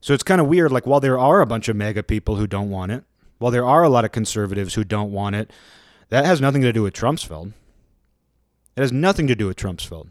So 0.00 0.14
it's 0.14 0.22
kind 0.22 0.40
of 0.40 0.46
weird. 0.46 0.72
Like, 0.72 0.86
while 0.86 1.00
there 1.00 1.18
are 1.18 1.40
a 1.40 1.46
bunch 1.46 1.68
of 1.68 1.76
MAGA 1.76 2.04
people 2.04 2.36
who 2.36 2.46
don't 2.46 2.70
want 2.70 2.92
it, 2.92 3.04
while 3.38 3.52
there 3.52 3.66
are 3.66 3.82
a 3.82 3.88
lot 3.88 4.04
of 4.04 4.12
conservatives 4.12 4.74
who 4.74 4.84
don't 4.84 5.12
want 5.12 5.36
it, 5.36 5.52
that 6.08 6.24
has 6.24 6.40
nothing 6.40 6.62
to 6.62 6.72
do 6.72 6.82
with 6.82 6.94
Trumpsfeld. 6.94 7.52
It 8.76 8.80
has 8.80 8.92
nothing 8.92 9.26
to 9.26 9.34
do 9.34 9.46
with 9.46 9.56
Trumpsfeld. 9.56 10.08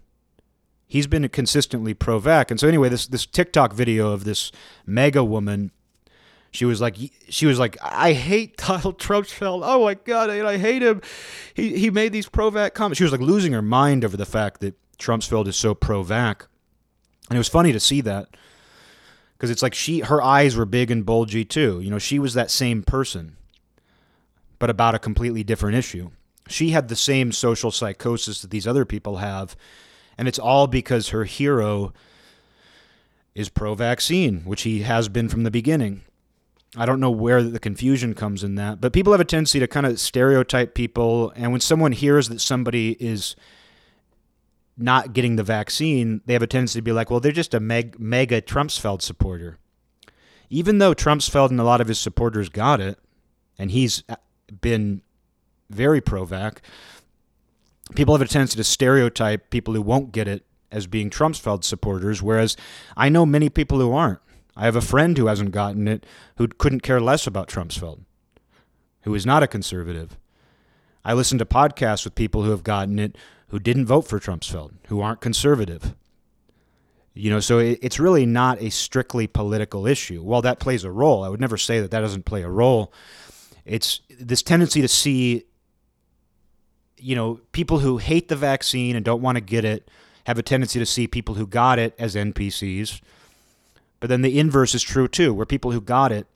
He's 0.86 1.08
been 1.08 1.28
consistently 1.30 1.94
pro 1.94 2.20
vac. 2.20 2.52
And 2.52 2.60
so, 2.60 2.68
anyway, 2.68 2.90
this, 2.90 3.08
this 3.08 3.26
TikTok 3.26 3.74
video 3.74 4.12
of 4.12 4.24
this 4.24 4.52
MAGA 4.86 5.24
woman. 5.24 5.72
She 6.52 6.64
was 6.64 6.80
like, 6.80 6.96
she 7.30 7.46
was 7.46 7.60
like, 7.60 7.78
I 7.82 8.14
hate 8.14 8.58
Donald 8.58 8.98
Trumpsfeld. 9.00 9.62
Oh 9.64 9.84
my 9.84 9.96
god, 9.96 10.30
I, 10.30 10.48
I 10.48 10.58
hate 10.58 10.82
him. 10.82 11.02
He 11.54 11.78
he 11.78 11.90
made 11.90 12.14
these 12.14 12.30
pro 12.30 12.50
vac 12.50 12.74
comments. 12.74 12.98
She 12.98 13.04
was 13.04 13.12
like 13.12 13.22
losing 13.22 13.52
her 13.52 13.62
mind 13.62 14.06
over 14.06 14.16
the 14.16 14.26
fact 14.26 14.62
that 14.62 14.76
Trumpsfeld 14.98 15.48
is 15.48 15.58
so 15.58 15.76
pro 15.76 16.04
vac, 16.04 16.48
and 17.30 17.36
it 17.36 17.40
was 17.40 17.50
funny 17.50 17.74
to 17.74 17.82
see 17.82 18.00
that 18.02 18.30
because 19.38 19.52
it's 19.52 19.62
like 19.62 19.76
she 19.76 20.00
her 20.00 20.22
eyes 20.22 20.56
were 20.56 20.66
big 20.66 20.90
and 20.90 21.06
bulgy 21.06 21.46
too. 21.46 21.80
You 21.80 21.92
know, 21.92 22.00
she 22.00 22.18
was 22.18 22.34
that 22.34 22.50
same 22.50 22.82
person, 22.82 23.38
but 24.58 24.70
about 24.70 24.96
a 24.96 25.00
completely 25.00 25.44
different 25.44 25.78
issue. 25.78 26.10
She 26.48 26.70
had 26.70 26.88
the 26.88 26.96
same 26.96 27.32
social 27.32 27.72
psychosis 27.72 28.42
that 28.42 28.50
these 28.50 28.66
other 28.66 28.86
people 28.86 29.18
have, 29.18 29.56
and 30.18 30.28
it's 30.28 30.40
all 30.40 30.66
because 30.66 31.10
her 31.10 31.26
hero 31.26 31.94
is 33.36 33.50
pro-vaccine, 33.50 34.42
which 34.46 34.64
he 34.64 34.82
has 34.82 35.10
been 35.10 35.30
from 35.30 35.44
the 35.44 35.52
beginning. 35.52 36.02
I 36.76 36.86
don't 36.86 37.00
know 37.00 37.12
where 37.12 37.44
the 37.44 37.60
confusion 37.60 38.16
comes 38.16 38.44
in 38.44 38.56
that, 38.56 38.82
but 38.82 38.94
people 38.94 39.14
have 39.14 39.22
a 39.22 39.26
tendency 39.26 39.60
to 39.60 39.68
kind 39.68 39.86
of 39.86 40.00
stereotype 40.00 40.74
people, 40.74 41.32
and 41.36 41.52
when 41.52 41.62
someone 41.62 41.92
hears 41.92 42.30
that 42.30 42.42
somebody 42.42 42.98
is 43.00 43.36
not 44.78 45.14
getting 45.14 45.36
the 45.36 45.44
vaccine, 45.44 46.22
they 46.26 46.34
have 46.34 46.44
a 46.44 46.48
tendency 46.48 46.80
to 46.80 46.84
be 46.84 46.92
like, 46.92 47.10
well, 47.10 47.20
they're 47.20 47.32
just 47.32 47.54
a 47.54 47.60
meg- 47.60 48.00
MAGA 48.00 48.44
Trumpsfeld 48.44 49.02
supporter. 49.02 49.58
Even 50.50 50.78
though 50.78 50.94
Trumpsfeld 50.94 51.50
and 51.50 51.60
a 51.60 51.64
lot 51.64 51.82
of 51.82 51.88
his 51.88 52.00
supporters 52.00 52.50
got 52.50 52.80
it, 52.80 53.00
and 53.58 53.72
he's 53.72 54.04
uh, 54.08 54.16
been 54.62 55.02
very 55.70 56.00
pro 56.00 56.26
vac, 56.26 56.62
people 57.96 58.14
have 58.16 58.22
a 58.22 58.30
tendency 58.30 58.58
to 58.58 58.64
stereotype 58.64 59.50
people 59.50 59.74
who 59.74 59.82
won't 59.82 60.12
get 60.12 60.28
it 60.28 60.46
as 60.72 60.88
being 60.88 61.10
Trumpsfeld 61.10 61.64
supporters, 61.64 62.22
whereas 62.22 62.56
I 62.96 63.10
know 63.10 63.26
many 63.26 63.50
people 63.50 63.80
who 63.80 63.94
aren't. 63.94 64.20
I 64.56 64.66
have 64.66 64.76
a 64.76 64.82
friend 64.82 65.18
who 65.18 65.28
hasn't 65.28 65.52
gotten 65.52 65.88
it 65.88 66.06
who 66.38 66.48
couldn't 66.48 66.82
care 66.82 67.00
less 67.00 67.28
about 67.28 67.48
Trumpsfeld, 67.48 68.02
who 69.02 69.14
is 69.16 69.26
not 69.26 69.44
a 69.44 69.48
conservative. 69.48 70.18
I 71.06 71.14
listen 71.14 71.38
to 71.38 71.46
podcasts 71.46 72.04
with 72.04 72.16
people 72.16 72.44
who 72.44 72.52
have 72.52 72.64
gotten 72.64 73.00
it 73.00 73.18
who 73.50 73.60
didn't 73.60 73.86
vote 73.86 74.08
for 74.08 74.20
Trumpsfeld, 74.20 74.74
who 74.88 75.02
aren't 75.02 75.22
conservative. 75.22 75.96
You 77.14 77.32
know, 77.32 77.40
so 77.40 77.60
it, 77.60 77.80
it's 77.82 78.00
really 78.00 78.26
not 78.26 78.62
a 78.62 78.70
strictly 78.70 79.26
political 79.26 79.88
issue. 79.88 80.22
While 80.22 80.42
that 80.44 80.60
plays 80.60 80.84
a 80.84 80.92
role, 80.92 81.24
I 81.24 81.30
would 81.30 81.42
never 81.42 81.58
say 81.58 81.80
that 81.80 81.92
that 81.92 82.02
doesn't 82.02 82.26
play 82.26 82.44
a 82.44 82.50
role. 82.50 82.94
It's 83.66 84.02
this 84.20 84.42
tendency 84.42 84.82
to 84.82 84.88
see, 84.88 85.44
you 86.98 87.16
know, 87.16 87.40
people 87.54 87.80
who 87.80 87.98
hate 87.98 88.28
the 88.28 88.36
vaccine 88.36 88.96
and 88.96 89.04
don't 89.04 89.22
want 89.22 89.38
to 89.38 89.42
get 89.42 89.66
it 89.66 89.90
have 90.26 90.38
a 90.38 90.44
tendency 90.44 90.78
to 90.78 90.86
see 90.86 91.08
people 91.08 91.36
who 91.36 91.48
got 91.48 91.80
it 91.80 91.96
as 91.98 92.14
NPCs. 92.14 93.02
But 94.00 94.10
then 94.10 94.22
the 94.22 94.38
inverse 94.38 94.76
is 94.76 94.84
true 94.84 95.08
too, 95.08 95.34
where 95.34 95.46
people 95.46 95.72
who 95.72 95.82
got 95.82 96.12
it 96.12 96.28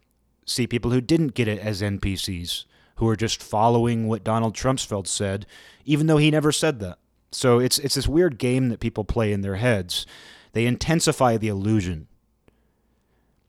see 0.45 0.65
people 0.65 0.91
who 0.91 1.01
didn't 1.01 1.33
get 1.33 1.47
it 1.47 1.59
as 1.59 1.81
NPCs, 1.81 2.65
who 3.01 3.09
are 3.09 3.15
just 3.15 3.41
following 3.41 4.07
what 4.07 4.23
Donald 4.23 4.53
Trumpsfeld 4.53 5.07
said, 5.07 5.47
even 5.85 6.05
though 6.05 6.17
he 6.17 6.29
never 6.29 6.51
said 6.51 6.79
that. 6.81 6.99
So 7.31 7.57
it's 7.57 7.79
it's 7.79 7.95
this 7.95 8.07
weird 8.07 8.37
game 8.37 8.69
that 8.69 8.79
people 8.79 9.03
play 9.03 9.33
in 9.33 9.41
their 9.41 9.55
heads. 9.55 10.05
They 10.53 10.67
intensify 10.67 11.37
the 11.37 11.47
illusion. 11.47 12.07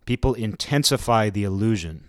People 0.07 0.33
intensify 0.33 1.29
the 1.29 1.45
illusion. 1.45 2.05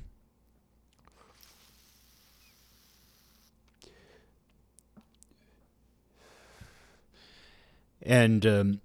And 8.02 8.46
um, 8.46 8.82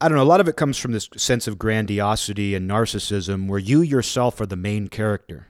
I 0.00 0.06
don't 0.06 0.16
know, 0.16 0.22
a 0.22 0.24
lot 0.24 0.40
of 0.40 0.46
it 0.46 0.54
comes 0.54 0.78
from 0.78 0.92
this 0.92 1.08
sense 1.16 1.48
of 1.48 1.58
grandiosity 1.58 2.54
and 2.54 2.70
narcissism 2.70 3.48
where 3.48 3.58
you 3.58 3.80
yourself 3.80 4.40
are 4.40 4.46
the 4.46 4.54
main 4.54 4.86
character. 4.86 5.48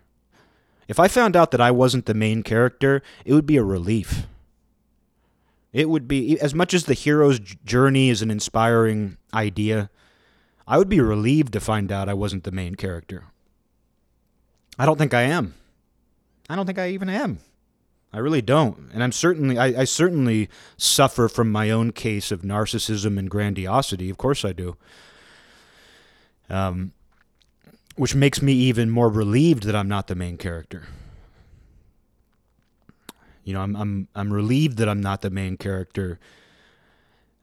If 0.92 1.00
I 1.00 1.08
found 1.08 1.36
out 1.36 1.52
that 1.52 1.60
I 1.62 1.70
wasn't 1.70 2.04
the 2.04 2.12
main 2.12 2.42
character, 2.42 3.02
it 3.24 3.32
would 3.32 3.46
be 3.46 3.56
a 3.56 3.64
relief. 3.64 4.26
It 5.72 5.88
would 5.88 6.06
be, 6.06 6.38
as 6.38 6.54
much 6.54 6.74
as 6.74 6.84
the 6.84 6.92
hero's 6.92 7.38
journey 7.38 8.10
is 8.10 8.20
an 8.20 8.30
inspiring 8.30 9.16
idea, 9.32 9.88
I 10.68 10.76
would 10.76 10.90
be 10.90 11.00
relieved 11.00 11.54
to 11.54 11.60
find 11.60 11.90
out 11.90 12.10
I 12.10 12.12
wasn't 12.12 12.44
the 12.44 12.52
main 12.52 12.74
character. 12.74 13.24
I 14.78 14.84
don't 14.84 14.98
think 14.98 15.14
I 15.14 15.22
am. 15.22 15.54
I 16.50 16.56
don't 16.56 16.66
think 16.66 16.78
I 16.78 16.90
even 16.90 17.08
am. 17.08 17.38
I 18.12 18.18
really 18.18 18.42
don't. 18.42 18.90
And 18.92 19.02
I'm 19.02 19.12
certainly 19.12 19.56
I, 19.56 19.80
I, 19.80 19.84
certainly 19.84 20.50
suffer 20.76 21.26
from 21.26 21.50
my 21.50 21.70
own 21.70 21.92
case 21.92 22.30
of 22.30 22.42
narcissism 22.42 23.18
and 23.18 23.30
grandiosity. 23.30 24.10
Of 24.10 24.18
course 24.18 24.44
I 24.44 24.52
do. 24.52 24.76
Um, 26.50 26.92
which 27.96 28.14
makes 28.14 28.40
me 28.40 28.52
even 28.52 28.90
more 28.90 29.08
relieved 29.08 29.64
that 29.64 29.76
I'm 29.76 29.88
not 29.88 30.06
the 30.06 30.14
main 30.14 30.36
character. 30.36 30.84
You 33.44 33.54
know, 33.54 33.60
I'm 33.60 33.74
I'm 33.76 34.08
I'm 34.14 34.32
relieved 34.32 34.78
that 34.78 34.88
I'm 34.88 35.00
not 35.00 35.22
the 35.22 35.30
main 35.30 35.56
character. 35.56 36.18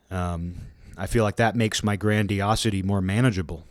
Um, 0.10 0.56
I 0.98 1.08
feel 1.08 1.24
like 1.24 1.36
that 1.38 1.56
makes 1.56 1.84
my 1.84 1.96
grandiosity 1.96 2.82
more 2.82 3.02
manageable. 3.02 3.66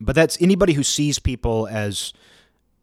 But 0.00 0.14
that's 0.14 0.40
anybody 0.40 0.74
who 0.74 0.82
sees 0.82 1.18
people 1.18 1.66
as 1.66 2.12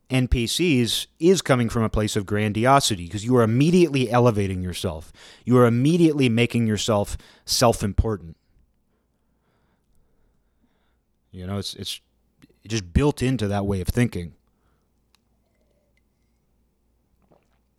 NPCs 0.10 1.08
is 1.20 1.42
coming 1.42 1.70
from 1.70 1.84
a 1.84 1.90
place 1.90 2.16
of 2.16 2.26
grandiosity 2.26 3.06
because 3.06 3.26
you 3.26 3.36
are 3.38 3.44
immediately 3.44 4.12
elevating 4.12 4.62
yourself. 4.62 5.12
You 5.46 5.58
are 5.58 5.66
immediately 5.66 6.30
making 6.30 6.68
yourself 6.68 7.18
self-important. 7.46 8.38
You 11.36 11.46
know, 11.46 11.58
it's 11.58 11.74
it's 11.76 12.00
just 12.66 12.94
built 12.94 13.22
into 13.22 13.48
that 13.50 13.66
way 13.66 13.82
of 13.82 13.88
thinking. 13.88 14.34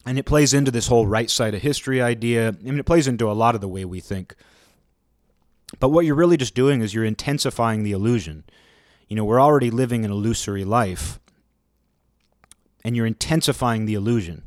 And 0.05 0.19
it 0.19 0.25
plays 0.25 0.55
into 0.55 0.71
this 0.71 0.87
whole 0.87 1.07
right 1.07 1.29
side 1.29 1.55
of 1.55 1.63
history 1.63 2.01
idea. 2.01 2.49
I 2.49 2.63
mean, 2.63 2.79
it 2.79 2.87
plays 2.87 3.09
into 3.09 3.29
a 3.29 3.33
lot 3.33 3.57
of 3.57 3.61
the 3.61 3.69
way 3.69 3.85
we 3.85 3.99
think. 3.99 4.37
But 5.81 5.89
what 5.89 6.05
you're 6.05 6.15
really 6.15 6.37
just 6.37 6.55
doing 6.55 6.81
is 6.81 6.95
you're 6.95 7.05
intensifying 7.05 7.83
the 7.83 7.91
illusion. 7.91 8.45
You 9.09 9.17
know, 9.17 9.25
we're 9.25 9.41
already 9.41 9.71
living 9.71 10.05
an 10.05 10.13
illusory 10.13 10.65
life 10.65 11.19
and 12.85 12.95
you're 12.95 13.07
intensifying 13.07 13.87
the 13.87 13.95
illusion. 13.95 14.43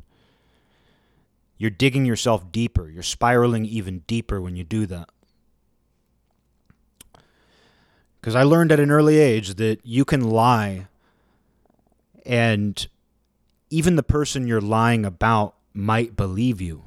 You're 1.58 1.68
digging 1.68 2.06
yourself 2.06 2.50
deeper. 2.50 2.88
You're 2.88 3.02
spiraling 3.02 3.66
even 3.66 3.98
deeper 4.06 4.40
when 4.40 4.56
you 4.56 4.64
do 4.64 4.86
that. 4.86 5.10
Because 8.20 8.34
I 8.34 8.42
learned 8.42 8.70
at 8.70 8.80
an 8.80 8.90
early 8.90 9.18
age 9.18 9.54
that 9.54 9.80
you 9.82 10.04
can 10.04 10.28
lie, 10.28 10.88
and 12.26 12.86
even 13.70 13.96
the 13.96 14.02
person 14.02 14.46
you're 14.46 14.60
lying 14.60 15.06
about 15.06 15.54
might 15.72 16.16
believe 16.16 16.60
you. 16.60 16.84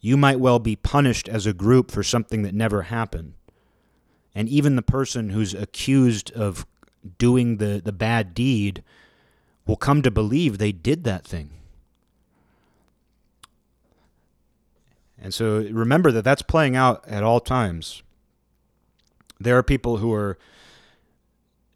You 0.00 0.18
might 0.18 0.40
well 0.40 0.58
be 0.58 0.76
punished 0.76 1.28
as 1.28 1.46
a 1.46 1.54
group 1.54 1.90
for 1.90 2.02
something 2.02 2.42
that 2.42 2.54
never 2.54 2.82
happened. 2.82 3.32
And 4.34 4.48
even 4.48 4.76
the 4.76 4.82
person 4.82 5.30
who's 5.30 5.54
accused 5.54 6.30
of 6.32 6.66
doing 7.16 7.56
the, 7.56 7.80
the 7.82 7.92
bad 7.92 8.34
deed 8.34 8.82
will 9.66 9.76
come 9.76 10.02
to 10.02 10.10
believe 10.10 10.58
they 10.58 10.72
did 10.72 11.04
that 11.04 11.26
thing. 11.26 11.50
And 15.18 15.32
so 15.32 15.66
remember 15.70 16.12
that 16.12 16.24
that's 16.24 16.42
playing 16.42 16.76
out 16.76 17.02
at 17.08 17.22
all 17.22 17.40
times. 17.40 18.02
There 19.44 19.58
are 19.58 19.62
people 19.62 19.98
who 19.98 20.12
are 20.12 20.38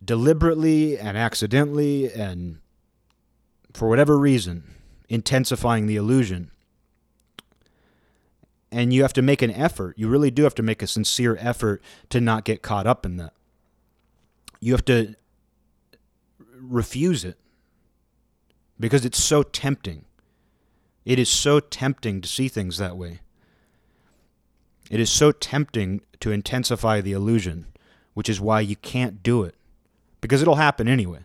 deliberately 0.03 0.99
and 0.99 1.19
accidentally 1.19 2.11
and 2.11 2.59
for 3.75 3.89
whatever 3.89 4.19
reason 4.19 4.65
intensifying 5.09 5.87
the 5.87 5.97
illusion. 5.97 6.51
And 8.73 8.93
you 8.93 9.03
have 9.03 9.13
to 9.15 9.23
make 9.23 9.43
an 9.43 9.51
effort. 9.51 9.99
You 9.99 10.09
really 10.09 10.31
do 10.31 10.45
have 10.45 10.55
to 10.57 10.63
make 10.63 10.83
a 10.83 10.87
sincere 10.87 11.37
effort 11.41 11.83
to 12.11 12.21
not 12.21 12.45
get 12.45 12.63
caught 12.63 12.87
up 12.87 13.07
in 13.07 13.17
that. 13.19 13.33
You 14.61 14.73
have 14.73 14.85
to 14.87 15.15
refuse 16.55 17.25
it 17.25 17.39
because 18.81 19.05
it's 19.05 19.23
so 19.23 19.43
tempting. 19.43 20.07
It 21.05 21.19
is 21.19 21.29
so 21.29 21.61
tempting 21.61 22.21
to 22.23 22.29
see 22.29 22.49
things 22.49 22.79
that 22.79 22.97
way. 22.97 23.21
It 24.91 25.01
is 25.01 25.11
so 25.11 25.33
tempting 25.33 26.01
to 26.21 26.31
intensify 26.31 27.01
the 27.01 27.13
illusion, 27.13 27.67
which 28.15 28.29
is 28.29 28.41
why 28.41 28.61
you 28.61 28.77
can't 28.77 29.23
do 29.23 29.43
it 29.43 29.55
because 30.21 30.43
it'll 30.43 30.57
happen 30.57 30.89
anyway. 30.89 31.21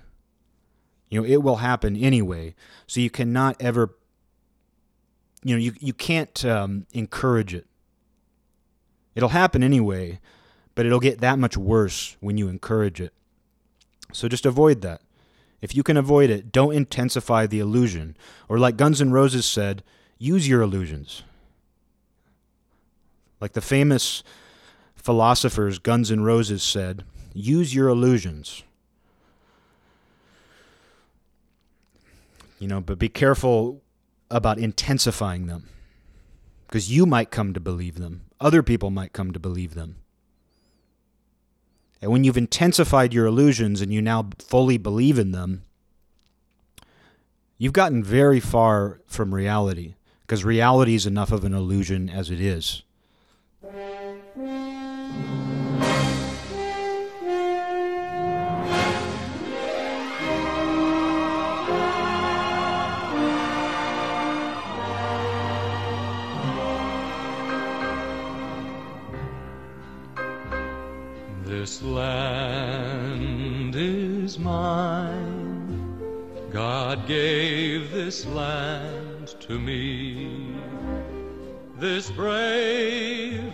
You 1.09 1.21
know, 1.21 1.27
it 1.27 1.43
will 1.43 1.57
happen 1.57 1.95
anyway. 1.95 2.55
So 2.87 2.99
you 2.99 3.09
cannot 3.09 3.55
ever, 3.59 3.95
you 5.43 5.55
know, 5.55 5.59
you, 5.59 5.73
you 5.79 5.93
can't 5.93 6.43
um, 6.45 6.85
encourage 6.93 7.53
it. 7.53 7.67
It'll 9.15 9.29
happen 9.29 9.61
anyway, 9.61 10.19
but 10.73 10.85
it'll 10.85 10.99
get 10.99 11.21
that 11.21 11.37
much 11.37 11.55
worse 11.55 12.17
when 12.19 12.37
you 12.37 12.47
encourage 12.47 12.99
it. 12.99 13.13
So 14.11 14.27
just 14.27 14.45
avoid 14.45 14.81
that. 14.81 15.01
If 15.61 15.75
you 15.75 15.83
can 15.83 15.97
avoid 15.97 16.29
it, 16.29 16.51
don't 16.51 16.73
intensify 16.73 17.45
the 17.45 17.59
illusion. 17.59 18.17
Or, 18.49 18.59
like 18.59 18.75
Guns 18.75 18.99
N' 18.99 19.11
Roses 19.11 19.45
said, 19.45 19.83
use 20.17 20.47
your 20.47 20.61
illusions. 20.61 21.23
Like 23.43 23.51
the 23.51 23.59
famous 23.59 24.23
philosophers 24.95 25.77
Guns 25.77 26.09
N' 26.09 26.23
Roses 26.23 26.63
said, 26.63 27.03
use 27.33 27.75
your 27.75 27.89
illusions. 27.89 28.63
You 32.57 32.69
know, 32.69 32.79
but 32.79 32.97
be 32.97 33.09
careful 33.09 33.81
about 34.31 34.59
intensifying 34.59 35.47
them 35.47 35.67
because 36.67 36.89
you 36.89 37.05
might 37.05 37.31
come 37.31 37.53
to 37.53 37.59
believe 37.59 37.95
them, 37.95 38.21
other 38.39 38.63
people 38.63 38.91
might 38.91 39.11
come 39.11 39.33
to 39.33 39.41
believe 39.41 39.75
them. 39.75 39.97
And 42.01 42.13
when 42.13 42.23
you've 42.23 42.37
intensified 42.37 43.13
your 43.13 43.25
illusions 43.25 43.81
and 43.81 43.91
you 43.91 44.01
now 44.01 44.29
fully 44.39 44.77
believe 44.77 45.19
in 45.19 45.33
them, 45.33 45.63
you've 47.57 47.73
gotten 47.73 48.05
very 48.05 48.39
far 48.39 49.01
from 49.05 49.35
reality 49.35 49.95
because 50.21 50.45
reality 50.45 50.95
is 50.95 51.05
enough 51.05 51.33
of 51.33 51.43
an 51.43 51.53
illusion 51.53 52.09
as 52.09 52.29
it 52.29 52.39
is. 52.39 52.83
This 54.35 54.45
land 71.83 73.75
is 73.75 74.39
mine. 74.39 75.95
God 76.49 77.05
gave 77.07 77.91
this 77.91 78.25
land 78.25 79.35
to 79.41 79.59
me. 79.59 80.55
This 81.77 82.09
brave, 82.09 83.53